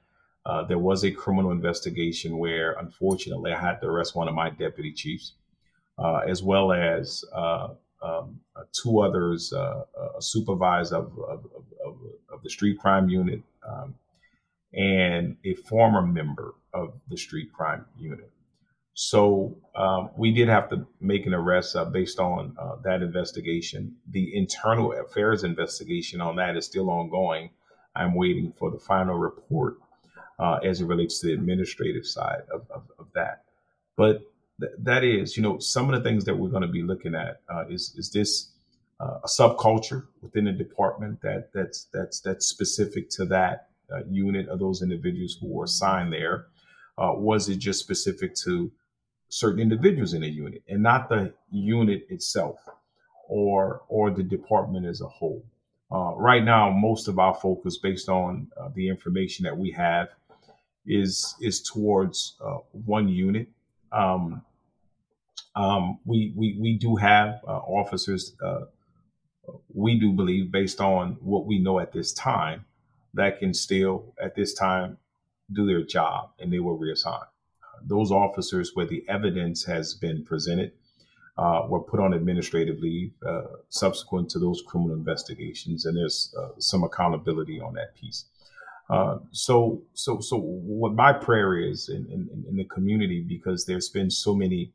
there 0.67 0.79
was 0.79 1.03
a 1.03 1.11
criminal 1.11 1.51
investigation 1.51 2.37
where, 2.37 2.73
unfortunately, 2.73 3.53
I 3.53 3.59
had 3.59 3.79
to 3.81 3.87
arrest 3.87 4.15
one 4.15 4.27
of 4.27 4.35
my 4.35 4.49
deputy 4.49 4.91
chiefs. 4.91 5.33
Uh, 5.99 6.21
as 6.27 6.41
well 6.41 6.71
as 6.71 7.23
uh, 7.35 7.67
um, 8.01 8.39
uh, 8.55 8.63
two 8.71 8.99
others, 8.99 9.53
uh, 9.53 9.83
a 10.17 10.21
supervisor 10.21 10.95
of, 10.95 11.11
of, 11.19 11.45
of, 11.85 11.97
of, 12.31 12.41
the 12.41 12.49
street 12.49 12.79
crime 12.79 13.09
unit, 13.09 13.43
um, 13.65 13.93
and 14.73 15.37
a 15.45 15.53
former 15.53 16.01
member 16.01 16.55
of 16.73 16.93
the 17.09 17.15
street 17.15 17.53
crime 17.53 17.85
unit. 17.95 18.29
So 18.95 19.57
um, 19.75 20.11
we 20.15 20.31
did 20.31 20.49
have 20.49 20.69
to 20.69 20.85
make 21.01 21.25
an 21.25 21.33
arrest 21.33 21.75
uh, 21.75 21.85
based 21.85 22.19
on 22.19 22.55
uh, 22.59 22.75
that 22.83 23.01
investigation. 23.01 23.95
The 24.09 24.35
internal 24.35 24.93
affairs 24.93 25.43
investigation 25.43 26.21
on 26.21 26.35
that 26.35 26.55
is 26.55 26.65
still 26.65 26.89
ongoing. 26.89 27.49
I'm 27.95 28.13
waiting 28.13 28.53
for 28.57 28.69
the 28.69 28.79
final 28.79 29.15
report 29.15 29.77
uh, 30.39 30.59
as 30.63 30.81
it 30.81 30.85
relates 30.85 31.19
to 31.19 31.27
the 31.27 31.33
administrative 31.33 32.05
side 32.05 32.43
of, 32.51 32.65
of, 32.69 32.83
of 32.99 33.07
that. 33.15 33.43
But 33.95 34.21
that 34.59 35.03
is, 35.03 35.35
you 35.35 35.41
know, 35.41 35.57
some 35.57 35.91
of 35.91 36.01
the 36.01 36.07
things 36.07 36.25
that 36.25 36.37
we're 36.37 36.49
going 36.49 36.61
to 36.61 36.67
be 36.67 36.83
looking 36.83 37.15
at 37.15 37.41
uh, 37.49 37.65
is 37.67 37.93
is 37.97 38.11
this 38.11 38.51
uh, 38.99 39.19
a 39.23 39.27
subculture 39.27 40.05
within 40.21 40.45
the 40.45 40.51
department 40.51 41.21
that 41.21 41.51
that's 41.53 41.87
that's 41.91 42.19
that's 42.19 42.45
specific 42.45 43.09
to 43.09 43.25
that 43.25 43.69
uh, 43.91 44.03
unit 44.09 44.47
of 44.49 44.59
those 44.59 44.83
individuals 44.83 45.37
who 45.41 45.47
were 45.47 45.65
assigned 45.65 46.13
there? 46.13 46.45
Was 46.97 47.49
it 47.49 47.57
just 47.57 47.79
specific 47.79 48.35
to 48.35 48.71
certain 49.33 49.59
individuals 49.59 50.13
in 50.13 50.23
a 50.23 50.27
unit 50.27 50.63
and 50.67 50.81
not 50.83 51.09
the 51.09 51.33
unit 51.51 52.05
itself 52.09 52.57
or 53.27 53.81
or 53.87 54.11
the 54.11 54.23
department 54.23 54.85
as 54.85 55.01
a 55.01 55.07
whole? 55.07 55.43
Uh, 55.91 56.13
right 56.15 56.43
now, 56.43 56.71
most 56.71 57.07
of 57.07 57.19
our 57.19 57.35
focus, 57.35 57.77
based 57.77 58.09
on 58.09 58.47
uh, 58.59 58.69
the 58.75 58.87
information 58.87 59.43
that 59.43 59.57
we 59.57 59.71
have, 59.71 60.09
is 60.85 61.35
is 61.41 61.61
towards 61.61 62.35
one 62.71 63.07
unit. 63.07 63.47
Um, 63.91 64.43
um, 65.55 65.99
we, 66.05 66.33
we, 66.35 66.57
we 66.59 66.77
do 66.77 66.95
have 66.95 67.41
uh, 67.47 67.51
officers, 67.51 68.35
uh, 68.43 68.61
we 69.73 69.99
do 69.99 70.11
believe, 70.11 70.51
based 70.51 70.81
on 70.81 71.17
what 71.21 71.45
we 71.45 71.59
know 71.59 71.79
at 71.79 71.91
this 71.91 72.11
time, 72.13 72.65
that 73.13 73.39
can 73.39 73.53
still, 73.53 74.13
at 74.21 74.35
this 74.35 74.53
time, 74.53 74.97
do 75.51 75.67
their 75.67 75.83
job 75.83 76.31
and 76.39 76.51
they 76.51 76.59
will 76.59 76.79
reassign. 76.79 77.25
Those 77.81 78.11
officers 78.11 78.71
where 78.73 78.85
the 78.85 79.03
evidence 79.09 79.63
has 79.65 79.93
been 79.93 80.23
presented 80.23 80.71
uh, 81.37 81.63
were 81.67 81.81
put 81.81 81.99
on 81.99 82.13
administrative 82.13 82.79
leave 82.79 83.11
uh, 83.27 83.43
subsequent 83.69 84.29
to 84.29 84.39
those 84.39 84.61
criminal 84.67 84.95
investigations, 84.95 85.85
and 85.85 85.97
there's 85.97 86.33
uh, 86.39 86.49
some 86.59 86.83
accountability 86.83 87.59
on 87.59 87.73
that 87.73 87.95
piece. 87.95 88.25
Uh, 88.89 89.17
so, 89.31 89.81
so, 89.93 90.19
so, 90.19 90.37
what 90.37 90.93
my 90.93 91.11
prayer 91.13 91.57
is 91.57 91.89
in, 91.89 92.05
in, 92.11 92.45
in 92.47 92.55
the 92.57 92.65
community, 92.65 93.21
because 93.21 93.65
there's 93.65 93.89
been 93.89 94.11
so 94.11 94.35
many 94.35 94.71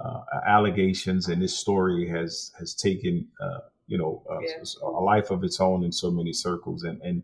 uh, 0.00 0.20
allegations, 0.46 1.28
and 1.28 1.42
this 1.42 1.56
story 1.58 2.08
has 2.08 2.52
has 2.58 2.74
taken 2.74 3.26
uh, 3.40 3.58
you 3.86 3.98
know 3.98 4.22
yeah. 4.42 4.62
a 4.82 4.86
life 4.86 5.30
of 5.30 5.44
its 5.44 5.60
own 5.60 5.84
in 5.84 5.92
so 5.92 6.10
many 6.10 6.32
circles, 6.32 6.84
and 6.84 7.02
and 7.02 7.22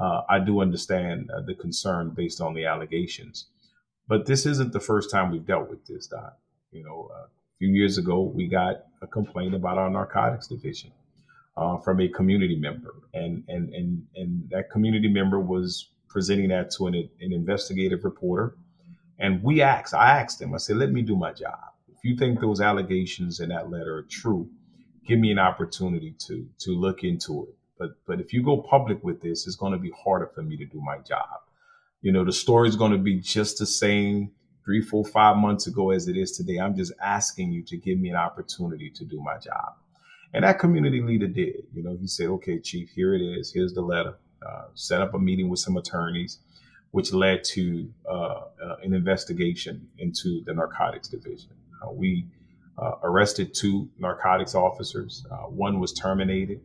uh, 0.00 0.22
I 0.28 0.38
do 0.38 0.60
understand 0.60 1.30
uh, 1.30 1.42
the 1.42 1.54
concern 1.54 2.10
based 2.10 2.40
on 2.40 2.54
the 2.54 2.64
allegations, 2.64 3.46
but 4.10 4.26
this 4.26 4.44
isn't 4.52 4.72
the 4.72 4.84
first 4.90 5.10
time 5.10 5.26
we've 5.32 5.46
dealt 5.46 5.70
with 5.70 5.86
this. 5.86 6.08
Doc, 6.08 6.36
you 6.72 6.84
know, 6.84 7.10
uh, 7.14 7.26
a 7.26 7.56
few 7.58 7.68
years 7.68 7.96
ago 7.98 8.16
we 8.22 8.48
got 8.48 8.74
a 9.00 9.06
complaint 9.06 9.54
about 9.54 9.78
our 9.78 9.90
narcotics 9.90 10.48
division. 10.48 10.92
from 11.84 12.00
a 12.00 12.08
community 12.18 12.58
member, 12.68 12.94
and 13.14 13.32
and 13.54 13.64
and 13.78 13.88
and 14.20 14.30
that 14.54 14.64
community 14.74 15.10
member 15.20 15.40
was 15.54 15.70
presenting 16.14 16.48
that 16.54 16.66
to 16.76 16.88
an, 16.88 16.94
an 17.26 17.32
investigative 17.40 18.02
reporter, 18.10 18.48
and 19.18 19.32
we 19.48 19.62
asked, 19.62 19.94
I 19.94 20.08
asked 20.20 20.38
him, 20.42 20.54
I 20.54 20.58
said, 20.58 20.76
"Let 20.84 20.90
me 20.98 21.02
do 21.02 21.16
my 21.26 21.32
job." 21.44 21.70
if 22.00 22.10
you 22.10 22.16
think 22.16 22.40
those 22.40 22.62
allegations 22.62 23.40
in 23.40 23.50
that 23.50 23.70
letter 23.70 23.96
are 23.96 24.06
true, 24.08 24.48
give 25.06 25.18
me 25.18 25.30
an 25.30 25.38
opportunity 25.38 26.14
to 26.26 26.48
to 26.58 26.70
look 26.70 27.04
into 27.04 27.44
it. 27.44 27.54
But 27.78 27.90
but 28.06 28.20
if 28.20 28.32
you 28.32 28.42
go 28.42 28.62
public 28.62 29.04
with 29.04 29.20
this, 29.20 29.46
it's 29.46 29.56
going 29.56 29.72
to 29.72 29.78
be 29.78 29.92
harder 30.04 30.30
for 30.34 30.42
me 30.42 30.56
to 30.56 30.64
do 30.64 30.80
my 30.80 30.98
job. 30.98 31.40
You 32.02 32.12
know, 32.12 32.24
the 32.24 32.32
story 32.32 32.68
is 32.68 32.76
going 32.76 32.92
to 32.92 32.98
be 32.98 33.18
just 33.18 33.58
the 33.58 33.66
same 33.66 34.30
three, 34.64 34.80
four, 34.80 35.04
five 35.04 35.36
months 35.36 35.66
ago 35.66 35.90
as 35.90 36.08
it 36.08 36.16
is 36.16 36.32
today. 36.32 36.58
I'm 36.58 36.74
just 36.74 36.92
asking 37.02 37.52
you 37.52 37.62
to 37.64 37.76
give 37.76 37.98
me 37.98 38.08
an 38.08 38.16
opportunity 38.16 38.90
to 38.90 39.04
do 39.04 39.20
my 39.20 39.36
job. 39.38 39.74
And 40.32 40.44
that 40.44 40.58
community 40.58 41.02
leader 41.02 41.26
did. 41.26 41.64
You 41.74 41.82
know, 41.82 41.96
he 42.00 42.06
said, 42.06 42.28
"Okay, 42.28 42.58
chief, 42.60 42.90
here 42.90 43.14
it 43.14 43.20
is. 43.20 43.52
Here's 43.52 43.74
the 43.74 43.82
letter." 43.82 44.14
Uh, 44.46 44.64
set 44.74 45.02
up 45.02 45.12
a 45.12 45.18
meeting 45.18 45.50
with 45.50 45.58
some 45.58 45.76
attorneys, 45.76 46.38
which 46.92 47.12
led 47.12 47.44
to 47.44 47.92
uh, 48.08 48.12
uh, 48.64 48.76
an 48.82 48.94
investigation 48.94 49.86
into 49.98 50.42
the 50.46 50.54
narcotics 50.54 51.08
division. 51.08 51.50
Uh, 51.82 51.90
we 51.92 52.26
uh, 52.78 52.92
arrested 53.02 53.52
two 53.52 53.90
narcotics 53.98 54.54
officers. 54.54 55.26
Uh, 55.30 55.48
one 55.48 55.78
was 55.80 55.92
terminated, 55.92 56.60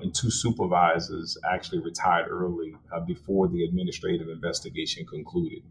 and 0.00 0.14
two 0.14 0.30
supervisors 0.30 1.36
actually 1.50 1.78
retired 1.78 2.28
early 2.28 2.74
before 3.06 3.48
the 3.48 3.64
administrative 3.64 4.28
investigation 4.28 5.06
concluded. 5.06 5.62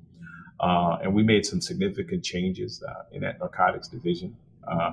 and 0.61 1.13
we 1.13 1.23
made 1.23 1.45
some 1.45 1.61
significant 1.61 2.23
changes 2.23 2.83
in 3.11 3.21
that 3.21 3.39
narcotics 3.39 3.87
division. 3.87 4.35
Uh, 4.67 4.91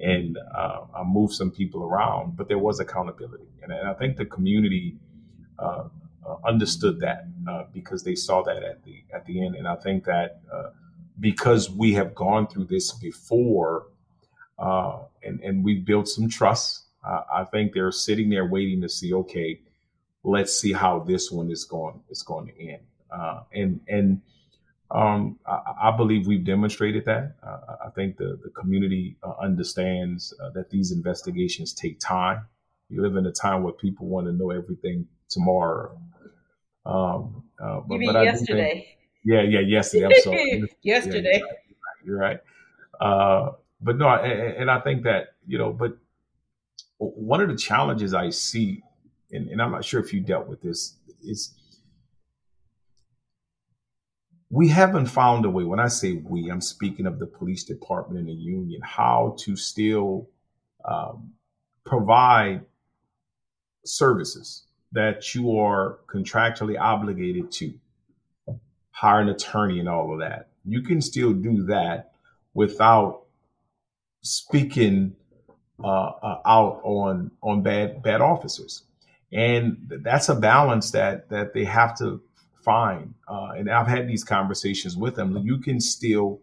and 0.00 0.38
uh, 0.54 1.02
moved 1.04 1.34
some 1.34 1.50
people 1.50 1.82
around, 1.82 2.36
but 2.36 2.46
there 2.46 2.58
was 2.58 2.78
accountability, 2.78 3.48
and, 3.62 3.72
and 3.72 3.88
I 3.88 3.94
think 3.94 4.16
the 4.16 4.26
community 4.26 4.94
uh, 5.58 5.88
understood 6.46 7.00
that 7.00 7.26
because 7.72 8.04
they 8.04 8.14
saw 8.14 8.44
that 8.44 8.62
at 8.62 8.84
the 8.84 9.02
at 9.12 9.24
the 9.26 9.44
end, 9.44 9.56
and 9.56 9.66
I 9.66 9.74
think 9.74 10.04
that 10.04 10.40
because 11.18 11.68
we 11.68 11.94
have 11.94 12.14
gone 12.14 12.46
through 12.46 12.66
this 12.66 12.92
before 12.92 13.86
uh, 14.58 14.98
and, 15.22 15.40
and 15.40 15.64
we've 15.64 15.84
built 15.84 16.08
some 16.08 16.28
trust. 16.28 16.84
Uh, 17.06 17.22
I 17.32 17.44
think 17.44 17.72
they're 17.72 17.92
sitting 17.92 18.28
there 18.28 18.46
waiting 18.46 18.80
to 18.82 18.88
see, 18.88 19.14
okay, 19.14 19.60
let's 20.24 20.54
see 20.54 20.72
how 20.72 21.00
this 21.00 21.30
one 21.30 21.50
is 21.50 21.64
going 21.64 22.00
is 22.10 22.22
going 22.22 22.48
to 22.48 22.60
end. 22.60 22.82
Uh, 23.10 23.40
and 23.52 23.80
and 23.88 24.20
um, 24.90 25.38
I, 25.46 25.90
I, 25.90 25.96
believe 25.96 26.26
we've 26.26 26.44
demonstrated 26.44 27.04
that. 27.04 27.36
Uh, 27.42 27.76
I 27.86 27.90
think 27.90 28.16
the, 28.16 28.38
the 28.42 28.50
community 28.50 29.16
uh, 29.22 29.34
understands 29.40 30.32
uh, 30.42 30.50
that 30.50 30.70
these 30.70 30.92
investigations 30.92 31.74
take 31.74 32.00
time. 32.00 32.46
We 32.90 32.98
live 32.98 33.16
in 33.16 33.26
a 33.26 33.32
time 33.32 33.62
where 33.62 33.74
people 33.74 34.06
want 34.06 34.26
to 34.28 34.32
know 34.32 34.50
everything 34.50 35.06
tomorrow. 35.28 36.00
Um, 36.86 37.44
but, 37.58 37.84
you 37.90 37.98
mean 37.98 38.12
but 38.14 38.24
yesterday? 38.24 38.96
Yeah, 39.24 39.42
yeah, 39.42 39.60
yesterday. 39.60 40.06
I'm 40.06 40.22
sorry. 40.22 40.64
yesterday. 40.82 41.42
Yeah, 41.44 41.52
you're 42.04 42.18
right. 42.18 42.40
You're 43.00 43.08
right. 43.08 43.10
Uh, 43.48 43.52
but 43.80 43.98
no, 43.98 44.08
and, 44.08 44.56
and, 44.56 44.70
I 44.70 44.80
think 44.80 45.04
that 45.04 45.34
you 45.46 45.58
know, 45.58 45.72
but 45.72 45.98
one 46.98 47.40
of 47.40 47.48
the 47.48 47.56
challenges 47.56 48.14
I 48.14 48.30
see, 48.30 48.82
and, 49.30 49.48
and 49.48 49.62
I'm 49.62 49.70
not 49.70 49.84
sure 49.84 50.00
if 50.00 50.12
you 50.12 50.20
dealt 50.20 50.48
with 50.48 50.60
this, 50.62 50.96
is 51.22 51.54
we 54.50 54.68
haven't 54.68 55.06
found 55.06 55.44
a 55.44 55.50
way. 55.50 55.64
When 55.64 55.80
I 55.80 55.88
say 55.88 56.14
we, 56.14 56.50
I'm 56.50 56.60
speaking 56.60 57.06
of 57.06 57.18
the 57.18 57.26
police 57.26 57.64
department 57.64 58.20
and 58.20 58.28
the 58.28 58.32
union, 58.32 58.80
how 58.82 59.36
to 59.40 59.56
still 59.56 60.28
um, 60.84 61.32
provide 61.84 62.62
services 63.84 64.64
that 64.92 65.34
you 65.34 65.58
are 65.58 66.00
contractually 66.12 66.80
obligated 66.80 67.52
to 67.52 67.74
hire 68.90 69.20
an 69.20 69.28
attorney 69.28 69.78
and 69.78 69.88
all 69.88 70.12
of 70.12 70.20
that. 70.20 70.48
You 70.64 70.82
can 70.82 71.00
still 71.00 71.32
do 71.32 71.64
that 71.66 72.12
without 72.54 73.24
speaking 74.22 75.14
out 75.84 76.80
on 76.82 77.30
on 77.42 77.62
bad 77.62 78.02
bad 78.02 78.20
officers, 78.20 78.82
and 79.32 79.76
that's 80.02 80.28
a 80.28 80.34
balance 80.34 80.90
that 80.92 81.28
that 81.28 81.54
they 81.54 81.64
have 81.64 81.96
to 81.98 82.20
find. 82.64 83.14
Uh, 83.26 83.52
and 83.56 83.70
I've 83.70 83.86
had 83.86 84.08
these 84.08 84.24
conversations 84.24 84.96
with 84.96 85.14
them. 85.14 85.36
You 85.38 85.58
can 85.58 85.80
still 85.80 86.40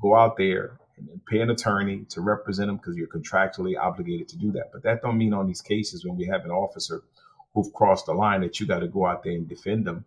go 0.00 0.14
out 0.14 0.36
there 0.36 0.78
and 0.96 1.24
pay 1.26 1.40
an 1.40 1.50
attorney 1.50 2.04
to 2.10 2.20
represent 2.20 2.68
them 2.68 2.76
because 2.76 2.96
you're 2.96 3.08
contractually 3.08 3.78
obligated 3.78 4.28
to 4.28 4.36
do 4.36 4.52
that. 4.52 4.70
But 4.72 4.82
that 4.82 5.02
don't 5.02 5.18
mean 5.18 5.32
on 5.32 5.46
these 5.46 5.62
cases 5.62 6.04
when 6.04 6.16
we 6.16 6.26
have 6.26 6.44
an 6.44 6.50
officer 6.50 7.02
who've 7.54 7.72
crossed 7.72 8.06
the 8.06 8.14
line 8.14 8.40
that 8.42 8.60
you 8.60 8.66
got 8.66 8.80
to 8.80 8.88
go 8.88 9.06
out 9.06 9.22
there 9.22 9.32
and 9.32 9.48
defend 9.48 9.86
them 9.86 10.04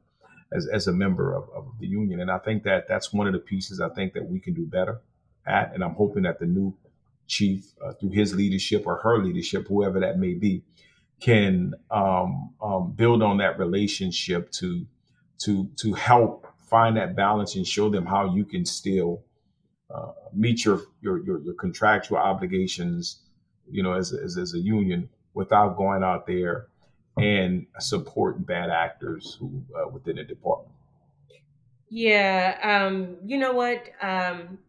as, 0.53 0.68
as 0.68 0.88
a 0.88 0.91
member 0.91 1.34
of, 1.34 1.49
of 1.55 1.68
the 1.80 1.88
union. 1.88 2.20
And 2.20 2.30
I 2.30 2.38
think 2.38 2.64
that 2.64 2.88
that's 2.88 3.14
one 3.14 3.28
of 3.28 3.34
the 3.34 3.39
pieces 3.39 3.80
I 3.80 3.89
think 3.89 4.14
that 4.14 4.26
we 4.26 4.39
can 4.39 4.53
do 4.53 4.66
better 4.66 5.01
at. 5.45 5.74
And 5.74 5.84
I'm 5.84 5.95
hoping 5.95 6.24
that 6.24 6.39
the 6.39 6.45
new 6.45 6.76
chief, 7.32 7.64
uh, 7.84 7.94
through 7.94 8.10
his 8.10 8.36
leadership 8.36 8.84
or 8.86 8.98
her 8.98 9.24
leadership, 9.24 9.66
whoever 9.68 10.02
that 10.02 10.20
may 10.20 10.34
be, 10.34 10.64
can 11.22 11.74
um, 11.90 12.54
um, 12.62 12.92
build 12.92 13.24
on 13.24 13.38
that 13.38 13.58
relationship 13.58 14.52
to 14.52 14.86
to 15.40 15.70
to 15.78 15.94
help 15.94 16.46
find 16.70 16.98
that 16.98 17.16
balance 17.16 17.56
and 17.56 17.66
show 17.66 17.90
them 17.90 18.06
how 18.06 18.36
you 18.36 18.44
can 18.44 18.66
still 18.66 19.24
uh, 19.94 20.12
meet 20.34 20.66
your, 20.66 20.82
your, 21.02 21.24
your 21.24 21.40
your 21.42 21.54
contractual 21.54 22.18
obligations, 22.18 23.22
you 23.70 23.82
know, 23.82 23.94
as 23.94 24.14
as, 24.14 24.38
as 24.38 24.54
a 24.54 24.60
union 24.60 25.10
without 25.34 25.78
going 25.78 26.04
out 26.04 26.28
there 26.28 26.68
and 27.18 27.66
supporting 27.80 28.44
bad 28.44 28.70
actors 28.70 29.38
who 29.40 29.64
uh, 29.78 29.88
within 29.88 30.18
the 30.18 30.24
department. 30.24 30.76
Yeah, 31.90 32.58
um, 32.62 33.18
you 33.26 33.38
know 33.38 33.54
what? 33.54 33.84
Um, 34.02 34.60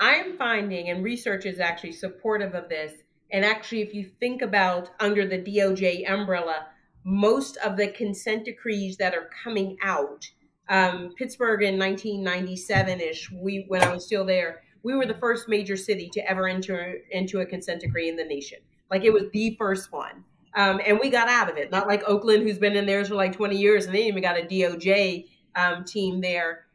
I'm 0.00 0.36
finding, 0.36 0.90
and 0.90 1.02
research 1.02 1.46
is 1.46 1.60
actually 1.60 1.92
supportive 1.92 2.54
of 2.54 2.68
this. 2.68 2.92
And 3.32 3.44
actually, 3.44 3.82
if 3.82 3.94
you 3.94 4.04
think 4.20 4.42
about 4.42 4.90
under 5.00 5.26
the 5.26 5.38
DOJ 5.38 6.10
umbrella, 6.10 6.66
most 7.04 7.56
of 7.58 7.76
the 7.76 7.88
consent 7.88 8.44
decrees 8.44 8.96
that 8.98 9.14
are 9.14 9.30
coming 9.42 9.76
out, 9.82 10.28
um, 10.68 11.14
Pittsburgh 11.16 11.62
in 11.62 11.78
1997 11.78 13.00
ish, 13.00 13.30
we 13.30 13.64
when 13.68 13.82
I 13.82 13.92
was 13.92 14.04
still 14.04 14.24
there, 14.24 14.62
we 14.82 14.94
were 14.94 15.06
the 15.06 15.14
first 15.14 15.48
major 15.48 15.76
city 15.76 16.08
to 16.10 16.30
ever 16.30 16.48
enter 16.48 16.98
into 17.10 17.40
a 17.40 17.46
consent 17.46 17.80
decree 17.80 18.08
in 18.08 18.16
the 18.16 18.24
nation. 18.24 18.58
Like 18.90 19.04
it 19.04 19.12
was 19.12 19.24
the 19.32 19.56
first 19.58 19.92
one. 19.92 20.24
Um, 20.54 20.80
and 20.86 20.98
we 20.98 21.10
got 21.10 21.28
out 21.28 21.50
of 21.50 21.56
it. 21.58 21.70
Not 21.70 21.86
like 21.86 22.02
Oakland, 22.08 22.42
who's 22.42 22.58
been 22.58 22.76
in 22.76 22.86
theirs 22.86 23.08
for 23.08 23.14
like 23.14 23.32
20 23.32 23.56
years, 23.56 23.86
and 23.86 23.94
they 23.94 24.06
even 24.06 24.22
got 24.22 24.38
a 24.38 24.42
DOJ 24.42 25.26
um, 25.54 25.84
team 25.84 26.20
there. 26.20 26.65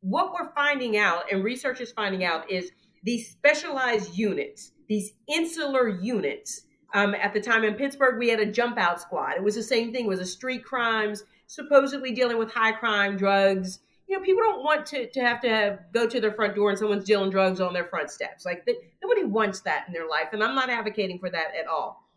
What 0.00 0.32
we're 0.32 0.52
finding 0.54 0.96
out, 0.96 1.30
and 1.30 1.44
research 1.44 1.80
is 1.80 1.92
finding 1.92 2.24
out, 2.24 2.50
is 2.50 2.70
these 3.02 3.30
specialized 3.30 4.16
units, 4.16 4.72
these 4.88 5.12
insular 5.28 5.88
units. 5.88 6.62
Um, 6.92 7.14
at 7.14 7.32
the 7.32 7.40
time 7.40 7.64
in 7.64 7.74
Pittsburgh, 7.74 8.18
we 8.18 8.28
had 8.28 8.40
a 8.40 8.50
jump 8.50 8.78
out 8.78 9.00
squad. 9.00 9.36
It 9.36 9.42
was 9.42 9.54
the 9.54 9.62
same 9.62 9.92
thing. 9.92 10.06
It 10.06 10.08
was 10.08 10.20
a 10.20 10.26
street 10.26 10.64
crimes, 10.64 11.22
supposedly 11.46 12.12
dealing 12.12 12.38
with 12.38 12.50
high 12.52 12.72
crime, 12.72 13.16
drugs. 13.16 13.80
You 14.08 14.18
know, 14.18 14.24
people 14.24 14.42
don't 14.42 14.64
want 14.64 14.86
to, 14.86 15.08
to 15.08 15.20
have 15.20 15.40
to 15.42 15.48
have, 15.48 15.78
go 15.92 16.08
to 16.08 16.20
their 16.20 16.32
front 16.32 16.56
door 16.56 16.70
and 16.70 16.78
someone's 16.78 17.04
dealing 17.04 17.30
drugs 17.30 17.60
on 17.60 17.72
their 17.72 17.84
front 17.84 18.10
steps. 18.10 18.44
Like 18.44 18.64
the, 18.66 18.74
nobody 19.02 19.24
wants 19.24 19.60
that 19.60 19.84
in 19.86 19.92
their 19.92 20.08
life, 20.08 20.28
and 20.32 20.42
I'm 20.42 20.56
not 20.56 20.70
advocating 20.70 21.18
for 21.18 21.30
that 21.30 21.54
at 21.58 21.68
all. 21.68 22.08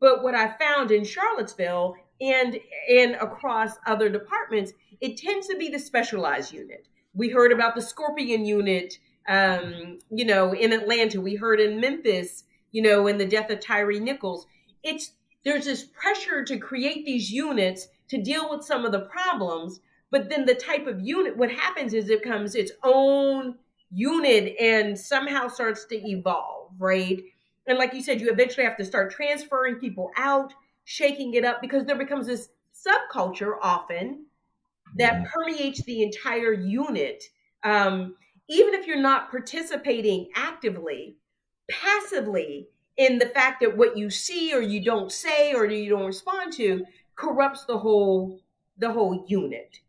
But 0.00 0.22
what 0.22 0.34
I 0.34 0.56
found 0.58 0.90
in 0.90 1.04
Charlottesville 1.04 1.94
and 2.20 2.58
and 2.90 3.14
across 3.16 3.72
other 3.86 4.08
departments, 4.08 4.72
it 5.00 5.16
tends 5.16 5.46
to 5.48 5.56
be 5.56 5.68
the 5.68 5.78
specialized 5.78 6.52
unit. 6.52 6.86
We 7.14 7.28
heard 7.28 7.52
about 7.52 7.74
the 7.74 7.82
Scorpion 7.82 8.44
unit, 8.44 8.98
um, 9.28 9.98
you 10.10 10.24
know, 10.24 10.52
in 10.52 10.72
Atlanta. 10.72 11.20
We 11.20 11.36
heard 11.36 11.60
in 11.60 11.80
Memphis, 11.80 12.44
you 12.72 12.82
know, 12.82 13.06
in 13.06 13.18
the 13.18 13.26
death 13.26 13.50
of 13.50 13.60
Tyre 13.60 13.92
Nichols. 13.92 14.46
It's 14.82 15.12
there's 15.44 15.64
this 15.64 15.84
pressure 15.84 16.44
to 16.44 16.58
create 16.58 17.06
these 17.06 17.30
units 17.30 17.88
to 18.08 18.20
deal 18.20 18.50
with 18.50 18.64
some 18.64 18.84
of 18.84 18.92
the 18.92 19.00
problems, 19.00 19.80
but 20.10 20.28
then 20.28 20.44
the 20.44 20.54
type 20.54 20.86
of 20.86 21.00
unit, 21.00 21.36
what 21.36 21.50
happens 21.50 21.94
is 21.94 22.10
it 22.10 22.22
becomes 22.22 22.54
its 22.54 22.72
own 22.82 23.54
unit 23.90 24.56
and 24.60 24.98
somehow 24.98 25.48
starts 25.48 25.84
to 25.86 25.96
evolve, 25.96 26.72
right? 26.78 27.22
And 27.66 27.78
like 27.78 27.94
you 27.94 28.02
said, 28.02 28.20
you 28.20 28.30
eventually 28.30 28.66
have 28.66 28.76
to 28.76 28.84
start 28.84 29.12
transferring 29.12 29.76
people 29.76 30.10
out, 30.16 30.52
shaking 30.84 31.34
it 31.34 31.44
up 31.44 31.60
because 31.60 31.84
there 31.84 31.96
becomes 31.96 32.26
this 32.26 32.48
subculture 32.74 33.54
often 33.60 34.26
that 34.98 35.26
permeates 35.26 35.82
the 35.82 36.02
entire 36.02 36.52
unit. 36.52 37.24
Um, 37.62 38.16
even 38.48 38.74
if 38.74 38.86
you're 38.86 39.00
not 39.00 39.30
participating 39.30 40.28
actively, 40.36 41.16
passively 41.70 42.68
in 42.96 43.18
the 43.18 43.26
fact 43.26 43.60
that 43.60 43.76
what 43.76 43.96
you 43.96 44.08
see 44.08 44.54
or 44.54 44.60
you 44.60 44.82
don't 44.82 45.12
say 45.12 45.52
or 45.52 45.66
you 45.66 45.90
don't 45.90 46.06
respond 46.06 46.52
to 46.54 46.84
corrupts 47.14 47.64
the 47.64 47.78
whole 47.78 48.40
the 48.78 48.90
whole 48.92 49.24
unit. 49.26 49.80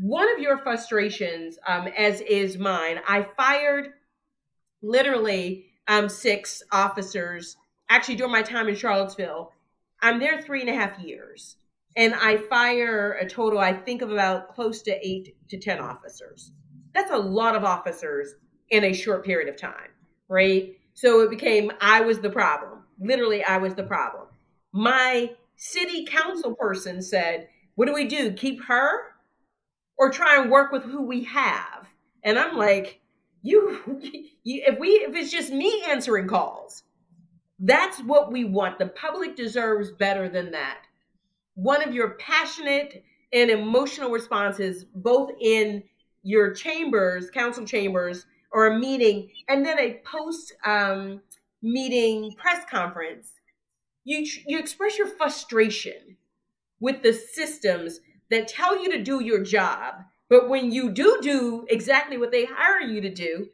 One 0.00 0.30
of 0.32 0.38
your 0.38 0.58
frustrations, 0.58 1.58
um, 1.66 1.86
as 1.86 2.20
is 2.20 2.58
mine, 2.58 3.00
I 3.08 3.22
fired 3.36 3.92
literally 4.82 5.66
um, 5.88 6.08
six 6.08 6.62
officers 6.72 7.56
actually 7.88 8.16
during 8.16 8.32
my 8.32 8.42
time 8.42 8.68
in 8.68 8.74
Charlottesville. 8.74 9.52
I'm 10.00 10.18
there 10.18 10.40
three 10.42 10.60
and 10.60 10.70
a 10.70 10.74
half 10.74 10.98
years, 10.98 11.56
and 11.96 12.14
I 12.14 12.38
fire 12.38 13.12
a 13.20 13.28
total, 13.28 13.58
I 13.58 13.72
think, 13.72 14.02
of 14.02 14.10
about 14.10 14.54
close 14.54 14.82
to 14.82 15.06
eight 15.06 15.36
to 15.48 15.58
10 15.58 15.78
officers. 15.78 16.52
That's 16.94 17.10
a 17.10 17.16
lot 17.16 17.54
of 17.54 17.64
officers 17.64 18.34
in 18.70 18.84
a 18.84 18.92
short 18.92 19.24
period 19.24 19.48
of 19.48 19.56
time, 19.60 19.90
right? 20.28 20.76
So 20.94 21.20
it 21.20 21.30
became 21.30 21.72
I 21.80 22.00
was 22.00 22.20
the 22.20 22.30
problem. 22.30 22.84
Literally, 22.98 23.44
I 23.44 23.58
was 23.58 23.74
the 23.74 23.82
problem. 23.82 24.26
My 24.72 25.32
city 25.56 26.04
council 26.06 26.54
person 26.54 27.02
said, 27.02 27.48
What 27.74 27.86
do 27.86 27.94
we 27.94 28.06
do? 28.06 28.32
Keep 28.32 28.64
her 28.64 29.00
or 29.98 30.10
try 30.10 30.40
and 30.40 30.50
work 30.50 30.72
with 30.72 30.82
who 30.82 31.02
we 31.02 31.24
have? 31.24 31.88
And 32.24 32.38
I'm 32.38 32.56
like, 32.56 33.00
you, 33.42 33.80
you 34.44 34.62
if 34.66 34.78
we 34.78 34.88
if 34.88 35.14
it's 35.14 35.30
just 35.30 35.52
me 35.52 35.82
answering 35.88 36.28
calls 36.28 36.84
that's 37.64 38.00
what 38.00 38.32
we 38.32 38.44
want 38.44 38.78
the 38.78 38.86
public 38.86 39.36
deserves 39.36 39.90
better 39.90 40.28
than 40.28 40.50
that 40.50 40.78
one 41.54 41.82
of 41.86 41.94
your 41.94 42.10
passionate 42.10 43.04
and 43.32 43.50
emotional 43.50 44.10
responses 44.10 44.84
both 44.94 45.30
in 45.40 45.82
your 46.22 46.52
chambers 46.52 47.30
council 47.30 47.64
chambers 47.64 48.26
or 48.52 48.66
a 48.66 48.78
meeting 48.78 49.30
and 49.48 49.64
then 49.64 49.78
a 49.78 50.00
post 50.04 50.52
um, 50.64 51.20
meeting 51.62 52.34
press 52.38 52.64
conference 52.70 53.32
you 54.04 54.26
you 54.46 54.58
express 54.58 54.98
your 54.98 55.08
frustration 55.08 56.16
with 56.80 57.02
the 57.02 57.12
systems 57.12 58.00
that 58.30 58.48
tell 58.48 58.82
you 58.82 58.90
to 58.90 59.02
do 59.02 59.22
your 59.22 59.42
job 59.42 59.96
but 60.32 60.48
when 60.48 60.72
you 60.72 60.90
do 60.90 61.18
do 61.20 61.66
exactly 61.68 62.16
what 62.16 62.32
they 62.32 62.46
hire 62.46 62.80
you 62.80 63.02
to 63.02 63.10
do, 63.10 63.48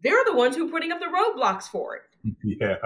they're 0.00 0.24
the 0.24 0.36
ones 0.36 0.54
who 0.54 0.68
are 0.68 0.70
putting 0.70 0.92
up 0.92 1.00
the 1.00 1.06
roadblocks 1.06 1.64
for 1.64 1.96
it. 1.96 2.02
Yeah, 2.44 2.76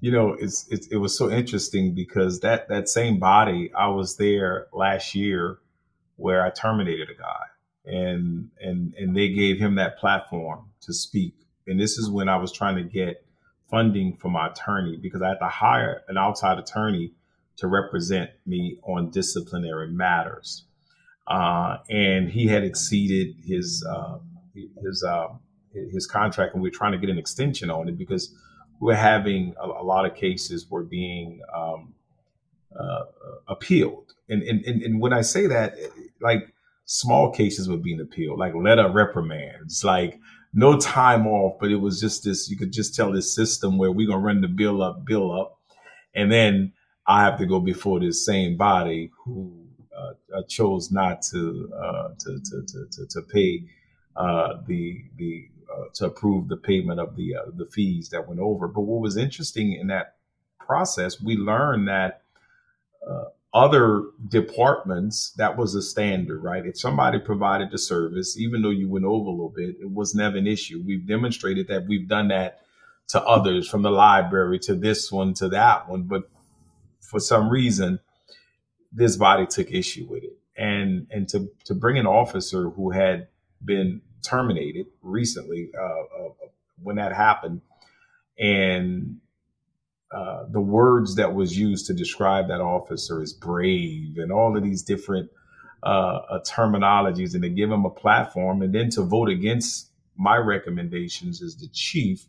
you 0.00 0.10
know, 0.10 0.36
it's, 0.38 0.66
it's 0.70 0.86
it 0.88 0.96
was 0.96 1.16
so 1.16 1.30
interesting 1.30 1.94
because 1.94 2.40
that 2.40 2.68
that 2.68 2.88
same 2.88 3.18
body, 3.18 3.72
I 3.74 3.88
was 3.88 4.16
there 4.16 4.66
last 4.72 5.14
year 5.14 5.58
where 6.16 6.44
I 6.44 6.50
terminated 6.50 7.08
a 7.10 7.14
guy, 7.14 7.44
and 7.84 8.50
and 8.60 8.94
and 8.94 9.16
they 9.16 9.30
gave 9.30 9.58
him 9.58 9.76
that 9.76 9.98
platform 9.98 10.70
to 10.82 10.92
speak. 10.92 11.34
And 11.66 11.78
this 11.78 11.98
is 11.98 12.10
when 12.10 12.28
I 12.28 12.36
was 12.36 12.52
trying 12.52 12.76
to 12.76 12.82
get 12.82 13.24
funding 13.70 14.16
for 14.16 14.28
my 14.28 14.48
attorney 14.48 14.96
because 14.96 15.22
I 15.22 15.28
had 15.28 15.38
to 15.38 15.48
hire 15.48 16.02
an 16.08 16.18
outside 16.18 16.58
attorney 16.58 17.12
to 17.58 17.68
represent 17.68 18.30
me 18.46 18.78
on 18.82 19.10
disciplinary 19.10 19.88
matters 19.88 20.64
uh, 21.30 21.78
and 21.88 22.28
he 22.28 22.48
had 22.48 22.64
exceeded 22.64 23.36
his 23.44 23.86
uh, 23.88 24.18
his 24.82 25.04
uh, 25.04 25.28
his 25.72 26.06
contract, 26.06 26.54
and 26.54 26.62
we 26.62 26.68
are 26.68 26.72
trying 26.72 26.92
to 26.92 26.98
get 26.98 27.08
an 27.08 27.18
extension 27.18 27.70
on 27.70 27.88
it 27.88 27.96
because 27.96 28.34
we 28.80 28.92
are 28.92 28.96
having 28.96 29.54
a, 29.60 29.66
a, 29.66 29.84
lot 29.84 30.06
of 30.06 30.14
cases 30.14 30.68
were 30.70 30.82
being 30.82 31.40
um, 31.54 31.94
uh, 32.78 33.04
appealed, 33.48 34.14
and, 34.28 34.42
and 34.42 34.64
and 34.64 34.82
and 34.82 35.00
when 35.00 35.12
I 35.12 35.20
say 35.20 35.46
that, 35.46 35.74
like 36.20 36.52
small 36.86 37.30
cases 37.30 37.68
were 37.68 37.76
being 37.76 38.00
appealed, 38.00 38.38
like 38.38 38.54
letter 38.54 38.90
reprimands, 38.90 39.84
like 39.84 40.18
no 40.52 40.78
time 40.78 41.26
off, 41.26 41.58
but 41.60 41.70
it 41.70 41.76
was 41.76 42.00
just 42.00 42.24
this. 42.24 42.50
You 42.50 42.56
could 42.56 42.72
just 42.72 42.94
tell 42.94 43.12
this 43.12 43.34
system 43.34 43.78
where 43.78 43.92
we're 43.92 44.08
gonna 44.08 44.20
run 44.20 44.40
the 44.40 44.48
bill 44.48 44.82
up, 44.82 45.04
bill 45.04 45.32
up, 45.38 45.58
and 46.14 46.32
then 46.32 46.72
I 47.06 47.24
have 47.24 47.38
to 47.38 47.46
go 47.46 47.60
before 47.60 48.00
this 48.00 48.24
same 48.24 48.56
body 48.56 49.10
who 49.24 49.60
uh, 50.00 50.12
uh, 50.34 50.42
chose 50.48 50.90
not 50.90 51.20
to, 51.22 51.70
uh, 51.76 52.08
to, 52.20 52.40
to, 52.40 52.86
to, 52.90 53.06
to, 53.06 53.22
pay 53.22 53.64
the, 54.66 55.04
the 55.16 55.48
to 55.94 56.06
approve 56.06 56.48
the 56.48 56.56
payment 56.56 57.00
of 57.00 57.16
the, 57.16 57.34
uh, 57.36 57.50
the 57.54 57.66
fees 57.66 58.10
that 58.10 58.28
went 58.28 58.40
over. 58.40 58.68
But 58.68 58.82
what 58.82 59.00
was 59.00 59.16
interesting 59.16 59.72
in 59.72 59.88
that 59.88 60.16
process, 60.58 61.20
we 61.20 61.36
learned 61.36 61.88
that 61.88 62.22
uh, 63.08 63.24
other 63.52 64.04
departments, 64.28 65.32
that 65.36 65.56
was 65.56 65.74
a 65.74 65.82
standard, 65.82 66.42
right? 66.42 66.64
If 66.64 66.78
somebody 66.78 67.18
provided 67.18 67.70
the 67.70 67.78
service, 67.78 68.38
even 68.38 68.62
though 68.62 68.70
you 68.70 68.88
went 68.88 69.04
over 69.04 69.28
a 69.28 69.32
little 69.32 69.52
bit, 69.54 69.76
it 69.80 69.90
was 69.90 70.14
never 70.14 70.36
an 70.36 70.46
issue. 70.46 70.82
We've 70.86 71.06
demonstrated 71.06 71.66
that 71.68 71.86
we've 71.88 72.08
done 72.08 72.28
that 72.28 72.60
to 73.08 73.20
others 73.22 73.68
from 73.68 73.82
the 73.82 73.90
library 73.90 74.60
to 74.60 74.74
this 74.74 75.10
one 75.10 75.34
to 75.34 75.48
that 75.48 75.88
one. 75.88 76.04
But 76.04 76.30
for 77.00 77.18
some 77.18 77.48
reason, 77.48 77.98
this 78.92 79.16
body 79.16 79.46
took 79.46 79.70
issue 79.72 80.06
with 80.08 80.22
it. 80.22 80.38
And 80.56 81.08
and 81.10 81.28
to, 81.30 81.50
to 81.64 81.74
bring 81.74 81.98
an 81.98 82.06
officer 82.06 82.70
who 82.70 82.90
had 82.90 83.28
been 83.64 84.02
terminated 84.22 84.86
recently 85.02 85.70
uh, 85.78 86.24
uh, 86.24 86.28
when 86.82 86.96
that 86.96 87.12
happened. 87.12 87.60
And 88.38 89.18
uh, 90.12 90.44
the 90.50 90.60
words 90.60 91.16
that 91.16 91.34
was 91.34 91.56
used 91.56 91.86
to 91.86 91.94
describe 91.94 92.48
that 92.48 92.60
officer 92.60 93.22
is 93.22 93.32
brave 93.32 94.18
and 94.18 94.32
all 94.32 94.56
of 94.56 94.62
these 94.62 94.82
different 94.82 95.30
uh, 95.82 96.20
uh, 96.30 96.40
terminologies 96.42 97.34
and 97.34 97.42
to 97.42 97.48
give 97.48 97.70
him 97.70 97.84
a 97.84 97.90
platform. 97.90 98.62
And 98.62 98.74
then 98.74 98.90
to 98.90 99.02
vote 99.02 99.28
against 99.28 99.90
my 100.16 100.36
recommendations 100.36 101.42
as 101.42 101.56
the 101.56 101.68
chief 101.72 102.26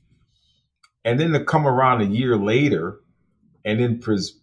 and 1.04 1.20
then 1.20 1.32
to 1.32 1.44
come 1.44 1.68
around 1.68 2.02
a 2.02 2.06
year 2.06 2.38
later 2.38 3.00
and 3.66 3.80
then 3.80 4.00
pres- 4.00 4.40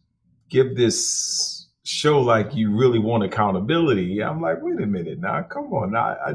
give 0.51 0.77
this 0.77 1.69
show 1.85 2.21
like 2.21 2.55
you 2.55 2.77
really 2.77 2.99
want 2.99 3.25
accountability. 3.25 4.23
I'm 4.23 4.41
like 4.41 4.59
wait 4.61 4.81
a 4.81 4.87
minute 4.87 5.19
now 5.21 5.43
come 5.43 5.73
on 5.73 5.93
now 5.93 6.17
I, 6.27 6.35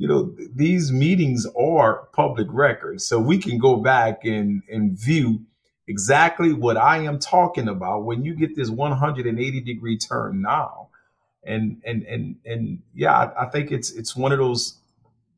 you 0.00 0.08
know 0.08 0.34
these 0.54 0.90
meetings 0.90 1.46
are 1.58 2.08
public 2.14 2.48
records 2.50 3.06
so 3.06 3.18
we 3.18 3.36
can 3.38 3.58
go 3.58 3.76
back 3.76 4.24
and 4.24 4.62
and 4.68 4.98
view 4.98 5.44
exactly 5.90 6.52
what 6.52 6.76
I 6.76 6.98
am 6.98 7.18
talking 7.18 7.66
about 7.68 8.04
when 8.04 8.24
you 8.24 8.36
get 8.36 8.54
this 8.54 8.70
180 8.70 9.60
degree 9.60 9.98
turn 9.98 10.40
now. 10.40 10.88
And 11.42 11.82
and 11.84 12.02
and 12.04 12.36
and 12.44 12.82
yeah, 12.94 13.12
I, 13.12 13.46
I 13.46 13.50
think 13.50 13.72
it's 13.72 13.90
it's 13.90 14.14
one 14.14 14.30
of 14.30 14.38
those 14.38 14.76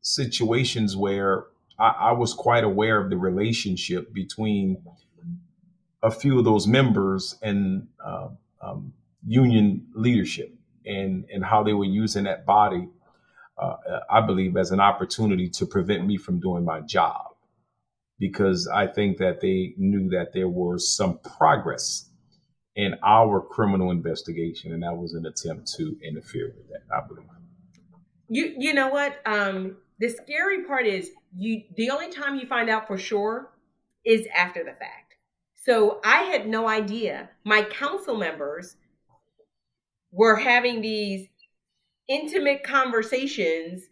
situations 0.01 0.95
where 0.95 1.45
I, 1.79 1.87
I, 1.87 2.11
was 2.11 2.33
quite 2.33 2.65
aware 2.65 2.99
of 3.01 3.09
the 3.09 3.15
relationship 3.15 4.13
between 4.13 4.83
a 6.03 6.11
few 6.11 6.37
of 6.37 6.43
those 6.43 6.67
members 6.67 7.37
and 7.41 7.87
uh, 8.05 8.27
um, 8.61 8.93
union 9.25 9.87
leadership 9.95 10.53
and 10.85 11.25
and 11.33 11.43
how 11.43 11.63
they 11.63 11.73
were 11.73 11.85
using 11.85 12.25
that 12.25 12.45
body, 12.45 12.89
uh, 13.57 13.75
I 14.09 14.21
believe, 14.21 14.57
as 14.57 14.71
an 14.71 14.79
opportunity 14.79 15.49
to 15.49 15.65
prevent 15.65 16.05
me 16.05 16.17
from 16.17 16.39
doing 16.39 16.65
my 16.65 16.81
job 16.81 17.33
because 18.19 18.67
I 18.67 18.87
think 18.87 19.17
that 19.17 19.41
they 19.41 19.73
knew 19.77 20.09
that 20.09 20.33
there 20.33 20.47
was 20.47 20.95
some 20.95 21.19
progress 21.37 22.09
in 22.75 22.95
our 23.03 23.41
criminal 23.41 23.91
investigation, 23.91 24.71
and 24.73 24.81
that 24.83 24.95
was 24.95 25.13
an 25.13 25.25
attempt 25.25 25.71
to 25.77 25.97
interfere 26.03 26.53
with 26.55 26.67
that. 26.69 26.83
I 26.95 27.07
believe. 27.07 27.25
You 28.29 28.55
you 28.57 28.73
know 28.73 28.89
what? 28.89 29.19
Um, 29.25 29.77
the 29.99 30.09
scary 30.09 30.63
part 30.63 30.87
is 30.87 31.11
you. 31.35 31.63
The 31.75 31.91
only 31.91 32.11
time 32.11 32.35
you 32.35 32.47
find 32.47 32.69
out 32.69 32.87
for 32.87 32.97
sure 32.97 33.51
is 34.05 34.27
after 34.35 34.63
the 34.63 34.71
fact. 34.71 35.15
So 35.55 36.01
I 36.03 36.23
had 36.23 36.47
no 36.47 36.67
idea. 36.67 37.29
My 37.45 37.63
council 37.63 38.17
members 38.17 38.75
were 40.11 40.35
having 40.35 40.81
these 40.81 41.27
intimate 42.07 42.63
conversations 42.63 43.83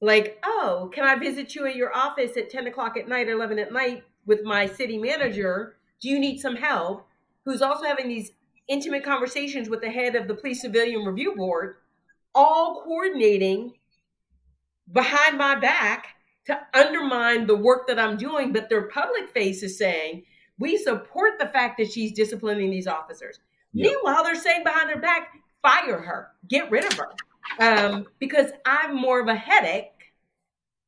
like, 0.00 0.38
oh, 0.44 0.90
can 0.94 1.04
I 1.04 1.16
visit 1.16 1.54
you 1.54 1.66
at 1.66 1.76
your 1.76 1.94
office 1.94 2.36
at 2.36 2.50
10 2.50 2.66
o'clock 2.66 2.96
at 2.96 3.08
night, 3.08 3.28
11 3.28 3.58
at 3.58 3.72
night 3.72 4.04
with 4.26 4.42
my 4.44 4.66
city 4.66 4.98
manager? 4.98 5.76
Do 6.00 6.08
you 6.08 6.18
need 6.18 6.38
some 6.38 6.56
help? 6.56 7.06
Who's 7.44 7.62
also 7.62 7.84
having 7.84 8.08
these 8.08 8.32
intimate 8.68 9.04
conversations 9.04 9.68
with 9.68 9.80
the 9.80 9.90
head 9.90 10.14
of 10.14 10.28
the 10.28 10.34
Police 10.34 10.62
Civilian 10.62 11.04
Review 11.04 11.34
Board, 11.36 11.76
all 12.34 12.82
coordinating 12.84 13.74
behind 14.90 15.36
my 15.38 15.56
back 15.56 16.08
to 16.46 16.58
undermine 16.74 17.46
the 17.46 17.56
work 17.56 17.86
that 17.88 17.98
I'm 17.98 18.16
doing. 18.16 18.52
But 18.52 18.68
their 18.68 18.88
public 18.88 19.30
face 19.30 19.62
is 19.62 19.76
saying, 19.76 20.24
we 20.58 20.76
support 20.76 21.38
the 21.38 21.48
fact 21.48 21.78
that 21.78 21.90
she's 21.92 22.12
disciplining 22.12 22.70
these 22.70 22.86
officers. 22.86 23.38
Yep. 23.72 23.92
Meanwhile, 23.92 24.24
they're 24.24 24.34
saying 24.34 24.64
behind 24.64 24.88
their 24.88 25.00
back, 25.00 25.28
fire 25.62 26.00
her, 26.00 26.28
get 26.48 26.70
rid 26.70 26.84
of 26.84 26.94
her 26.94 27.10
um, 27.58 28.06
because 28.18 28.50
I'm 28.64 28.96
more 28.96 29.20
of 29.20 29.28
a 29.28 29.34
headache 29.34 30.12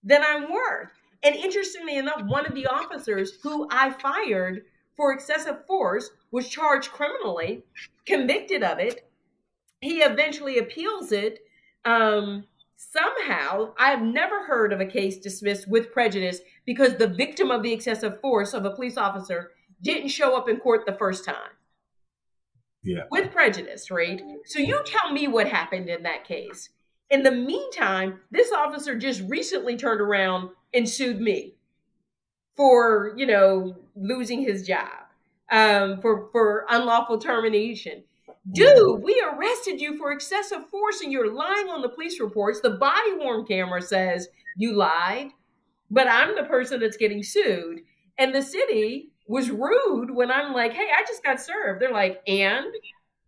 than 0.02 0.22
I'm 0.22 0.52
worth. 0.52 0.90
And 1.22 1.36
interestingly 1.36 1.96
enough, 1.96 2.22
one 2.24 2.46
of 2.46 2.54
the 2.54 2.66
officers 2.66 3.38
who 3.42 3.68
I 3.70 3.90
fired 3.90 4.64
for 4.96 5.12
excessive 5.12 5.64
force 5.66 6.10
was 6.30 6.48
charged 6.48 6.90
criminally, 6.90 7.62
convicted 8.06 8.62
of 8.62 8.78
it. 8.78 9.08
He 9.80 9.98
eventually 9.98 10.58
appeals 10.58 11.12
it. 11.12 11.40
Um, 11.84 12.44
somehow, 12.76 13.74
I've 13.78 14.02
never 14.02 14.44
heard 14.44 14.72
of 14.72 14.80
a 14.80 14.86
case 14.86 15.18
dismissed 15.18 15.68
with 15.68 15.92
prejudice 15.92 16.40
because 16.66 16.96
the 16.96 17.08
victim 17.08 17.50
of 17.50 17.62
the 17.62 17.72
excessive 17.72 18.20
force 18.20 18.54
of 18.54 18.64
a 18.64 18.70
police 18.70 18.96
officer 18.96 19.52
didn't 19.82 20.08
show 20.08 20.36
up 20.36 20.48
in 20.48 20.56
court 20.58 20.86
the 20.86 20.92
first 20.92 21.24
time 21.24 21.50
yeah. 22.82 23.04
with 23.10 23.32
prejudice, 23.32 23.90
right? 23.90 24.20
So 24.44 24.58
you 24.58 24.82
tell 24.84 25.12
me 25.12 25.28
what 25.28 25.48
happened 25.48 25.88
in 25.88 26.02
that 26.02 26.24
case. 26.24 26.70
In 27.10 27.22
the 27.22 27.30
meantime, 27.30 28.20
this 28.30 28.52
officer 28.52 28.96
just 28.96 29.22
recently 29.28 29.76
turned 29.76 30.00
around 30.00 30.50
and 30.72 30.88
sued 30.88 31.20
me 31.20 31.54
for, 32.56 33.14
you 33.16 33.26
know, 33.26 33.76
losing 33.94 34.42
his 34.42 34.66
job, 34.66 34.88
um, 35.50 36.00
for 36.00 36.28
for 36.32 36.66
unlawful 36.70 37.18
termination. 37.18 38.04
Dude, 38.50 39.02
we 39.02 39.22
arrested 39.22 39.80
you 39.80 39.96
for 39.96 40.10
excessive 40.10 40.68
force 40.68 41.00
and 41.00 41.12
you're 41.12 41.32
lying 41.32 41.68
on 41.68 41.80
the 41.80 41.88
police 41.88 42.18
reports. 42.18 42.60
The 42.60 42.70
body 42.70 43.12
worn 43.14 43.46
camera 43.46 43.80
says 43.80 44.28
you 44.56 44.74
lied, 44.74 45.28
but 45.90 46.08
I'm 46.08 46.34
the 46.34 46.42
person 46.44 46.80
that's 46.80 46.96
getting 46.96 47.22
sued. 47.22 47.82
And 48.18 48.34
the 48.34 48.42
city 48.42 49.11
was 49.26 49.50
rude 49.50 50.10
when 50.10 50.30
I'm 50.30 50.52
like, 50.52 50.72
hey, 50.72 50.88
I 50.96 51.02
just 51.06 51.22
got 51.22 51.40
served. 51.40 51.80
They're 51.80 51.92
like, 51.92 52.22
and? 52.26 52.66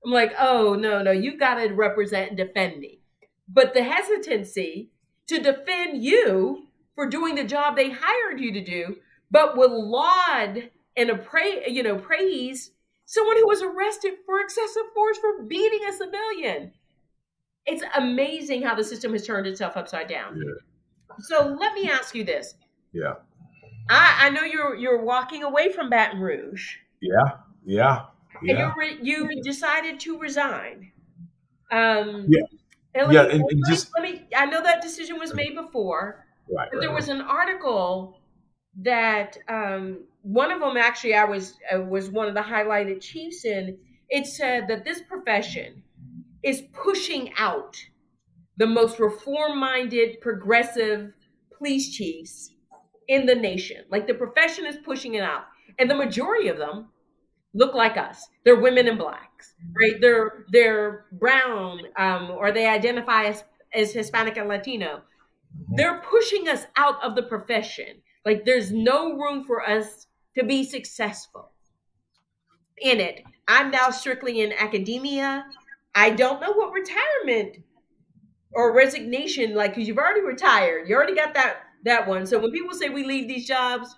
I'm 0.05 0.13
like, 0.13 0.35
oh, 0.39 0.75
no, 0.75 1.03
no, 1.03 1.13
you 1.13 1.39
got 1.39 1.55
to 1.55 1.73
represent 1.73 2.29
and 2.29 2.37
defend 2.37 2.79
me. 2.79 3.01
But 3.49 3.75
the 3.75 3.83
hesitancy 3.83 4.91
to 5.29 5.41
defend 5.41 6.03
you 6.03 6.67
for 6.95 7.09
doing 7.09 7.35
the 7.35 7.45
job 7.45 7.77
they 7.77 7.91
hired 7.91 8.41
you 8.41 8.53
to 8.53 8.63
do, 8.63 8.97
but 9.31 9.57
will 9.57 9.91
laud 9.91 10.71
and 10.97 11.11
appra- 11.11 11.71
you 11.71 11.83
know, 11.83 11.97
praise 11.97 12.71
someone 13.07 13.37
who 13.37 13.47
was 13.47 13.63
arrested 13.63 14.15
for 14.27 14.41
excessive 14.41 14.83
force 14.95 15.19
for 15.19 15.43
beating 15.45 15.81
a 15.89 15.93
civilian. 15.93 16.73
It's 17.67 17.83
amazing 17.97 18.63
how 18.63 18.75
the 18.75 18.85
system 18.85 19.13
has 19.13 19.27
turned 19.27 19.47
itself 19.47 19.77
upside 19.77 20.09
down. 20.09 20.37
Yeah. 20.37 21.17
So 21.21 21.57
let 21.59 21.75
me 21.75 21.89
ask 21.89 22.15
you 22.15 22.25
this. 22.25 22.55
Yeah. 22.93 23.15
I, 23.89 24.27
I 24.27 24.31
know 24.31 24.43
you're 24.43 24.75
you're 24.75 25.03
walking 25.03 25.43
away 25.43 25.73
from 25.73 25.91
Baton 25.91 26.21
Rouge. 26.21 26.77
Yeah, 27.01 27.13
yeah, 27.65 28.07
yeah. 28.43 28.73
And 28.79 29.07
you 29.07 29.29
you 29.31 29.43
decided 29.43 30.01
to 30.01 30.19
resign. 30.19 30.93
Um, 31.71 32.27
yeah, 32.29 32.45
and 32.95 33.13
yeah, 33.13 33.25
me, 33.25 33.31
and, 33.33 33.41
and 33.43 33.61
let, 33.63 33.71
just 33.71 33.91
let 33.95 34.03
me. 34.03 34.27
I 34.37 34.47
know 34.47 34.63
that 34.63 34.83
decision 34.83 35.19
was 35.19 35.35
made 35.35 35.55
before. 35.55 36.25
Right. 36.51 36.69
But 36.71 36.81
there 36.81 36.91
right. 36.91 36.95
was 36.95 37.09
an 37.09 37.21
article 37.21 38.21
that 38.83 39.37
um, 39.49 40.05
one 40.23 40.51
of 40.51 40.61
them 40.61 40.77
actually 40.77 41.15
I 41.15 41.25
was 41.25 41.55
uh, 41.75 41.81
was 41.81 42.11
one 42.11 42.29
of 42.29 42.35
the 42.35 42.43
highlighted 42.43 43.01
chiefs 43.01 43.45
in. 43.45 43.79
It 44.09 44.27
said 44.27 44.69
that 44.69 44.85
this 44.85 45.03
profession 45.03 45.83
is 46.43 46.63
pushing 46.73 47.33
out 47.39 47.77
the 48.57 48.67
most 48.67 49.01
reform-minded, 49.01 50.21
progressive 50.21 51.13
police 51.57 51.91
chiefs 51.91 52.54
in 53.09 53.27
the 53.27 53.35
nation. 53.35 53.85
Like 53.91 54.07
the 54.07 54.15
profession 54.15 54.67
is 54.67 54.77
pushing 54.85 55.15
it 55.15 55.23
out. 55.23 55.45
And 55.79 55.91
the 55.91 55.95
majority 55.95 56.49
of 56.49 56.59
them 56.59 56.89
look 57.55 57.75
like 57.75 57.97
us. 57.97 58.27
They're 58.45 58.61
women 58.61 58.89
and 58.89 58.99
blacks, 58.99 59.55
right? 59.81 60.01
They're 60.01 60.45
they're 60.51 61.07
brown, 61.13 61.81
um, 61.99 62.31
or 62.31 62.53
they 62.53 62.67
identify 62.67 63.25
as, 63.25 63.45
as 63.75 63.93
Hispanic 63.93 64.37
and 64.37 64.49
Latino. 64.49 65.03
They're 65.77 66.01
pushing 66.01 66.49
us 66.49 66.67
out 66.77 67.03
of 67.03 67.15
the 67.17 67.23
profession. 67.23 68.03
Like 68.25 68.45
there's 68.45 68.73
no 68.73 69.15
room 69.15 69.45
for 69.45 69.63
us 69.69 70.07
to 70.37 70.45
be 70.45 70.65
successful 70.65 71.53
in 72.79 73.01
it. 73.01 73.23
I'm 73.49 73.71
now 73.71 73.91
strictly 73.91 74.41
in 74.41 74.53
academia. 74.53 75.47
I 75.95 76.11
don't 76.11 76.41
know 76.41 76.53
what 76.53 76.73
retirement 76.73 77.59
or 78.53 78.75
resignation 78.75 79.55
like 79.55 79.75
because 79.75 79.89
you've 79.89 79.99
already 79.99 80.23
retired. 80.23 80.89
You 80.89 80.97
already 80.97 81.15
got 81.15 81.35
that 81.35 81.59
that 81.85 82.07
one. 82.07 82.27
So 82.27 82.39
when 82.39 82.51
people 82.51 82.75
say 82.75 82.89
we 82.89 83.05
leave 83.05 83.29
these 83.29 83.47
jobs, 83.47 83.95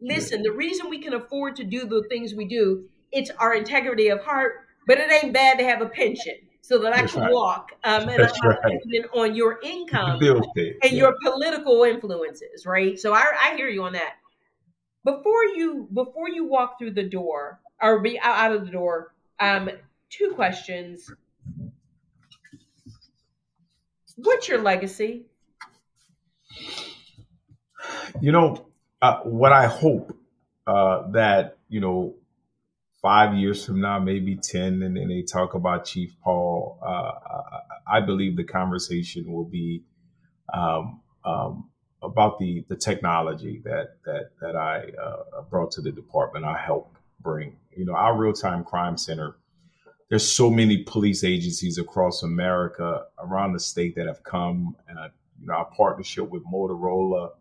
listen, 0.00 0.42
the 0.42 0.52
reason 0.52 0.88
we 0.88 0.98
can 0.98 1.14
afford 1.14 1.56
to 1.56 1.64
do 1.64 1.86
the 1.86 2.04
things 2.08 2.34
we 2.34 2.44
do, 2.44 2.88
it's 3.12 3.30
our 3.38 3.54
integrity 3.54 4.08
of 4.08 4.20
heart, 4.20 4.66
but 4.86 4.98
it 4.98 5.10
ain't 5.10 5.32
bad 5.32 5.58
to 5.58 5.64
have 5.64 5.80
a 5.80 5.88
pension 5.88 6.34
so 6.60 6.78
that 6.78 6.92
I 6.92 7.06
can 7.06 7.22
right. 7.22 7.32
walk 7.32 7.72
um, 7.84 8.08
and 8.08 8.18
right. 8.18 9.04
on 9.14 9.34
your 9.34 9.58
income 9.62 10.20
and 10.20 10.76
yeah. 10.82 10.90
your 10.90 11.14
political 11.22 11.82
influences, 11.84 12.66
right? 12.66 12.98
So 12.98 13.14
I, 13.14 13.24
I 13.42 13.56
hear 13.56 13.68
you 13.68 13.82
on 13.84 13.94
that. 13.94 14.14
Before 15.04 15.44
you 15.44 15.88
before 15.94 16.28
you 16.28 16.44
walk 16.44 16.78
through 16.78 16.90
the 16.90 17.08
door 17.08 17.60
or 17.80 18.00
be 18.00 18.20
out, 18.20 18.36
out 18.36 18.52
of 18.52 18.66
the 18.66 18.70
door, 18.70 19.14
um, 19.40 19.70
two 20.10 20.32
questions. 20.34 21.10
What's 24.16 24.48
your 24.48 24.60
legacy? 24.60 25.24
You 28.20 28.32
know, 28.32 28.66
uh, 29.00 29.20
what 29.20 29.52
I 29.52 29.66
hope 29.66 30.16
uh, 30.66 31.10
that, 31.12 31.58
you 31.68 31.80
know, 31.80 32.14
five 33.00 33.36
years 33.36 33.64
from 33.64 33.80
now, 33.80 33.98
maybe 33.98 34.36
10, 34.36 34.82
and 34.82 34.96
then 34.96 35.08
they 35.08 35.22
talk 35.22 35.54
about 35.54 35.84
Chief 35.84 36.16
Paul, 36.22 36.78
uh, 36.84 37.12
I 37.90 38.00
believe 38.00 38.36
the 38.36 38.44
conversation 38.44 39.32
will 39.32 39.44
be 39.44 39.84
um, 40.52 41.00
um, 41.24 41.70
about 42.02 42.38
the, 42.38 42.64
the 42.68 42.76
technology 42.76 43.62
that, 43.64 43.96
that, 44.04 44.30
that 44.40 44.56
I 44.56 44.90
uh, 45.02 45.42
brought 45.48 45.70
to 45.72 45.80
the 45.80 45.92
department, 45.92 46.44
I 46.44 46.58
helped 46.58 46.96
bring. 47.20 47.56
You 47.76 47.84
know, 47.84 47.94
our 47.94 48.16
real 48.16 48.32
time 48.32 48.64
crime 48.64 48.96
center 48.96 49.36
there's 50.08 50.26
so 50.26 50.50
many 50.50 50.84
police 50.84 51.22
agencies 51.22 51.78
across 51.78 52.22
America, 52.22 53.04
around 53.18 53.52
the 53.52 53.60
state 53.60 53.94
that 53.96 54.06
have 54.06 54.22
come. 54.22 54.74
Uh, 54.88 55.08
you 55.40 55.46
know, 55.46 55.54
our 55.54 55.66
partnership 55.66 56.28
with 56.30 56.44
Motorola 56.44 57.32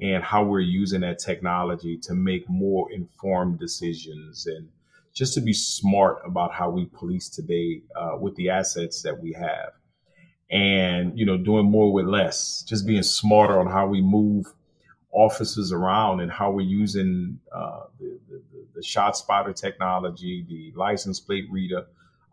and 0.00 0.22
how 0.22 0.44
we're 0.44 0.60
using 0.60 1.00
that 1.00 1.18
technology 1.18 1.96
to 1.96 2.14
make 2.14 2.48
more 2.48 2.90
informed 2.92 3.58
decisions 3.58 4.46
and 4.46 4.68
just 5.14 5.32
to 5.34 5.40
be 5.40 5.52
smart 5.52 6.18
about 6.26 6.52
how 6.52 6.68
we 6.68 6.84
police 6.86 7.28
today 7.30 7.82
uh, 7.98 8.16
with 8.20 8.34
the 8.36 8.50
assets 8.50 9.02
that 9.02 9.18
we 9.18 9.32
have. 9.32 9.72
And 10.50 11.18
you 11.18 11.26
know 11.26 11.36
doing 11.36 11.68
more 11.68 11.92
with 11.92 12.06
less 12.06 12.62
just 12.62 12.86
being 12.86 13.02
smarter 13.02 13.58
on 13.58 13.66
how 13.66 13.88
we 13.88 14.00
move 14.00 14.46
officers 15.10 15.72
around 15.72 16.20
and 16.20 16.30
how 16.30 16.52
we're 16.52 16.60
using 16.60 17.40
uh, 17.52 17.80
the, 17.98 18.20
the, 18.28 18.42
the 18.76 18.82
shot 18.82 19.16
spotter 19.16 19.52
technology 19.52 20.46
the 20.48 20.72
license 20.78 21.18
plate 21.18 21.46
reader 21.50 21.86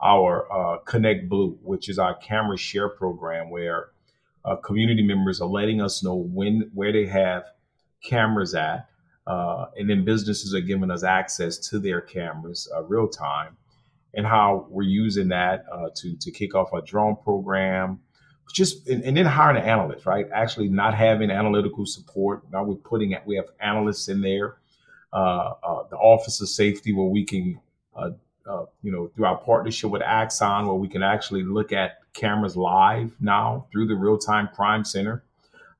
our 0.03 0.51
uh, 0.51 0.77
Connect 0.79 1.29
Blue, 1.29 1.57
which 1.63 1.87
is 1.87 1.97
our 1.97 2.13
camera 2.15 2.57
share 2.57 2.89
program 2.89 3.49
where 3.49 3.89
uh, 4.45 4.55
community 4.57 5.03
members 5.03 5.41
are 5.41 5.47
letting 5.47 5.81
us 5.81 6.03
know 6.03 6.15
when 6.15 6.69
where 6.73 6.91
they 6.91 7.05
have 7.05 7.45
cameras 8.03 8.53
at, 8.53 8.89
uh, 9.27 9.65
and 9.77 9.89
then 9.89 10.03
businesses 10.03 10.53
are 10.53 10.61
giving 10.61 10.91
us 10.91 11.03
access 11.03 11.57
to 11.69 11.79
their 11.79 12.01
cameras 12.01 12.69
uh, 12.75 12.83
real 12.83 13.07
time, 13.07 13.55
and 14.13 14.25
how 14.25 14.67
we're 14.69 14.83
using 14.83 15.29
that 15.29 15.65
uh, 15.71 15.89
to 15.95 16.15
to 16.17 16.31
kick 16.31 16.55
off 16.55 16.73
a 16.73 16.81
drone 16.81 17.15
program. 17.23 17.99
Just 18.53 18.87
and, 18.87 19.03
and 19.03 19.15
then 19.15 19.25
hiring 19.25 19.57
an 19.57 19.67
analyst, 19.67 20.05
right? 20.05 20.27
Actually, 20.33 20.67
not 20.67 20.93
having 20.93 21.31
analytical 21.31 21.85
support. 21.85 22.43
Now 22.51 22.63
we're 22.63 22.75
putting 22.75 23.15
we 23.25 23.37
have 23.37 23.47
analysts 23.59 24.09
in 24.09 24.21
there. 24.21 24.57
Uh, 25.13 25.53
the 25.91 25.95
Office 25.95 26.41
of 26.41 26.49
Safety, 26.49 26.91
where 26.91 27.05
we 27.07 27.23
can 27.23 27.59
uh, 28.47 28.65
you 28.81 28.91
know, 28.91 29.07
through 29.15 29.25
our 29.25 29.37
partnership 29.37 29.89
with 29.89 30.01
Axon, 30.01 30.67
where 30.67 30.75
we 30.75 30.87
can 30.87 31.03
actually 31.03 31.43
look 31.43 31.71
at 31.71 31.99
cameras 32.13 32.55
live 32.55 33.15
now 33.19 33.65
through 33.71 33.87
the 33.87 33.95
Real 33.95 34.17
Time 34.17 34.49
Crime 34.53 34.83
Center, 34.83 35.23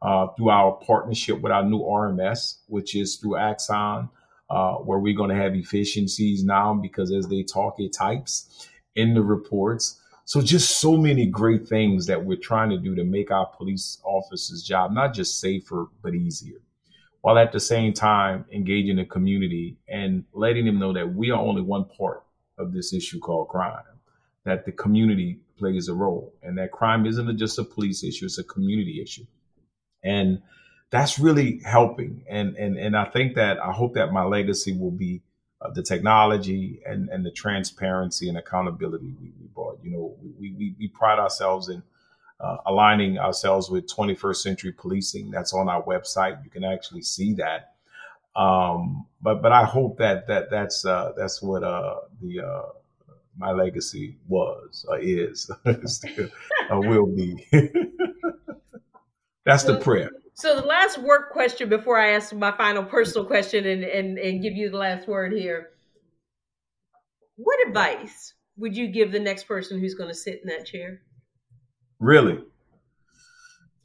uh, 0.02 0.28
through 0.38 0.50
our 0.50 0.74
partnership 0.74 1.42
with 1.42 1.52
our 1.52 1.64
new 1.64 1.82
RMS, 1.82 2.60
which 2.68 2.96
is 2.96 3.18
through 3.18 3.38
Axon, 3.38 4.10
uh, 4.50 4.76
where 4.76 5.00
we're 5.00 5.16
going 5.16 5.30
to 5.30 5.36
have 5.36 5.56
efficiencies 5.56 6.44
now 6.44 6.74
because 6.74 7.12
as 7.12 7.28
they 7.28 7.44
talk, 7.44 7.80
it 7.80 7.94
types 7.94 8.70
in 8.96 9.14
the 9.14 9.22
reports. 9.22 10.00
So 10.26 10.42
just 10.42 10.80
so 10.80 10.96
many 10.96 11.26
great 11.26 11.68
things 11.68 12.06
that 12.06 12.24
we're 12.24 12.38
trying 12.38 12.70
to 12.70 12.78
do 12.78 12.96
to 12.96 13.04
make 13.04 13.30
our 13.30 13.46
police 13.46 14.00
officers' 14.06 14.64
job 14.64 14.94
not 14.94 15.14
just 15.14 15.40
safer 15.40 15.88
but 16.02 16.16
easier, 16.16 16.60
while 17.22 17.38
at 17.38 17.52
the 17.52 17.60
same 17.60 17.92
time 17.92 18.46
engaging 18.54 18.96
the 18.96 19.06
community 19.06 19.76
and 19.90 20.24
letting 20.32 20.66
them 20.66 20.80
know 20.80 20.94
that 20.94 21.14
we 21.14 21.30
are 21.30 21.40
only 21.42 21.62
one 21.62 21.86
part 21.86 22.24
of 22.58 22.74
this 22.74 22.94
issue 22.94 23.20
called 23.20 23.50
crime, 23.50 23.84
that 24.46 24.66
the 24.66 24.72
community 24.72 25.40
plays 25.58 25.88
a 25.88 25.94
role, 25.94 26.34
and 26.44 26.58
that 26.58 26.72
crime 26.72 27.06
isn't 27.06 27.38
just 27.38 27.60
a 27.60 27.64
police 27.64 28.04
issue; 28.04 28.26
it's 28.26 28.38
a 28.38 28.44
community 28.44 29.02
issue, 29.02 29.26
and 30.04 30.42
that's 30.90 31.18
really 31.18 31.60
helping. 31.66 32.24
And 32.30 32.56
and 32.56 32.78
and 32.78 32.96
I 32.96 33.06
think 33.06 33.36
that 33.36 33.60
I 33.60 33.72
hope 33.72 33.96
that 33.96 34.12
my 34.12 34.24
legacy 34.24 34.78
will 34.78 34.92
be 34.92 35.22
uh, 35.62 35.72
the 35.72 35.84
technology 35.84 36.82
and 36.86 37.10
and 37.10 37.26
the 37.26 37.32
transparency 37.32 38.30
and 38.30 38.38
accountability 38.38 39.16
we, 39.20 39.34
we 39.40 39.48
brought. 39.48 39.80
You 39.84 39.92
know, 39.92 40.16
we 40.40 40.52
we, 40.52 40.76
we 40.80 40.88
pride 40.88 41.20
ourselves 41.20 41.70
in. 41.70 41.84
Uh, 42.40 42.58
aligning 42.66 43.18
ourselves 43.18 43.70
with 43.70 43.88
21st 43.88 44.36
century 44.36 44.72
policing. 44.74 45.32
That's 45.32 45.54
on 45.54 45.70
our 45.70 45.82
website. 45.84 46.44
You 46.44 46.50
can 46.50 46.66
actually 46.66 47.04
see 47.04 47.36
that. 47.36 47.73
Um, 48.36 49.06
but 49.22 49.42
but 49.42 49.52
I 49.52 49.64
hope 49.64 49.98
that 50.00 50.28
that 50.28 50.50
that's 50.50 50.86
uh, 50.86 51.14
that's 51.16 51.42
what 51.42 51.64
uh, 51.64 51.96
the 52.22 52.42
uh, 52.42 52.70
my 53.38 53.52
legacy 53.52 54.18
was 54.28 54.86
or 54.88 55.00
is 55.00 55.50
still, 55.86 56.30
uh, 56.72 56.80
will 56.80 57.06
be. 57.08 57.48
that's 59.46 59.64
the 59.64 59.78
prayer. 59.78 60.12
So 60.36 60.60
the 60.60 60.66
last 60.66 60.98
work 60.98 61.32
question 61.32 61.70
before 61.70 62.00
I 62.00 62.12
ask 62.12 62.34
my 62.34 62.52
final 62.52 62.84
personal 62.84 63.26
question 63.26 63.66
and, 63.68 63.84
and, 63.84 64.18
and 64.18 64.42
give 64.42 64.54
you 64.54 64.70
the 64.70 64.78
last 64.78 65.08
word 65.08 65.32
here. 65.32 65.70
What 67.36 67.68
advice 67.68 68.34
would 68.58 68.76
you 68.76 68.88
give 68.88 69.12
the 69.12 69.20
next 69.20 69.44
person 69.44 69.80
who's 69.80 69.94
going 69.94 70.10
to 70.10 70.16
sit 70.16 70.42
in 70.44 70.50
that 70.50 70.66
chair? 70.66 71.02
Really? 72.00 72.40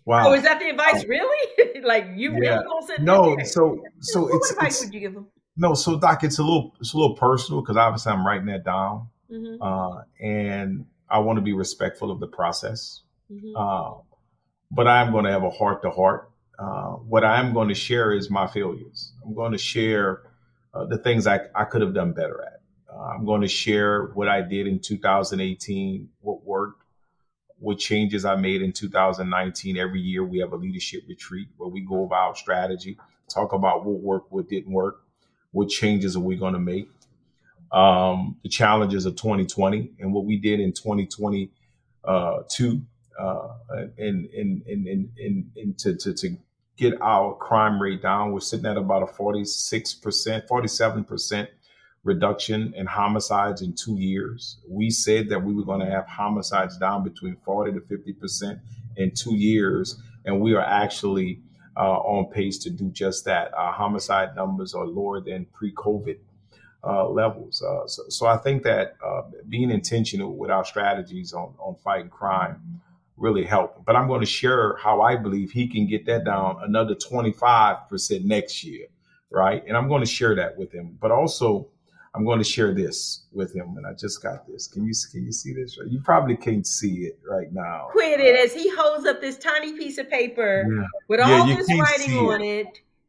Wow. 0.08 0.28
Oh, 0.28 0.32
is 0.32 0.42
that 0.44 0.58
the 0.58 0.70
advice? 0.70 1.04
Really? 1.04 1.82
like 1.82 2.06
you 2.16 2.32
yeah. 2.42 2.60
really 2.60 2.64
No, 3.00 3.36
so 3.44 3.84
so 4.00 4.22
what 4.22 4.36
it's, 4.36 4.50
advice 4.52 4.76
it's, 4.76 4.86
would 4.86 4.94
you 4.94 5.00
give 5.00 5.12
them? 5.12 5.26
No, 5.58 5.74
so 5.74 6.00
Doc, 6.00 6.24
it's 6.24 6.38
a 6.38 6.42
little 6.42 6.74
it's 6.80 6.94
a 6.94 6.96
little 6.96 7.14
personal 7.14 7.60
because 7.60 7.76
obviously 7.76 8.12
I'm 8.12 8.26
writing 8.26 8.46
that 8.46 8.64
down, 8.64 9.08
mm-hmm. 9.30 9.62
uh, 9.62 10.00
and 10.18 10.86
I 11.10 11.18
want 11.18 11.36
to 11.36 11.42
be 11.42 11.52
respectful 11.52 12.10
of 12.10 12.20
the 12.20 12.26
process. 12.26 13.02
Mm-hmm. 13.30 13.54
Uh, 13.54 14.00
but 14.70 14.88
I'm 14.88 15.12
going 15.12 15.26
to 15.26 15.30
have 15.30 15.44
a 15.44 15.50
heart 15.50 15.82
to 15.82 15.90
heart. 15.90 16.30
What 17.06 17.22
I'm 17.22 17.52
going 17.52 17.68
to 17.68 17.74
share 17.74 18.10
is 18.10 18.30
my 18.30 18.46
failures. 18.46 19.12
I'm 19.22 19.34
going 19.34 19.52
to 19.52 19.58
share 19.58 20.22
uh, 20.72 20.86
the 20.86 20.96
things 20.96 21.26
I, 21.26 21.40
I 21.54 21.64
could 21.64 21.82
have 21.82 21.92
done 21.92 22.14
better 22.14 22.42
at. 22.42 22.60
Uh, 22.90 23.02
I'm 23.14 23.26
going 23.26 23.42
to 23.42 23.48
share 23.48 24.06
what 24.14 24.28
I 24.28 24.40
did 24.40 24.66
in 24.66 24.80
2018, 24.80 26.08
what 26.20 26.44
worked, 26.44 26.77
what 27.60 27.78
changes 27.78 28.24
I 28.24 28.36
made 28.36 28.62
in 28.62 28.72
2019. 28.72 29.76
Every 29.76 30.00
year 30.00 30.24
we 30.24 30.38
have 30.38 30.52
a 30.52 30.56
leadership 30.56 31.02
retreat 31.08 31.48
where 31.56 31.68
we 31.68 31.80
go 31.80 32.04
about 32.04 32.38
strategy, 32.38 32.96
talk 33.28 33.52
about 33.52 33.84
what 33.84 34.00
worked, 34.00 34.32
what 34.32 34.48
didn't 34.48 34.72
work, 34.72 35.02
what 35.52 35.68
changes 35.68 36.16
are 36.16 36.20
we 36.20 36.36
going 36.36 36.54
to 36.54 36.60
make, 36.60 36.88
um, 37.72 38.36
the 38.42 38.48
challenges 38.48 39.06
of 39.06 39.16
2020 39.16 39.92
and 39.98 40.12
what 40.12 40.24
we 40.24 40.36
did 40.36 40.60
in 40.60 40.72
2022 40.72 41.50
uh, 43.18 43.42
in, 43.98 44.28
in, 44.32 44.62
in, 44.66 45.10
in, 45.18 45.50
in, 45.56 45.74
to, 45.74 45.94
to, 45.96 46.14
to 46.14 46.36
get 46.76 47.00
our 47.02 47.34
crime 47.34 47.82
rate 47.82 48.00
down. 48.00 48.32
We're 48.32 48.40
sitting 48.40 48.66
at 48.66 48.76
about 48.76 49.02
a 49.02 49.06
46%, 49.06 50.46
47% 50.46 51.48
reduction 52.04 52.72
in 52.74 52.86
homicides 52.86 53.62
in 53.62 53.74
two 53.74 53.96
years. 53.98 54.58
We 54.68 54.90
said 54.90 55.28
that 55.28 55.42
we 55.42 55.52
were 55.52 55.64
going 55.64 55.80
to 55.80 55.90
have 55.90 56.06
homicides 56.06 56.78
down 56.78 57.04
between 57.04 57.36
40 57.44 57.72
to 57.72 57.80
50% 57.80 58.60
in 58.96 59.12
two 59.12 59.36
years, 59.36 60.00
and 60.24 60.40
we 60.40 60.54
are 60.54 60.64
actually 60.64 61.40
uh, 61.76 61.98
on 61.98 62.30
pace 62.32 62.58
to 62.58 62.70
do 62.70 62.90
just 62.90 63.24
that. 63.26 63.52
Our 63.54 63.72
homicide 63.72 64.34
numbers 64.34 64.74
are 64.74 64.86
lower 64.86 65.20
than 65.20 65.46
pre 65.52 65.72
COVID 65.72 66.18
uh, 66.84 67.08
levels. 67.08 67.62
Uh, 67.62 67.86
so, 67.86 68.02
so, 68.08 68.26
I 68.26 68.36
think 68.36 68.62
that 68.64 68.96
uh, 69.04 69.22
being 69.48 69.70
intentional 69.70 70.36
with 70.36 70.50
our 70.50 70.64
strategies 70.64 71.32
on, 71.32 71.54
on 71.58 71.76
fighting 71.76 72.08
crime 72.08 72.80
really 73.16 73.44
help. 73.44 73.84
But 73.84 73.96
I'm 73.96 74.06
going 74.06 74.20
to 74.20 74.26
share 74.26 74.76
how 74.76 75.02
I 75.02 75.16
believe 75.16 75.50
he 75.50 75.66
can 75.66 75.86
get 75.86 76.06
that 76.06 76.24
down 76.24 76.60
another 76.62 76.94
25% 76.94 78.24
next 78.24 78.64
year, 78.64 78.86
right? 79.30 79.62
And 79.66 79.76
I'm 79.76 79.88
going 79.88 80.02
to 80.02 80.06
share 80.06 80.36
that 80.36 80.56
with 80.56 80.72
him. 80.72 80.96
But 81.00 81.10
also, 81.10 81.68
I'm 82.14 82.24
going 82.24 82.38
to 82.38 82.44
share 82.44 82.74
this 82.74 83.22
with 83.32 83.54
him, 83.54 83.76
and 83.76 83.86
I 83.86 83.92
just 83.92 84.22
got 84.22 84.46
this. 84.46 84.66
Can 84.66 84.86
you 84.86 84.92
can 85.10 85.24
you 85.24 85.32
see 85.32 85.52
this? 85.52 85.78
You 85.86 86.00
probably 86.02 86.36
can't 86.36 86.66
see 86.66 87.04
it 87.04 87.18
right 87.28 87.52
now. 87.52 87.88
Quit 87.92 88.20
it 88.20 88.36
as 88.36 88.54
he 88.54 88.70
holds 88.74 89.06
up 89.06 89.20
this 89.20 89.38
tiny 89.38 89.74
piece 89.74 89.98
of 89.98 90.08
paper 90.08 90.64
yeah. 90.68 90.86
with 91.08 91.20
yeah, 91.20 91.32
all 91.32 91.46
this 91.46 91.68
writing 91.78 92.18
on 92.18 92.40
it. 92.40 92.66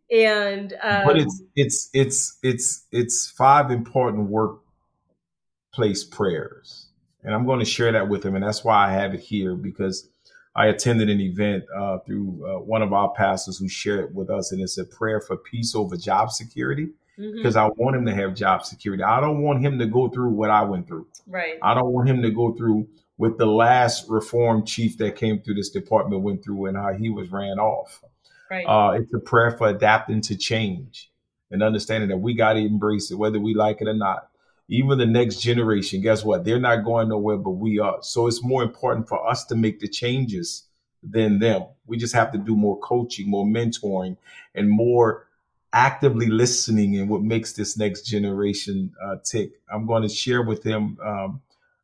it. 0.10 0.28
and 0.28 0.74
um, 0.84 1.06
but 1.06 1.18
it's 1.18 1.42
it's 1.56 1.90
it's 1.94 2.38
it's 2.44 2.86
it's 2.92 3.30
five 3.32 3.72
important 3.72 4.30
workplace 4.30 6.04
prayers, 6.04 6.88
and 7.24 7.34
I'm 7.34 7.46
going 7.46 7.60
to 7.60 7.66
share 7.66 7.92
that 7.94 8.10
with 8.10 8.26
him, 8.26 8.36
and 8.36 8.44
that's 8.44 8.64
why 8.64 8.88
I 8.88 8.92
have 8.92 9.14
it 9.14 9.22
here 9.22 9.56
because 9.56 10.10
I 10.56 10.68
attended 10.68 11.10
an 11.10 11.22
event 11.22 11.64
uh, 11.76 12.00
through 12.00 12.46
uh, 12.46 12.60
one 12.60 12.82
of 12.82 12.92
our 12.92 13.14
pastors 13.14 13.58
who 13.60 13.70
shared 13.70 14.02
it 14.02 14.14
with 14.14 14.30
us, 14.30 14.52
and 14.52 14.62
it's 14.62 14.78
a 14.78 14.84
prayer 14.84 15.22
for 15.22 15.38
peace 15.38 15.74
over 15.74 15.96
job 15.96 16.32
security 16.32 16.90
because 17.20 17.56
mm-hmm. 17.56 17.66
I 17.66 17.70
want 17.76 17.98
him 17.98 18.06
to 18.06 18.16
have 18.16 18.34
job 18.34 18.66
security. 18.66 19.04
I 19.04 19.20
don't 19.20 19.42
want 19.42 19.62
him 19.62 19.78
to 19.80 19.86
go 19.86 20.08
through 20.08 20.30
what 20.30 20.50
I 20.50 20.64
went 20.64 20.88
through. 20.88 21.08
Right. 21.28 21.58
I 21.62 21.74
don't 21.74 21.92
want 21.92 22.08
him 22.08 22.22
to 22.22 22.32
go 22.32 22.54
through 22.54 22.88
what 23.18 23.38
the 23.38 23.46
last 23.46 24.06
reform 24.08 24.66
chief 24.66 24.98
that 25.00 25.18
came 25.18 25.42
through 25.42 25.56
this 25.56 25.70
department 25.70 26.24
went 26.24 26.44
through 26.44 26.68
and 26.68 26.78
how 26.78 26.94
he 26.94 27.10
was 27.10 27.30
ran 27.30 27.60
off. 27.60 28.02
Right. 28.50 28.66
Uh, 28.66 28.94
it's 28.94 29.14
a 29.14 29.20
prayer 29.20 29.52
for 29.52 29.68
adapting 29.68 30.22
to 30.22 30.38
change 30.38 31.12
and 31.52 31.62
understanding 31.62 32.10
that 32.10 32.18
we 32.18 32.34
got 32.34 32.54
to 32.54 32.60
embrace 32.60 33.12
it, 33.12 33.16
whether 33.16 33.40
we 33.40 33.54
like 33.54 33.82
it 33.82 33.90
or 33.90 33.94
not. 33.94 34.30
Even 34.70 34.98
the 34.98 35.06
next 35.06 35.42
generation, 35.42 36.00
guess 36.00 36.24
what? 36.24 36.46
They're 36.46 36.60
not 36.60 36.86
going 36.86 37.10
nowhere, 37.10 37.38
but 37.38 37.52
we 37.52 37.80
are. 37.80 37.98
So 38.02 38.28
it's 38.28 38.44
more 38.44 38.64
important 38.64 39.10
for 39.10 39.28
us 39.28 39.44
to 39.46 39.56
make 39.56 39.80
the 39.80 39.88
changes 39.88 40.68
than 41.04 41.40
them. 41.40 41.66
We 41.88 41.98
just 41.98 42.14
have 42.14 42.32
to 42.32 42.38
do 42.38 42.56
more 42.56 42.80
coaching, 42.80 43.30
more 43.30 43.46
mentoring, 43.46 44.16
and 44.56 44.70
more 44.70 45.28
actively 45.72 46.28
listening 46.28 46.98
and 46.98 47.10
what 47.10 47.22
makes 47.22 47.54
this 47.54 47.78
next 47.78 48.04
generation 48.04 48.94
uh, 49.04 49.18
tick. 49.24 49.52
I'm 49.72 49.86
going 49.86 50.04
to 50.04 50.10
share 50.10 50.42
with 50.42 50.64
him 50.64 50.98
um, 51.04 51.42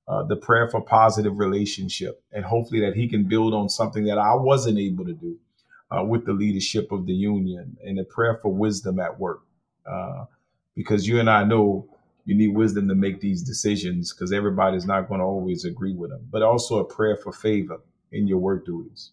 uh, 0.07 0.23
the 0.23 0.35
prayer 0.35 0.69
for 0.69 0.81
positive 0.81 1.37
relationship, 1.37 2.23
and 2.31 2.45
hopefully 2.45 2.81
that 2.81 2.95
he 2.95 3.07
can 3.07 3.23
build 3.25 3.53
on 3.53 3.69
something 3.69 4.05
that 4.05 4.17
I 4.17 4.35
wasn't 4.35 4.79
able 4.79 5.05
to 5.05 5.13
do 5.13 5.37
uh, 5.91 6.03
with 6.03 6.25
the 6.25 6.33
leadership 6.33 6.91
of 6.91 7.05
the 7.05 7.13
union, 7.13 7.77
and 7.83 7.99
a 7.99 8.03
prayer 8.03 8.39
for 8.41 8.53
wisdom 8.53 8.99
at 8.99 9.19
work, 9.19 9.41
uh, 9.85 10.25
because 10.75 11.07
you 11.07 11.19
and 11.19 11.29
I 11.29 11.43
know 11.43 11.87
you 12.25 12.35
need 12.35 12.49
wisdom 12.55 12.87
to 12.87 12.95
make 12.95 13.21
these 13.21 13.43
decisions 13.43 14.13
because 14.13 14.33
everybody's 14.33 14.85
not 14.85 15.07
going 15.07 15.19
to 15.19 15.25
always 15.25 15.63
agree 15.63 15.93
with 15.93 16.09
them, 16.09 16.27
but 16.31 16.41
also 16.41 16.79
a 16.79 16.85
prayer 16.85 17.17
for 17.17 17.31
favor 17.31 17.79
in 18.11 18.27
your 18.27 18.39
work 18.39 18.65
duties. 18.65 19.11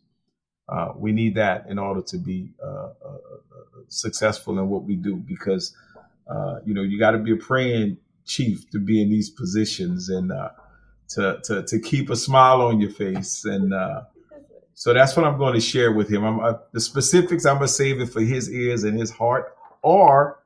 Uh, 0.68 0.92
we 0.96 1.12
need 1.12 1.34
that 1.34 1.66
in 1.68 1.78
order 1.78 2.00
to 2.00 2.18
be 2.18 2.50
uh, 2.62 2.66
uh, 2.66 2.88
uh 3.04 3.18
successful 3.88 4.58
in 4.58 4.68
what 4.68 4.84
we 4.84 4.96
do 4.96 5.16
because, 5.16 5.74
uh, 6.28 6.56
you 6.64 6.72
know, 6.72 6.82
you 6.82 6.98
got 6.98 7.10
to 7.10 7.18
be 7.18 7.32
a 7.32 7.36
praying 7.36 7.96
chief 8.24 8.70
to 8.70 8.78
be 8.78 9.02
in 9.02 9.10
these 9.10 9.28
positions 9.30 10.08
and 10.08 10.32
uh, 10.32 10.50
to, 11.08 11.40
to, 11.44 11.62
to 11.64 11.78
keep 11.80 12.08
a 12.10 12.16
smile 12.16 12.62
on 12.62 12.80
your 12.80 12.90
face. 12.90 13.44
And 13.44 13.74
so 14.74 14.94
that's 14.94 15.16
what 15.16 15.26
I'm 15.26 15.36
going 15.36 15.54
to 15.54 15.60
share 15.60 15.92
with 15.92 16.08
him. 16.08 16.24
I'm, 16.24 16.58
the 16.72 16.80
specifics, 16.80 17.44
I'm 17.44 17.56
going 17.56 17.66
to 17.66 17.72
save 17.72 18.00
it 18.00 18.06
for 18.06 18.20
his 18.20 18.50
ears 18.50 18.84
and 18.84 18.98
his 18.98 19.10
heart 19.10 19.54
or 19.82 20.42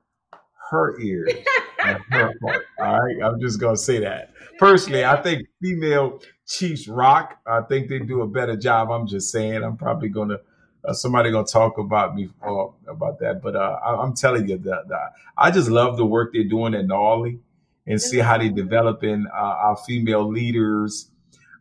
her 0.70 0.98
ears. 1.00 1.32
her 1.78 2.32
heart. 2.42 2.64
All 2.80 3.00
right. 3.00 3.16
I'm 3.22 3.40
just 3.40 3.60
going 3.60 3.76
to 3.76 3.80
say 3.80 4.00
that. 4.00 4.32
Personally, 4.58 5.04
I 5.04 5.20
think 5.22 5.46
female 5.60 6.20
Chiefs 6.46 6.88
rock. 6.88 7.40
I 7.46 7.62
think 7.62 7.88
they 7.88 7.98
do 7.98 8.22
a 8.22 8.26
better 8.26 8.56
job. 8.56 8.90
I'm 8.90 9.06
just 9.06 9.30
saying. 9.30 9.62
I'm 9.64 9.76
probably 9.76 10.08
gonna 10.08 10.38
uh, 10.84 10.92
somebody 10.92 11.30
gonna 11.30 11.46
talk 11.46 11.78
about 11.78 12.14
me 12.14 12.28
uh, 12.42 12.66
about 12.88 13.18
that. 13.18 13.42
But 13.42 13.56
uh, 13.56 13.78
I, 13.84 14.02
am 14.02 14.14
telling 14.14 14.48
you 14.48 14.58
that 14.58 14.84
I 15.36 15.50
just 15.50 15.68
love 15.68 15.96
the 15.96 16.06
work 16.06 16.32
they're 16.32 16.44
doing 16.44 16.74
at 16.74 16.86
NOBLE 16.86 17.38
and 17.86 18.00
see 18.00 18.18
how 18.18 18.38
they're 18.38 18.50
developing 18.50 19.26
uh, 19.32 19.36
our 19.36 19.76
female 19.76 20.28
leaders. 20.28 21.10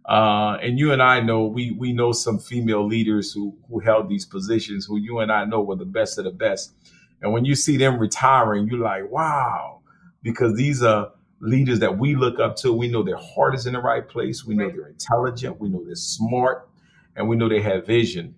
Uh, 0.08 0.58
and 0.62 0.78
you 0.78 0.92
and 0.92 1.02
I 1.02 1.20
know 1.20 1.46
we 1.46 1.72
we 1.72 1.92
know 1.92 2.12
some 2.12 2.38
female 2.38 2.86
leaders 2.86 3.34
who 3.34 3.58
who 3.68 3.80
held 3.80 4.08
these 4.08 4.26
positions 4.26 4.86
who 4.86 4.98
you 4.98 5.20
and 5.20 5.32
I 5.32 5.46
know 5.46 5.62
were 5.62 5.76
the 5.76 5.86
best 5.86 6.20
of 6.20 6.26
the 6.26 6.32
best. 6.32 6.74
And 7.22 7.34
when 7.34 7.46
you 7.46 7.56
see 7.56 7.78
them 7.78 7.98
retiring, 7.98 8.68
you're 8.68 8.80
like, 8.80 9.10
wow, 9.10 9.82
because 10.22 10.56
these 10.56 10.84
are 10.84 11.12
leaders 11.40 11.80
that 11.80 11.98
we 11.98 12.16
look 12.16 12.40
up 12.40 12.56
to. 12.58 12.74
We 12.74 12.88
know 12.88 13.04
their 13.04 13.18
heart 13.18 13.56
is 13.56 13.66
in 13.66 13.74
the 13.74 13.82
right 13.82 14.08
place. 14.08 14.46
We 14.46 14.56
know 14.56 14.66
right. 14.66 14.76
they're 14.76 14.88
intelligent. 14.88 15.60
We 15.60 15.70
know 15.70 15.84
they're 15.86 15.96
smart, 15.96 16.70
and 17.16 17.28
we 17.28 17.36
know 17.36 17.50
they 17.50 17.62
have 17.62 17.86
vision. 17.86 18.36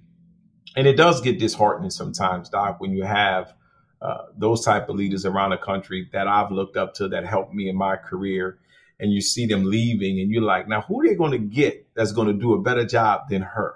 And 0.76 0.88
it 0.88 0.96
does 0.96 1.22
get 1.22 1.40
disheartening 1.40 1.90
sometimes, 1.90 2.50
Doc, 2.50 2.80
when 2.80 2.92
you 2.92 3.04
have 3.04 3.54
uh, 4.02 4.26
those 4.38 4.64
type 4.64 4.90
of 4.90 4.96
leaders 4.96 5.26
around 5.26 5.52
the 5.52 5.58
country 5.58 6.08
that 6.14 6.28
I've 6.28 6.52
looked 6.52 6.78
up 6.78 6.94
to 6.96 7.08
that 7.10 7.26
helped 7.26 7.54
me 7.54 7.68
in 7.70 7.76
my 7.76 7.96
career, 7.96 8.60
and 9.00 9.12
you 9.12 9.22
see 9.22 9.46
them 9.46 9.64
leaving, 9.64 10.20
and 10.20 10.32
you're 10.32 10.44
like, 10.44 10.68
now 10.68 10.82
who 10.82 11.02
are 11.02 11.08
they 11.08 11.16
going 11.16 11.32
to 11.32 11.40
get 11.40 11.88
that's 11.96 12.12
going 12.12 12.28
to 12.28 12.34
do 12.34 12.54
a 12.54 12.62
better 12.62 12.86
job 12.86 13.30
than 13.30 13.42
her, 13.42 13.76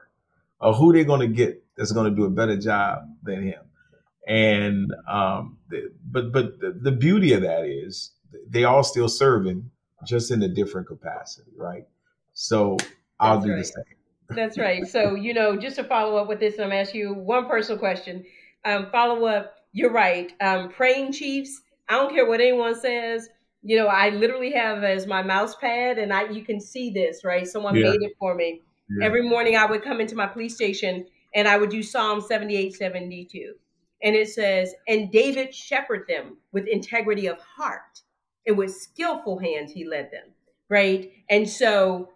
or 0.60 0.74
who 0.74 0.92
are 0.92 0.94
they 0.94 1.04
going 1.04 1.22
to 1.22 1.28
get 1.28 1.64
that's 1.76 1.92
going 1.92 2.10
to 2.10 2.16
do 2.16 2.26
a 2.26 2.30
better 2.30 2.58
job 2.58 3.00
than 3.24 3.44
him? 3.44 3.62
And 4.28 4.94
um, 5.08 5.58
but 6.06 6.32
but 6.32 6.60
the, 6.60 6.78
the 6.80 6.92
beauty 6.92 7.34
of 7.34 7.42
that 7.42 7.66
is 7.66 8.12
they 8.48 8.64
all 8.64 8.84
still 8.84 9.10
serving, 9.10 9.70
just 10.06 10.32
in 10.32 10.42
a 10.44 10.48
different 10.48 10.88
capacity, 10.88 11.52
right? 11.56 11.88
So 12.34 12.78
I'll 13.20 13.36
That's 13.36 13.46
do 13.46 13.52
right. 13.52 13.58
the 13.60 13.66
same. 13.66 13.84
That's 14.30 14.58
right. 14.58 14.88
So 14.88 15.16
you 15.16 15.34
know, 15.34 15.58
just 15.58 15.76
to 15.78 15.84
follow 15.84 16.18
up 16.18 16.28
with 16.28 16.40
this, 16.40 16.60
I'm 16.60 16.72
ask 16.72 16.94
you 16.94 17.14
one 17.14 17.48
personal 17.48 17.80
question. 17.80 18.24
Um, 18.66 18.88
follow 18.92 19.26
up. 19.26 19.56
You're 19.74 19.92
right. 19.92 20.32
Um, 20.42 20.70
praying 20.70 21.14
chiefs. 21.14 21.62
I 21.90 21.96
don't 21.96 22.14
care 22.14 22.28
what 22.28 22.40
anyone 22.40 22.80
says. 22.80 23.30
You 23.64 23.78
know, 23.78 23.88
I 23.88 24.10
literally 24.10 24.52
have 24.54 24.84
as 24.84 25.06
my 25.06 25.22
mouse 25.22 25.56
pad, 25.56 25.98
and 25.98 26.14
I 26.14 26.30
you 26.30 26.44
can 26.44 26.60
see 26.60 26.92
this, 26.92 27.24
right? 27.24 27.46
Someone 27.46 27.76
yeah. 27.76 27.92
made 27.92 28.02
it 28.02 28.14
for 28.20 28.36
me. 28.36 28.62
Yeah. 28.90 29.06
Every 29.06 29.28
morning, 29.28 29.56
I 29.56 29.66
would 29.66 29.84
come 29.84 30.02
into 30.02 30.16
my 30.16 30.28
police 30.28 30.56
station 30.56 31.06
and 31.34 31.48
I 31.48 31.58
would 31.58 31.70
do 31.70 31.82
Psalm 31.82 32.22
78, 32.22 32.76
72. 32.76 33.54
And 34.04 34.16
it 34.16 34.30
says, 34.30 34.74
And 34.88 35.12
David 35.12 35.54
shepherded 35.54 36.08
them 36.08 36.38
with 36.52 36.68
integrity 36.68 37.28
of 37.28 37.38
heart 37.40 38.02
and 38.46 38.58
with 38.58 38.76
skillful 38.76 39.40
hands 39.40 39.72
he 39.72 39.88
led 39.88 40.10
them 40.12 40.30
right 40.70 41.12
and 41.30 41.50
so 41.50 42.10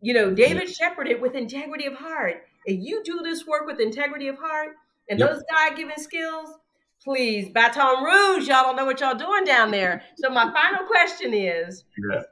you 0.00 0.12
know 0.12 0.32
david 0.32 0.68
shepherded 0.68 1.20
with 1.20 1.34
integrity 1.34 1.86
of 1.86 1.94
heart 1.94 2.42
if 2.64 2.78
you 2.80 3.02
do 3.04 3.20
this 3.22 3.46
work 3.46 3.66
with 3.66 3.80
integrity 3.80 4.28
of 4.28 4.38
heart 4.38 4.76
and 5.08 5.18
yep. 5.18 5.30
those 5.30 5.42
god-given 5.50 5.98
skills 5.98 6.50
please 7.02 7.48
baton 7.50 8.04
rouge 8.04 8.48
y'all 8.48 8.64
don't 8.64 8.76
know 8.76 8.84
what 8.84 9.00
y'all 9.00 9.14
doing 9.14 9.44
down 9.44 9.70
there 9.70 10.02
so 10.16 10.28
my 10.28 10.52
final 10.52 10.86
question 10.86 11.32
is 11.32 11.84
yeah. 12.10 12.22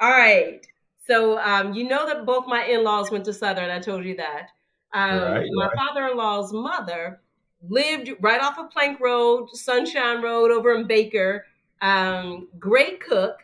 all 0.00 0.10
right 0.10 0.66
so 1.06 1.38
um, 1.38 1.72
you 1.72 1.86
know 1.86 2.06
that 2.06 2.26
both 2.26 2.46
my 2.46 2.64
in-laws 2.64 3.10
went 3.10 3.24
to 3.24 3.32
southern 3.32 3.70
i 3.70 3.78
told 3.78 4.04
you 4.04 4.16
that 4.16 4.48
um, 4.94 5.18
right, 5.20 5.46
my 5.52 5.66
right. 5.66 5.76
father-in-law's 5.76 6.52
mother 6.52 7.20
lived 7.68 8.12
right 8.20 8.40
off 8.40 8.58
of 8.58 8.70
plank 8.70 9.00
road 9.00 9.48
sunshine 9.52 10.22
road 10.22 10.50
over 10.50 10.74
in 10.74 10.86
baker 10.86 11.44
um, 11.80 12.48
great 12.58 13.00
cook. 13.00 13.38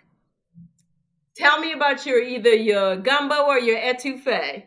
Tell 1.37 1.59
me 1.61 1.72
about 1.72 2.05
your 2.05 2.22
either 2.22 2.55
your 2.55 2.97
gumbo 2.97 3.47
or 3.47 3.59
your 3.59 3.78
etouffee. 3.78 4.64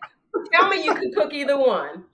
Tell 0.51 0.69
me 0.69 0.83
you 0.83 0.93
can 0.93 1.11
cook 1.13 1.33
either 1.33 1.57
one. 1.57 2.05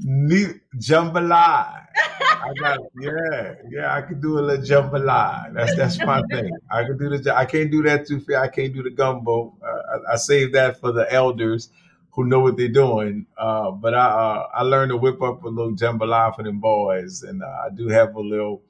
Neat 0.00 0.60
jambalaya. 0.76 1.86
I 2.20 2.52
got 2.60 2.78
yeah, 3.00 3.54
yeah. 3.68 3.94
I 3.94 4.02
could 4.02 4.22
do 4.22 4.38
a 4.38 4.40
little 4.40 4.64
jambalaya. 4.64 5.52
That's 5.52 5.74
that's 5.74 5.98
my 5.98 6.22
thing. 6.30 6.50
I 6.70 6.84
could 6.84 6.98
do 7.00 7.18
the. 7.18 7.36
I 7.36 7.44
can't 7.44 7.70
do 7.70 7.82
that 7.82 8.06
too 8.06 8.24
I 8.36 8.46
can't 8.46 8.72
do 8.72 8.84
the 8.84 8.90
gumbo. 8.90 9.56
Uh, 9.60 9.66
I, 9.66 10.12
I 10.12 10.16
save 10.16 10.52
that 10.52 10.78
for 10.78 10.92
the 10.92 11.12
elders 11.12 11.70
who 12.12 12.24
know 12.24 12.40
what 12.40 12.56
they're 12.56 12.68
doing. 12.68 13.26
Uh, 13.36 13.72
but 13.72 13.94
I 13.94 14.06
uh, 14.06 14.48
I 14.54 14.62
learned 14.62 14.90
to 14.90 14.96
whip 14.96 15.20
up 15.20 15.42
a 15.42 15.48
little 15.48 15.74
jambalaya 15.74 16.36
for 16.36 16.44
them 16.44 16.60
boys, 16.60 17.24
and 17.24 17.42
uh, 17.42 17.46
I 17.46 17.70
do 17.74 17.88
have 17.88 18.14
a 18.14 18.20
little 18.20 18.62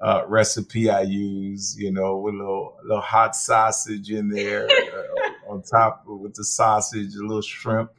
uh, 0.00 0.22
recipe 0.26 0.90
I 0.90 1.02
use, 1.02 1.76
you 1.78 1.92
know, 1.92 2.16
with 2.16 2.34
a 2.34 2.38
little, 2.38 2.76
little 2.82 3.00
hot 3.00 3.36
sausage 3.36 4.10
in 4.10 4.30
there 4.30 4.66
uh, 5.48 5.50
on 5.52 5.62
top 5.62 6.04
with 6.06 6.34
the 6.34 6.44
sausage, 6.44 7.14
a 7.14 7.22
little 7.22 7.42
shrimp, 7.42 7.90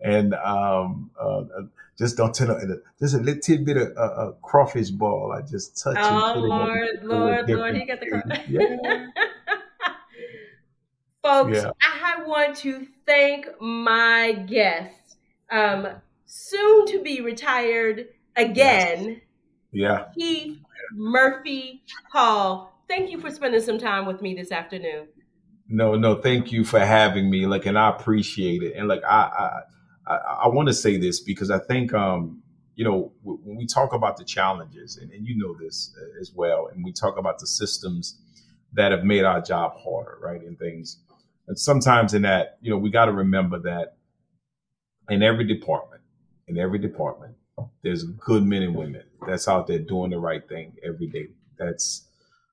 and 0.00 0.34
um, 0.34 1.10
uh, 1.20 1.38
uh 1.40 1.62
just 1.98 2.16
don't 2.18 2.34
tell 2.34 2.50
it. 2.50 2.68
Just 3.00 3.14
a 3.14 3.18
little 3.18 3.40
tidbit 3.40 3.78
of 3.78 3.96
uh, 3.96 4.32
crawfish 4.42 4.90
ball. 4.90 5.32
I 5.32 5.40
just 5.40 5.82
touch 5.82 5.96
oh, 5.98 6.34
it. 6.34 6.38
Lord, 6.46 6.88
Lord, 7.02 7.48
Lord, 7.48 7.76
he 7.76 7.86
got 7.86 8.00
the 8.00 8.10
crawfish. 8.10 8.48
Yeah. 8.48 9.06
Folks, 11.22 11.56
yeah. 11.56 11.70
I 11.82 12.22
want 12.24 12.56
to 12.58 12.86
thank 13.06 13.48
my 13.60 14.32
guest, 14.46 15.16
um, 15.50 15.88
soon 16.26 16.86
to 16.86 17.02
be 17.02 17.22
retired 17.22 18.08
again. 18.36 19.04
Yes. 19.06 19.20
Yeah. 19.72 20.04
Chief 20.16 20.58
Murphy 20.92 21.82
Paul. 22.10 22.72
Thank 22.88 23.10
you 23.10 23.20
for 23.20 23.30
spending 23.30 23.60
some 23.60 23.78
time 23.78 24.06
with 24.06 24.22
me 24.22 24.34
this 24.34 24.52
afternoon. 24.52 25.08
No, 25.68 25.96
no, 25.96 26.14
thank 26.14 26.52
you 26.52 26.64
for 26.64 26.78
having 26.78 27.28
me. 27.28 27.46
Like, 27.46 27.66
and 27.66 27.78
I 27.78 27.90
appreciate 27.90 28.62
it. 28.62 28.74
And 28.76 28.86
like, 28.86 29.02
I, 29.04 29.62
I, 30.06 30.12
I, 30.12 30.16
I 30.44 30.48
want 30.48 30.68
to 30.68 30.74
say 30.74 30.96
this 30.96 31.20
because 31.20 31.50
I 31.50 31.58
think, 31.58 31.92
um, 31.92 32.42
you 32.76 32.84
know, 32.84 33.12
when 33.22 33.56
we 33.56 33.66
talk 33.66 33.92
about 33.92 34.16
the 34.16 34.24
challenges, 34.24 34.98
and, 34.98 35.10
and 35.10 35.26
you 35.26 35.36
know 35.36 35.56
this 35.58 35.92
uh, 35.98 36.20
as 36.20 36.32
well, 36.34 36.68
and 36.72 36.84
we 36.84 36.92
talk 36.92 37.18
about 37.18 37.38
the 37.40 37.46
systems 37.46 38.20
that 38.74 38.92
have 38.92 39.02
made 39.02 39.24
our 39.24 39.40
job 39.40 39.72
harder, 39.76 40.18
right, 40.22 40.42
and 40.42 40.58
things. 40.58 40.98
And 41.48 41.58
sometimes 41.58 42.14
in 42.14 42.22
that, 42.22 42.58
you 42.60 42.70
know, 42.70 42.76
we 42.76 42.90
got 42.90 43.06
to 43.06 43.12
remember 43.12 43.58
that 43.60 43.96
in 45.08 45.22
every 45.22 45.44
department, 45.44 46.02
in 46.46 46.58
every 46.58 46.78
department, 46.78 47.34
there's 47.82 48.04
good 48.04 48.44
men 48.44 48.62
and 48.62 48.74
women 48.74 49.02
that's 49.26 49.48
out 49.48 49.66
there 49.66 49.78
doing 49.78 50.10
the 50.10 50.18
right 50.18 50.46
thing 50.48 50.72
every 50.84 51.06
day. 51.06 51.28
That's 51.58 52.06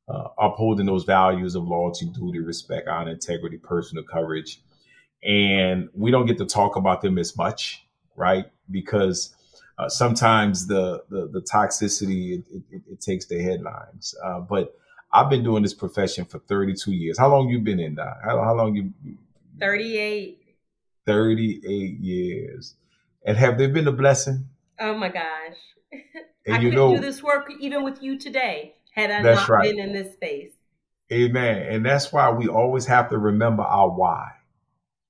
uh, 0.08 0.30
upholding 0.38 0.86
those 0.86 1.04
values 1.04 1.56
of 1.56 1.68
loyalty, 1.68 2.08
duty, 2.08 2.40
respect, 2.40 2.88
honor, 2.88 3.12
integrity, 3.12 3.58
personal 3.58 4.04
courage. 4.04 4.62
And 5.24 5.90
we 5.94 6.12
don't 6.12 6.26
get 6.26 6.38
to 6.40 6.46
talk 6.46 6.76
about 6.76 7.02
them 7.02 7.18
as 7.18 7.38
much, 7.38 7.86
right? 8.16 8.46
Because 8.70 9.36
uh, 9.78 9.90
sometimes 9.90 10.68
the, 10.68 11.04
the, 11.10 11.28
the 11.28 11.42
toxicity 11.42 12.40
it, 12.40 12.46
it, 12.72 12.82
it, 12.92 13.02
takes 13.02 13.26
the 13.26 13.42
headlines. 13.42 14.14
Uh, 14.24 14.42
but 14.42 14.76
I've 15.12 15.30
been 15.30 15.44
doing 15.44 15.64
this 15.64 15.74
profession 15.74 16.26
for 16.26 16.40
32 16.40 16.92
years. 16.92 17.18
How 17.18 17.30
long 17.30 17.48
you 17.50 17.60
been 17.60 17.80
in 17.80 17.96
that? 17.96 18.18
How, 18.24 18.44
how 18.44 18.54
long 18.54 18.76
you? 18.76 18.92
38. 19.60 20.40
38 21.06 22.00
years. 22.00 22.76
And 23.26 23.38
have 23.38 23.58
there 23.58 23.70
been 23.70 23.88
a 23.88 23.92
blessing? 23.92 24.48
Oh 24.80 24.96
my 24.96 25.10
gosh. 25.10 25.58
And 26.46 26.56
I 26.56 26.60
couldn't 26.60 26.76
know, 26.76 26.96
do 26.96 27.02
this 27.02 27.24
work 27.24 27.52
even 27.60 27.84
with 27.84 28.02
you 28.04 28.18
today 28.18 28.76
had 28.92 29.12
I 29.12 29.22
not 29.22 29.48
right. 29.48 29.64
been 29.64 29.80
in 29.80 29.94
this 29.94 30.14
space. 30.14 30.52
Amen. 31.12 31.68
And 31.70 31.86
that's 31.86 32.12
why 32.12 32.32
we 32.32 32.48
always 32.48 32.86
have 32.86 33.10
to 33.10 33.18
remember 33.18 33.64
our 33.64 33.90
why. 33.90 34.32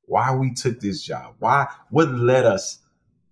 Why 0.05 0.35
we 0.35 0.53
took 0.53 0.79
this 0.79 1.01
job. 1.01 1.35
Why 1.39 1.67
what 1.89 2.09
led 2.09 2.45
us 2.45 2.79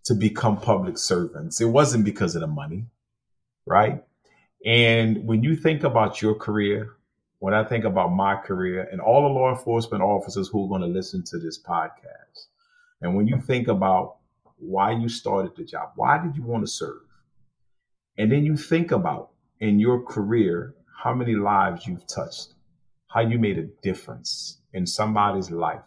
to 0.05 0.15
become 0.15 0.59
public 0.59 0.97
servants. 0.97 1.61
It 1.61 1.65
wasn't 1.65 2.05
because 2.05 2.35
of 2.35 2.41
the 2.41 2.47
money, 2.47 2.85
right? 3.65 4.03
And 4.65 5.25
when 5.27 5.43
you 5.43 5.55
think 5.55 5.83
about 5.83 6.21
your 6.21 6.35
career, 6.35 6.93
when 7.39 7.53
I 7.53 7.63
think 7.63 7.85
about 7.85 8.09
my 8.09 8.35
career 8.35 8.87
and 8.91 9.01
all 9.01 9.23
the 9.23 9.29
law 9.29 9.49
enforcement 9.49 10.03
officers 10.03 10.47
who 10.47 10.65
are 10.65 10.69
going 10.69 10.81
to 10.81 10.87
listen 10.87 11.23
to 11.25 11.39
this 11.39 11.61
podcast, 11.61 12.47
and 13.01 13.15
when 13.15 13.27
you 13.27 13.39
think 13.39 13.67
about 13.67 14.17
why 14.57 14.91
you 14.91 15.09
started 15.09 15.55
the 15.55 15.63
job, 15.63 15.91
why 15.95 16.19
did 16.19 16.35
you 16.35 16.43
want 16.43 16.63
to 16.63 16.71
serve? 16.71 17.01
And 18.17 18.31
then 18.31 18.45
you 18.45 18.57
think 18.57 18.91
about 18.91 19.29
in 19.59 19.79
your 19.79 20.03
career 20.03 20.75
how 21.03 21.13
many 21.13 21.35
lives 21.35 21.87
you've 21.87 22.05
touched, 22.07 22.53
how 23.07 23.21
you 23.21 23.39
made 23.39 23.57
a 23.57 23.67
difference 23.81 24.59
in 24.73 24.85
somebody's 24.85 25.51
life. 25.51 25.81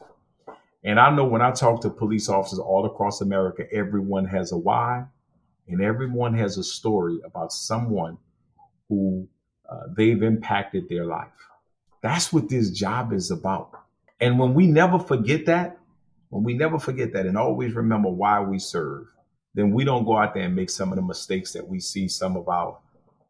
And 0.84 1.00
I 1.00 1.14
know 1.14 1.24
when 1.24 1.42
I 1.42 1.50
talk 1.50 1.80
to 1.82 1.90
police 1.90 2.28
officers 2.28 2.58
all 2.58 2.84
across 2.84 3.20
America, 3.20 3.64
everyone 3.72 4.26
has 4.26 4.52
a 4.52 4.58
why 4.58 5.04
and 5.68 5.82
everyone 5.82 6.34
has 6.34 6.58
a 6.58 6.64
story 6.64 7.20
about 7.24 7.52
someone 7.52 8.18
who 8.88 9.26
uh, 9.68 9.84
they've 9.96 10.22
impacted 10.22 10.88
their 10.88 11.06
life. 11.06 11.28
That's 12.02 12.32
what 12.32 12.50
this 12.50 12.70
job 12.70 13.12
is 13.14 13.30
about. 13.30 13.70
And 14.20 14.38
when 14.38 14.52
we 14.52 14.66
never 14.66 14.98
forget 14.98 15.46
that, 15.46 15.78
when 16.28 16.44
we 16.44 16.54
never 16.54 16.78
forget 16.78 17.12
that 17.14 17.26
and 17.26 17.38
always 17.38 17.74
remember 17.74 18.10
why 18.10 18.40
we 18.40 18.58
serve, 18.58 19.06
then 19.54 19.72
we 19.72 19.84
don't 19.84 20.04
go 20.04 20.18
out 20.18 20.34
there 20.34 20.44
and 20.44 20.54
make 20.54 20.70
some 20.70 20.90
of 20.90 20.96
the 20.96 21.02
mistakes 21.02 21.52
that 21.52 21.66
we 21.66 21.80
see 21.80 22.08
some 22.08 22.36
of 22.36 22.48
our 22.48 22.78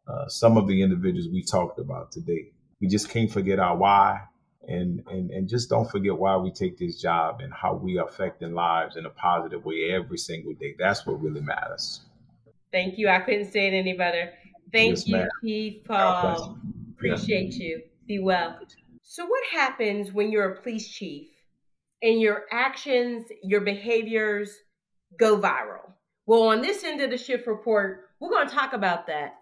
uh, 0.06 0.28
some 0.28 0.56
of 0.56 0.66
the 0.66 0.82
individuals 0.82 1.28
we 1.28 1.42
talked 1.42 1.78
about 1.78 2.12
today. 2.12 2.50
We 2.80 2.88
just 2.88 3.08
can't 3.08 3.30
forget 3.30 3.58
our 3.58 3.76
why 3.76 4.20
and, 4.68 5.02
and 5.08 5.30
and 5.30 5.48
just 5.48 5.68
don't 5.68 5.90
forget 5.90 6.16
why 6.16 6.36
we 6.36 6.50
take 6.50 6.78
this 6.78 7.00
job 7.00 7.40
and 7.40 7.52
how 7.52 7.74
we 7.74 7.98
are 7.98 8.06
affecting 8.06 8.54
lives 8.54 8.96
in 8.96 9.06
a 9.06 9.10
positive 9.10 9.64
way 9.64 9.90
every 9.92 10.18
single 10.18 10.54
day. 10.54 10.74
That's 10.78 11.06
what 11.06 11.22
really 11.22 11.40
matters. 11.40 12.00
Thank 12.72 12.98
you. 12.98 13.08
I 13.08 13.20
couldn't 13.20 13.52
say 13.52 13.68
it 13.68 13.72
any 13.72 13.96
better. 13.96 14.32
Thank 14.72 15.06
yes, 15.06 15.08
you, 15.08 15.28
Chief 15.42 15.84
Paul. 15.84 16.58
Appreciate 16.96 17.54
yeah. 17.54 17.66
you. 17.66 17.82
Be 18.06 18.18
well. 18.18 18.58
So, 19.02 19.24
what 19.26 19.42
happens 19.52 20.12
when 20.12 20.32
you're 20.32 20.52
a 20.52 20.60
police 20.60 20.88
chief 20.88 21.28
and 22.02 22.20
your 22.20 22.42
actions, 22.50 23.26
your 23.42 23.60
behaviors 23.60 24.50
go 25.18 25.38
viral? 25.38 25.93
Well, 26.26 26.44
on 26.44 26.62
this 26.62 26.84
end 26.84 27.00
of 27.00 27.10
the 27.10 27.18
shift 27.18 27.46
report, 27.46 28.08
we're 28.18 28.30
going 28.30 28.48
to 28.48 28.54
talk 28.54 28.72
about 28.72 29.06
that. 29.08 29.34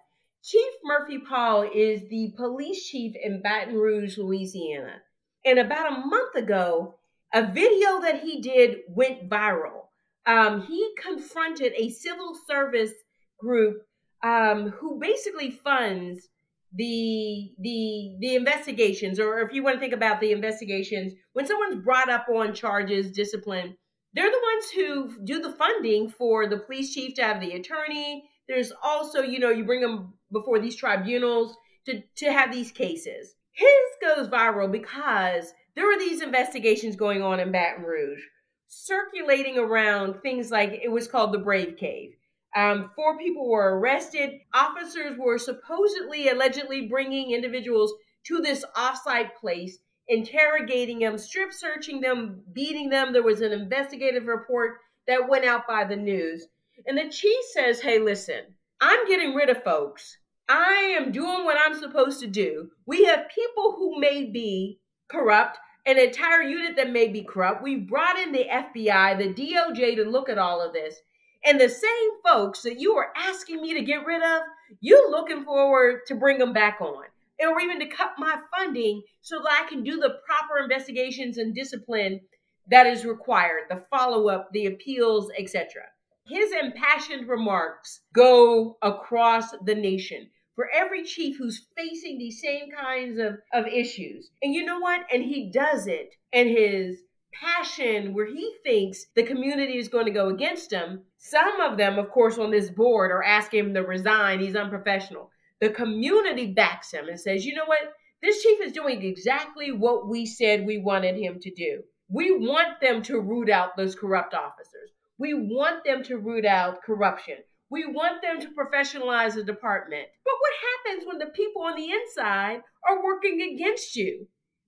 Chief 0.43 0.73
Murphy 0.83 1.19
Paul 1.19 1.71
is 1.73 2.09
the 2.09 2.33
police 2.37 2.89
chief 2.89 3.15
in 3.23 3.41
Baton 3.41 3.75
Rouge, 3.75 4.19
Louisiana. 4.19 4.97
And 5.45 5.59
about 5.59 5.93
a 5.93 6.07
month 6.07 6.35
ago, 6.35 6.97
a 7.33 7.47
video 7.47 8.01
that 8.01 8.21
he 8.23 8.41
did 8.41 8.79
went 8.89 9.29
viral. 9.29 9.87
Um, 10.27 10.63
he 10.63 10.93
confronted 11.01 11.73
a 11.77 11.91
civil 11.91 12.37
service 12.49 12.93
group 13.39 13.83
um, 14.23 14.71
who 14.71 14.99
basically 15.01 15.51
funds 15.51 16.29
the 16.75 17.53
the 17.59 18.17
the 18.21 18.35
investigations, 18.35 19.21
or 19.21 19.41
if 19.41 19.53
you 19.53 19.63
want 19.63 19.77
to 19.77 19.81
think 19.81 19.93
about 19.93 20.21
the 20.21 20.33
investigations, 20.33 21.13
when 21.33 21.47
someone's 21.47 21.85
brought 21.85 22.09
up 22.09 22.27
on 22.29 22.55
charges, 22.55 23.11
discipline, 23.11 23.77
they're 24.15 24.31
the 24.31 24.53
ones 24.53 24.71
who 24.75 25.25
do 25.25 25.41
the 25.41 25.53
funding 25.53 26.11
for 26.11 26.47
the 26.47 26.59
police 26.59 26.95
chief 26.95 27.15
to 27.15 27.23
have 27.23 27.41
the 27.41 27.53
attorney. 27.53 28.29
There's 28.49 28.73
also, 28.83 29.23
you 29.23 29.39
know, 29.39 29.51
you 29.51 29.65
bring 29.65 29.81
them 29.81 30.15
before 30.31 30.59
these 30.59 30.77
tribunals 30.77 31.57
to, 31.87 32.03
to 32.17 32.33
have 32.33 32.53
these 32.53 32.71
cases. 32.71 33.35
His 33.53 33.69
goes 34.01 34.29
viral 34.29 34.71
because 34.71 35.53
there 35.75 35.87
were 35.87 35.99
these 35.99 36.23
investigations 36.23 36.97
going 36.97 37.23
on 37.23 37.41
in 37.41 37.53
Baton 37.53 37.85
Rouge, 37.85 38.23
circulating 38.69 39.59
around 39.59 40.21
things 40.21 40.51
like 40.51 40.81
it 40.83 40.91
was 40.91 41.09
called 41.09 41.33
the 41.33 41.39
Brave 41.39 41.77
Cave. 41.77 42.15
Um, 42.55 42.91
four 42.95 43.17
people 43.17 43.49
were 43.49 43.79
arrested. 43.79 44.41
Officers 44.53 45.17
were 45.19 45.39
supposedly, 45.39 46.29
allegedly 46.29 46.87
bringing 46.87 47.33
individuals 47.33 47.93
to 48.25 48.41
this 48.41 48.65
offsite 48.77 49.35
place, 49.41 49.79
interrogating 50.09 51.01
them, 51.01 51.19
strip 51.19 51.53
searching 51.53 52.01
them, 52.01 52.43
beating 52.53 52.91
them. 52.91 53.13
There 53.13 53.23
was 53.23 53.41
an 53.41 53.53
investigative 53.53 54.27
report 54.27 54.79
that 55.07 55.29
went 55.29 55.45
out 55.45 55.67
by 55.67 55.85
the 55.85 55.97
news. 55.97 56.47
And 56.87 56.99
the 56.99 57.09
chief 57.09 57.45
says, 57.53 57.81
Hey, 57.81 57.99
listen, 57.99 58.55
I'm 58.81 59.07
getting 59.07 59.35
rid 59.35 59.51
of 59.51 59.63
folks. 59.63 60.17
I 60.49 60.97
am 60.99 61.13
doing 61.13 61.45
what 61.45 61.57
I'm 61.59 61.79
supposed 61.79 62.21
to 62.21 62.27
do. 62.27 62.71
We 62.87 63.05
have 63.05 63.31
people 63.35 63.75
who 63.77 64.01
may 64.01 64.25
be 64.25 64.81
corrupt, 65.09 65.59
an 65.87 65.99
entire 65.99 66.43
unit 66.43 66.77
that 66.77 66.91
may 66.91 67.09
be 67.09 67.23
corrupt. 67.23 67.63
We've 67.63 67.89
brought 67.89 68.19
in 68.19 68.33
the 68.33 68.45
FBI, 68.45 69.19
the 69.19 69.35
DOJ 69.35 69.97
to 69.97 70.05
look 70.05 70.29
at 70.29 70.39
all 70.39 70.61
of 70.61 70.73
this. 70.73 70.97
And 71.45 71.61
the 71.61 71.69
same 71.69 72.11
folks 72.25 72.63
that 72.63 72.79
you 72.79 72.95
are 72.95 73.13
asking 73.17 73.61
me 73.63 73.75
to 73.75 73.83
get 73.83 74.07
rid 74.07 74.23
of, 74.23 74.43
you're 74.81 75.11
looking 75.11 75.45
forward 75.45 76.01
to 76.07 76.15
bring 76.15 76.39
them 76.39 76.53
back 76.53 76.81
on. 76.81 77.05
Or 77.43 77.61
even 77.61 77.81
to 77.81 77.87
cut 77.87 78.13
my 78.19 78.39
funding 78.57 79.03
so 79.21 79.41
that 79.43 79.65
I 79.65 79.69
can 79.69 79.83
do 79.83 79.97
the 79.97 80.19
proper 80.27 80.63
investigations 80.63 81.39
and 81.39 81.55
discipline 81.55 82.21
that 82.69 82.87
is 82.87 83.05
required, 83.05 83.65
the 83.69 83.85
follow 83.91 84.29
up, 84.29 84.49
the 84.53 84.67
appeals, 84.67 85.31
etc. 85.39 85.83
His 86.27 86.53
impassioned 86.53 87.29
remarks 87.29 88.01
go 88.15 88.79
across 88.81 89.51
the 89.65 89.75
nation 89.75 90.31
for 90.55 90.71
every 90.73 91.03
chief 91.03 91.37
who's 91.37 91.67
facing 91.77 92.19
these 92.19 92.41
same 92.41 92.71
kinds 92.71 93.19
of, 93.19 93.39
of 93.53 93.67
issues. 93.67 94.31
And 94.43 94.55
you 94.55 94.65
know 94.65 94.79
what? 94.79 95.01
And 95.13 95.25
he 95.25 95.51
does 95.51 95.87
it 95.87 96.15
and 96.33 96.49
his 96.49 97.03
passion 97.33 98.15
where 98.15 98.27
he 98.27 98.55
thinks 98.63 99.07
the 99.17 99.25
community 99.25 99.79
is 99.79 99.89
going 99.89 100.05
to 100.05 100.13
go 100.13 100.29
against 100.29 100.71
him. 100.71 101.03
Some 101.19 101.61
of 101.61 101.79
them, 101.79 101.99
of 101.99 102.11
course, 102.11 102.39
on 102.39 102.51
this 102.53 102.71
board 102.71 103.11
are 103.11 103.25
asking 103.25 103.61
him 103.61 103.75
to 103.75 103.81
resign. 103.81 104.39
He's 104.39 104.55
unprofessional. 104.55 105.32
The 105.63 105.71
community 105.71 106.49
backs 106.49 106.91
him 106.91 107.07
and 107.09 107.21
says, 107.21 107.47
you 107.47 107.55
know 107.55 107.67
what? 107.67 107.79
This 108.21 108.43
chief 108.43 108.59
is 108.61 108.73
doing 108.73 109.05
exactly 109.05 109.71
what 109.71 110.09
we 110.09 110.27
said 110.27 110.67
we 110.67 110.79
wanted 110.79 111.17
him 111.17 111.39
to 111.39 111.55
do. 111.55 111.85
We 112.09 112.37
want 112.37 112.81
them 112.81 113.01
to 113.05 113.21
root 113.21 113.49
out 113.49 113.77
those 113.77 113.95
corrupt 113.95 114.35
officers. 114.35 114.91
We 115.19 115.35
want 115.35 115.85
them 115.85 116.03
to 116.03 116.19
root 116.19 116.45
out 116.45 116.83
corruption. 116.83 117.37
We 117.71 117.87
want 117.87 118.23
them 118.23 118.41
to 118.41 118.49
professionalize 118.49 119.35
the 119.35 119.45
department. 119.45 120.09
But 120.25 120.35
what 120.41 120.97
happens 120.97 121.07
when 121.07 121.19
the 121.19 121.33
people 121.33 121.63
on 121.63 121.77
the 121.77 121.93
inside 121.93 122.63
are 122.89 123.05
working 123.05 123.41
against 123.55 123.95
you, 123.95 124.27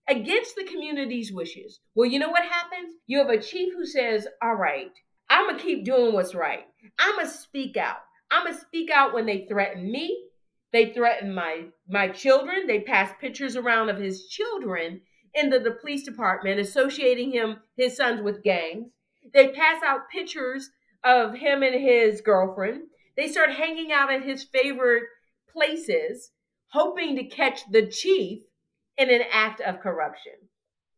against 0.09 0.55
the 0.55 0.63
community's 0.63 1.33
wishes? 1.33 1.81
Well, 1.97 2.09
you 2.09 2.21
know 2.21 2.31
what 2.31 2.45
happens? 2.45 2.95
You 3.09 3.19
have 3.19 3.31
a 3.31 3.43
chief 3.43 3.75
who 3.75 3.85
says, 3.85 4.29
All 4.41 4.55
right, 4.55 4.93
I'm 5.29 5.49
going 5.49 5.59
to 5.59 5.65
keep 5.65 5.85
doing 5.85 6.13
what's 6.13 6.37
right. 6.37 6.67
I'm 7.01 7.17
going 7.17 7.27
to 7.27 7.33
speak 7.33 7.77
out. 7.77 7.97
I'm 8.31 8.45
going 8.45 8.55
to 8.55 8.61
speak 8.61 8.93
out 8.93 9.13
when 9.13 9.27
they 9.27 9.49
threaten 9.51 9.91
me. 9.91 10.29
They 10.75 10.93
threaten 10.93 11.33
my 11.33 11.67
my 11.89 12.09
children. 12.09 12.67
They 12.67 12.81
pass 12.81 13.15
pictures 13.21 13.55
around 13.55 13.91
of 13.91 13.97
his 13.97 14.27
children 14.27 15.03
into 15.33 15.61
the 15.61 15.71
police 15.71 16.03
department, 16.03 16.59
associating 16.59 17.31
him, 17.31 17.59
his 17.77 17.97
sons, 17.97 18.21
with 18.21 18.43
gangs. 18.43 18.91
They 19.33 19.53
pass 19.53 19.85
out 19.85 20.11
pictures 20.11 20.69
of 21.05 21.35
him 21.35 21.63
and 21.63 21.81
his 21.81 22.21
girlfriend. 22.21 22.89
They 23.17 23.29
start 23.29 23.51
hanging 23.51 23.93
out 23.93 24.13
at 24.13 24.25
his 24.25 24.43
favorite 24.43 25.05
places, 25.49 26.33
hoping 26.73 27.15
to 27.17 27.25
catch 27.25 27.61
the 27.71 27.87
chief 27.87 28.43
in 28.99 29.11
an 29.11 29.23
act 29.31 29.61
of 29.61 29.79
corruption. 29.79 30.33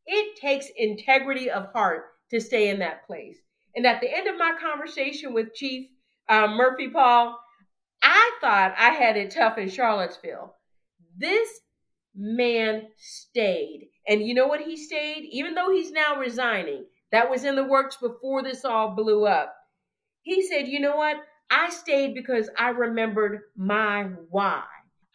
It 0.07 0.41
takes 0.41 0.71
integrity 0.75 1.51
of 1.51 1.71
heart 1.75 2.07
to 2.31 2.41
stay 2.41 2.71
in 2.71 2.79
that 2.79 3.07
place. 3.07 3.37
And 3.75 3.87
at 3.87 4.01
the 4.01 4.11
end 4.11 4.27
of 4.27 4.39
my 4.39 4.57
conversation 4.59 5.35
with 5.35 5.53
Chief 5.53 5.91
uh, 6.31 6.47
Murphy 6.47 6.89
Paul, 6.89 7.39
I 8.09 8.31
thought 8.41 8.73
I 8.79 8.91
had 8.91 9.17
it 9.17 9.33
tough 9.33 9.59
in 9.59 9.69
Charlottesville. 9.69 10.55
This 11.17 11.49
man 12.15 12.87
stayed. 12.97 13.89
And 14.07 14.23
you 14.23 14.33
know 14.33 14.47
what 14.47 14.61
he 14.61 14.77
stayed? 14.77 15.29
Even 15.33 15.55
though 15.55 15.73
he's 15.73 15.91
now 15.91 16.17
resigning, 16.17 16.85
that 17.11 17.29
was 17.29 17.43
in 17.43 17.57
the 17.57 17.65
works 17.65 17.97
before 17.97 18.45
this 18.45 18.65
all 18.65 18.95
blew 18.95 19.27
up. 19.27 19.53
He 20.23 20.47
said, 20.47 20.69
You 20.69 20.79
know 20.79 20.95
what? 20.95 21.17
I 21.51 21.71
stayed 21.71 22.15
because 22.15 22.49
I 22.57 22.69
remembered 22.69 23.41
my 23.57 24.05
why. 24.31 24.63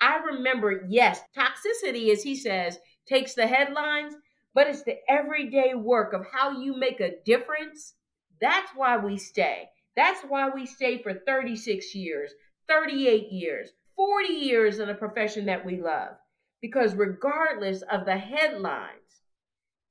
I 0.01 0.17
remember, 0.17 0.85
yes, 0.89 1.21
toxicity, 1.33 2.11
as 2.11 2.23
he 2.23 2.35
says, 2.35 2.77
takes 3.07 3.35
the 3.35 3.47
headlines, 3.47 4.15
but 4.53 4.67
it's 4.67 4.83
the 4.83 4.97
everyday 5.07 5.75
work 5.75 6.11
of 6.11 6.25
how 6.29 6.59
you 6.59 6.77
make 6.77 6.99
a 6.99 7.21
difference. 7.25 7.93
That's 8.41 8.71
why 8.75 8.97
we 8.97 9.17
stay. 9.17 9.69
That's 9.95 10.21
why 10.27 10.49
we 10.49 10.65
stay 10.65 11.01
for 11.01 11.13
36 11.13 11.95
years, 11.95 12.33
38 12.71 13.31
years, 13.31 13.69
40 13.97 14.33
years 14.33 14.79
in 14.79 14.89
a 14.89 14.95
profession 14.95 15.45
that 15.47 15.65
we 15.65 15.81
love. 15.81 16.15
Because 16.61 16.95
regardless 16.95 17.81
of 17.81 18.05
the 18.05 18.17
headlines, 18.17 19.21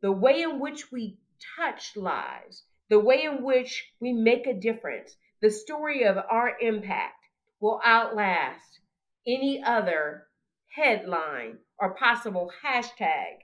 the 0.01 0.13
way 0.13 0.43
in 0.43 0.61
which 0.61 0.91
we 0.91 1.19
touch 1.59 1.95
lives, 1.95 2.65
the 2.89 2.99
way 2.99 3.25
in 3.25 3.43
which 3.45 3.93
we 4.01 4.13
make 4.13 4.47
a 4.47 4.59
difference, 4.59 5.15
the 5.43 5.51
story 5.51 6.05
of 6.05 6.17
our 6.17 6.57
impact 6.61 7.27
will 7.61 7.81
outlast 7.85 8.81
any 9.27 9.63
other 9.63 10.27
headline 10.75 11.59
or 11.79 11.95
possible 11.97 12.51
hashtag 12.65 13.41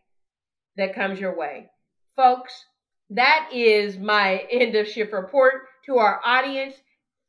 that 0.76 0.94
comes 0.94 1.20
your 1.20 1.36
way. 1.36 1.68
Folks, 2.14 2.64
that 3.10 3.50
is 3.52 3.98
my 3.98 4.46
end 4.50 4.74
of 4.76 4.88
shift 4.88 5.12
report 5.12 5.66
to 5.84 5.98
our 5.98 6.20
audience. 6.24 6.74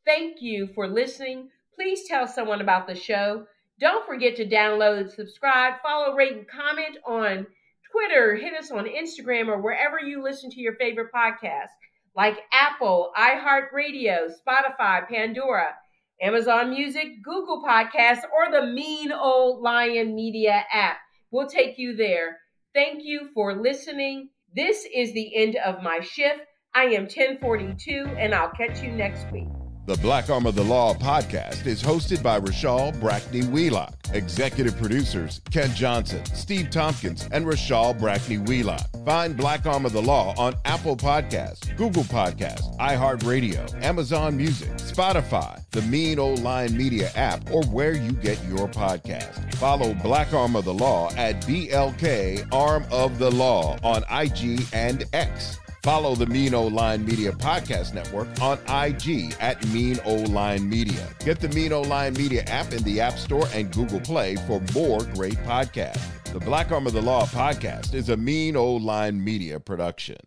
Thank 0.05 0.41
you 0.41 0.67
for 0.73 0.88
listening. 0.88 1.49
Please 1.78 2.08
tell 2.08 2.26
someone 2.26 2.62
about 2.62 2.88
the 2.88 2.95
show. 2.95 3.45
Don't 3.80 4.08
forget 4.08 4.36
to 4.38 4.49
download, 4.49 5.14
subscribe, 5.14 5.76
follow, 5.84 6.16
rate, 6.16 6.34
and 6.34 6.48
comment 6.48 6.98
on 7.06 7.45
Twitter. 7.91 8.36
Hit 8.36 8.56
us 8.56 8.72
on 8.72 8.86
Instagram 8.86 9.48
or 9.48 9.62
wherever 9.62 9.99
you 9.99 10.24
listen 10.24 10.49
to 10.49 10.60
your 10.60 10.74
favorite 10.78 11.12
podcast, 11.14 11.68
like 12.16 12.40
Apple, 12.52 13.12
iHeartRadio, 13.16 14.32
Spotify, 14.48 15.08
Pandora, 15.08 15.76
Amazon 16.20 16.72
Music, 16.72 17.22
Google 17.24 17.64
Podcasts, 17.64 18.24
or 18.36 18.52
the 18.52 18.66
Mean 18.66 19.12
Old 19.12 19.62
Lion 19.62 20.16
Media 20.16 20.64
app. 20.74 20.98
We'll 21.30 21.48
take 21.48 21.78
you 21.78 21.95
there. 21.95 22.38
Thank 22.74 23.04
you 23.04 23.30
for 23.36 23.54
listening. 23.54 24.30
This 24.56 24.88
is 24.91 25.14
the 25.14 25.36
end 25.36 25.58
of 25.64 25.84
my 25.84 25.99
shift. 25.99 26.41
I 26.74 26.86
am 26.86 27.04
1042, 27.04 28.16
and 28.18 28.34
I'll 28.34 28.52
catch 28.52 28.82
you 28.82 28.91
next 28.91 29.32
week. 29.32 29.56
The 29.88 29.95
Black 29.99 30.30
Arm 30.30 30.45
of 30.45 30.55
the 30.55 30.65
Law 30.65 30.93
podcast 30.93 31.65
is 31.65 31.81
hosted 31.81 32.22
by 32.22 32.41
RaShall 32.41 32.93
Brackney 32.99 33.49
Wheelock. 33.49 33.93
Executive 34.11 34.76
producers 34.77 35.39
Ken 35.49 35.73
Johnson, 35.73 36.26
Steve 36.26 36.69
Tompkins, 36.69 37.30
and 37.31 37.45
RaShall 37.45 37.97
Brackney 37.97 38.45
Wheelock. 38.49 38.85
Find 39.05 39.38
Black 39.38 39.65
Arm 39.65 39.85
of 39.85 39.93
the 39.93 40.01
Law 40.01 40.34
on 40.38 40.55
Apple 40.65 40.97
Podcasts, 40.97 41.73
Google 41.77 42.03
Podcasts, 42.03 42.77
iHeartRadio, 42.80 43.81
Amazon 43.81 44.35
Music, 44.35 44.68
Spotify, 44.72 45.64
the 45.72 45.81
Mean 45.84 46.19
Old 46.19 46.43
Lion 46.43 46.76
Media 46.76 47.09
app, 47.15 47.49
or 47.49 47.64
where 47.68 47.95
you 47.95 48.11
get 48.11 48.43
your 48.43 48.68
podcast. 48.68 49.55
Follow 49.55 49.93
Black 49.93 50.34
Arm 50.34 50.57
of 50.57 50.65
the 50.65 50.73
Law 50.73 51.11
at 51.15 51.41
BLK 51.43 52.45
Arm 52.51 52.85
of 52.91 53.19
the 53.19 53.31
Law 53.31 53.77
on 53.84 54.03
IG 54.11 54.65
and 54.73 55.05
X. 55.14 55.59
Follow 55.88 56.15
the 56.15 56.26
Mean 56.26 56.53
Old 56.53 56.73
Lion 56.73 57.05
Media 57.05 57.31
Podcast 57.31 57.93
Network 57.93 58.27
on 58.41 58.57
IG 58.68 59.34
at 59.39 59.65
Mean 59.68 59.97
Old 60.03 60.27
Lion 60.27 60.68
Media. 60.68 61.07
Get 61.19 61.39
the 61.39 61.47
Mean 61.47 61.72
Old 61.72 61.88
Lion 61.88 62.14
Media 62.15 62.41
app 62.41 62.73
in 62.73 62.84
the 62.84 62.99
App 62.99 63.18
Store 63.18 63.47
and 63.53 63.72
Google 63.72 64.01
Play 64.01 64.35
for 64.35 64.61
more 64.76 65.01
great 65.14 65.38
podcasts. 65.45 66.05
The 66.34 66.41
Black 66.41 66.73
Arm 66.73 66.88
of 66.88 66.91
the 66.91 67.01
Law 67.01 67.26
podcast 67.27 67.93
is 67.93 68.09
a 68.09 68.18
Mean 68.18 68.57
Old 68.57 68.81
Lion 68.81 69.23
Media 69.23 69.61
production. 69.61 70.18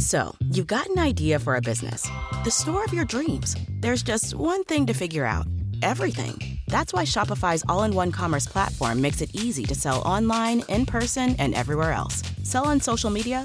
So, 0.00 0.34
you've 0.50 0.66
got 0.66 0.88
an 0.88 0.98
idea 0.98 1.38
for 1.38 1.54
a 1.54 1.60
business, 1.60 2.10
the 2.42 2.50
store 2.50 2.82
of 2.82 2.92
your 2.92 3.04
dreams. 3.04 3.54
There's 3.82 4.02
just 4.02 4.34
one 4.34 4.64
thing 4.64 4.84
to 4.86 4.94
figure 4.94 5.24
out 5.24 5.46
everything. 5.80 6.58
That's 6.66 6.92
why 6.92 7.04
Shopify's 7.04 7.62
all 7.68 7.84
in 7.84 7.94
one 7.94 8.10
commerce 8.10 8.46
platform 8.46 9.00
makes 9.00 9.20
it 9.20 9.32
easy 9.32 9.62
to 9.62 9.76
sell 9.76 10.02
online, 10.02 10.64
in 10.68 10.86
person, 10.86 11.36
and 11.38 11.54
everywhere 11.54 11.92
else. 11.92 12.20
Sell 12.42 12.66
on 12.66 12.80
social 12.80 13.10
media 13.10 13.44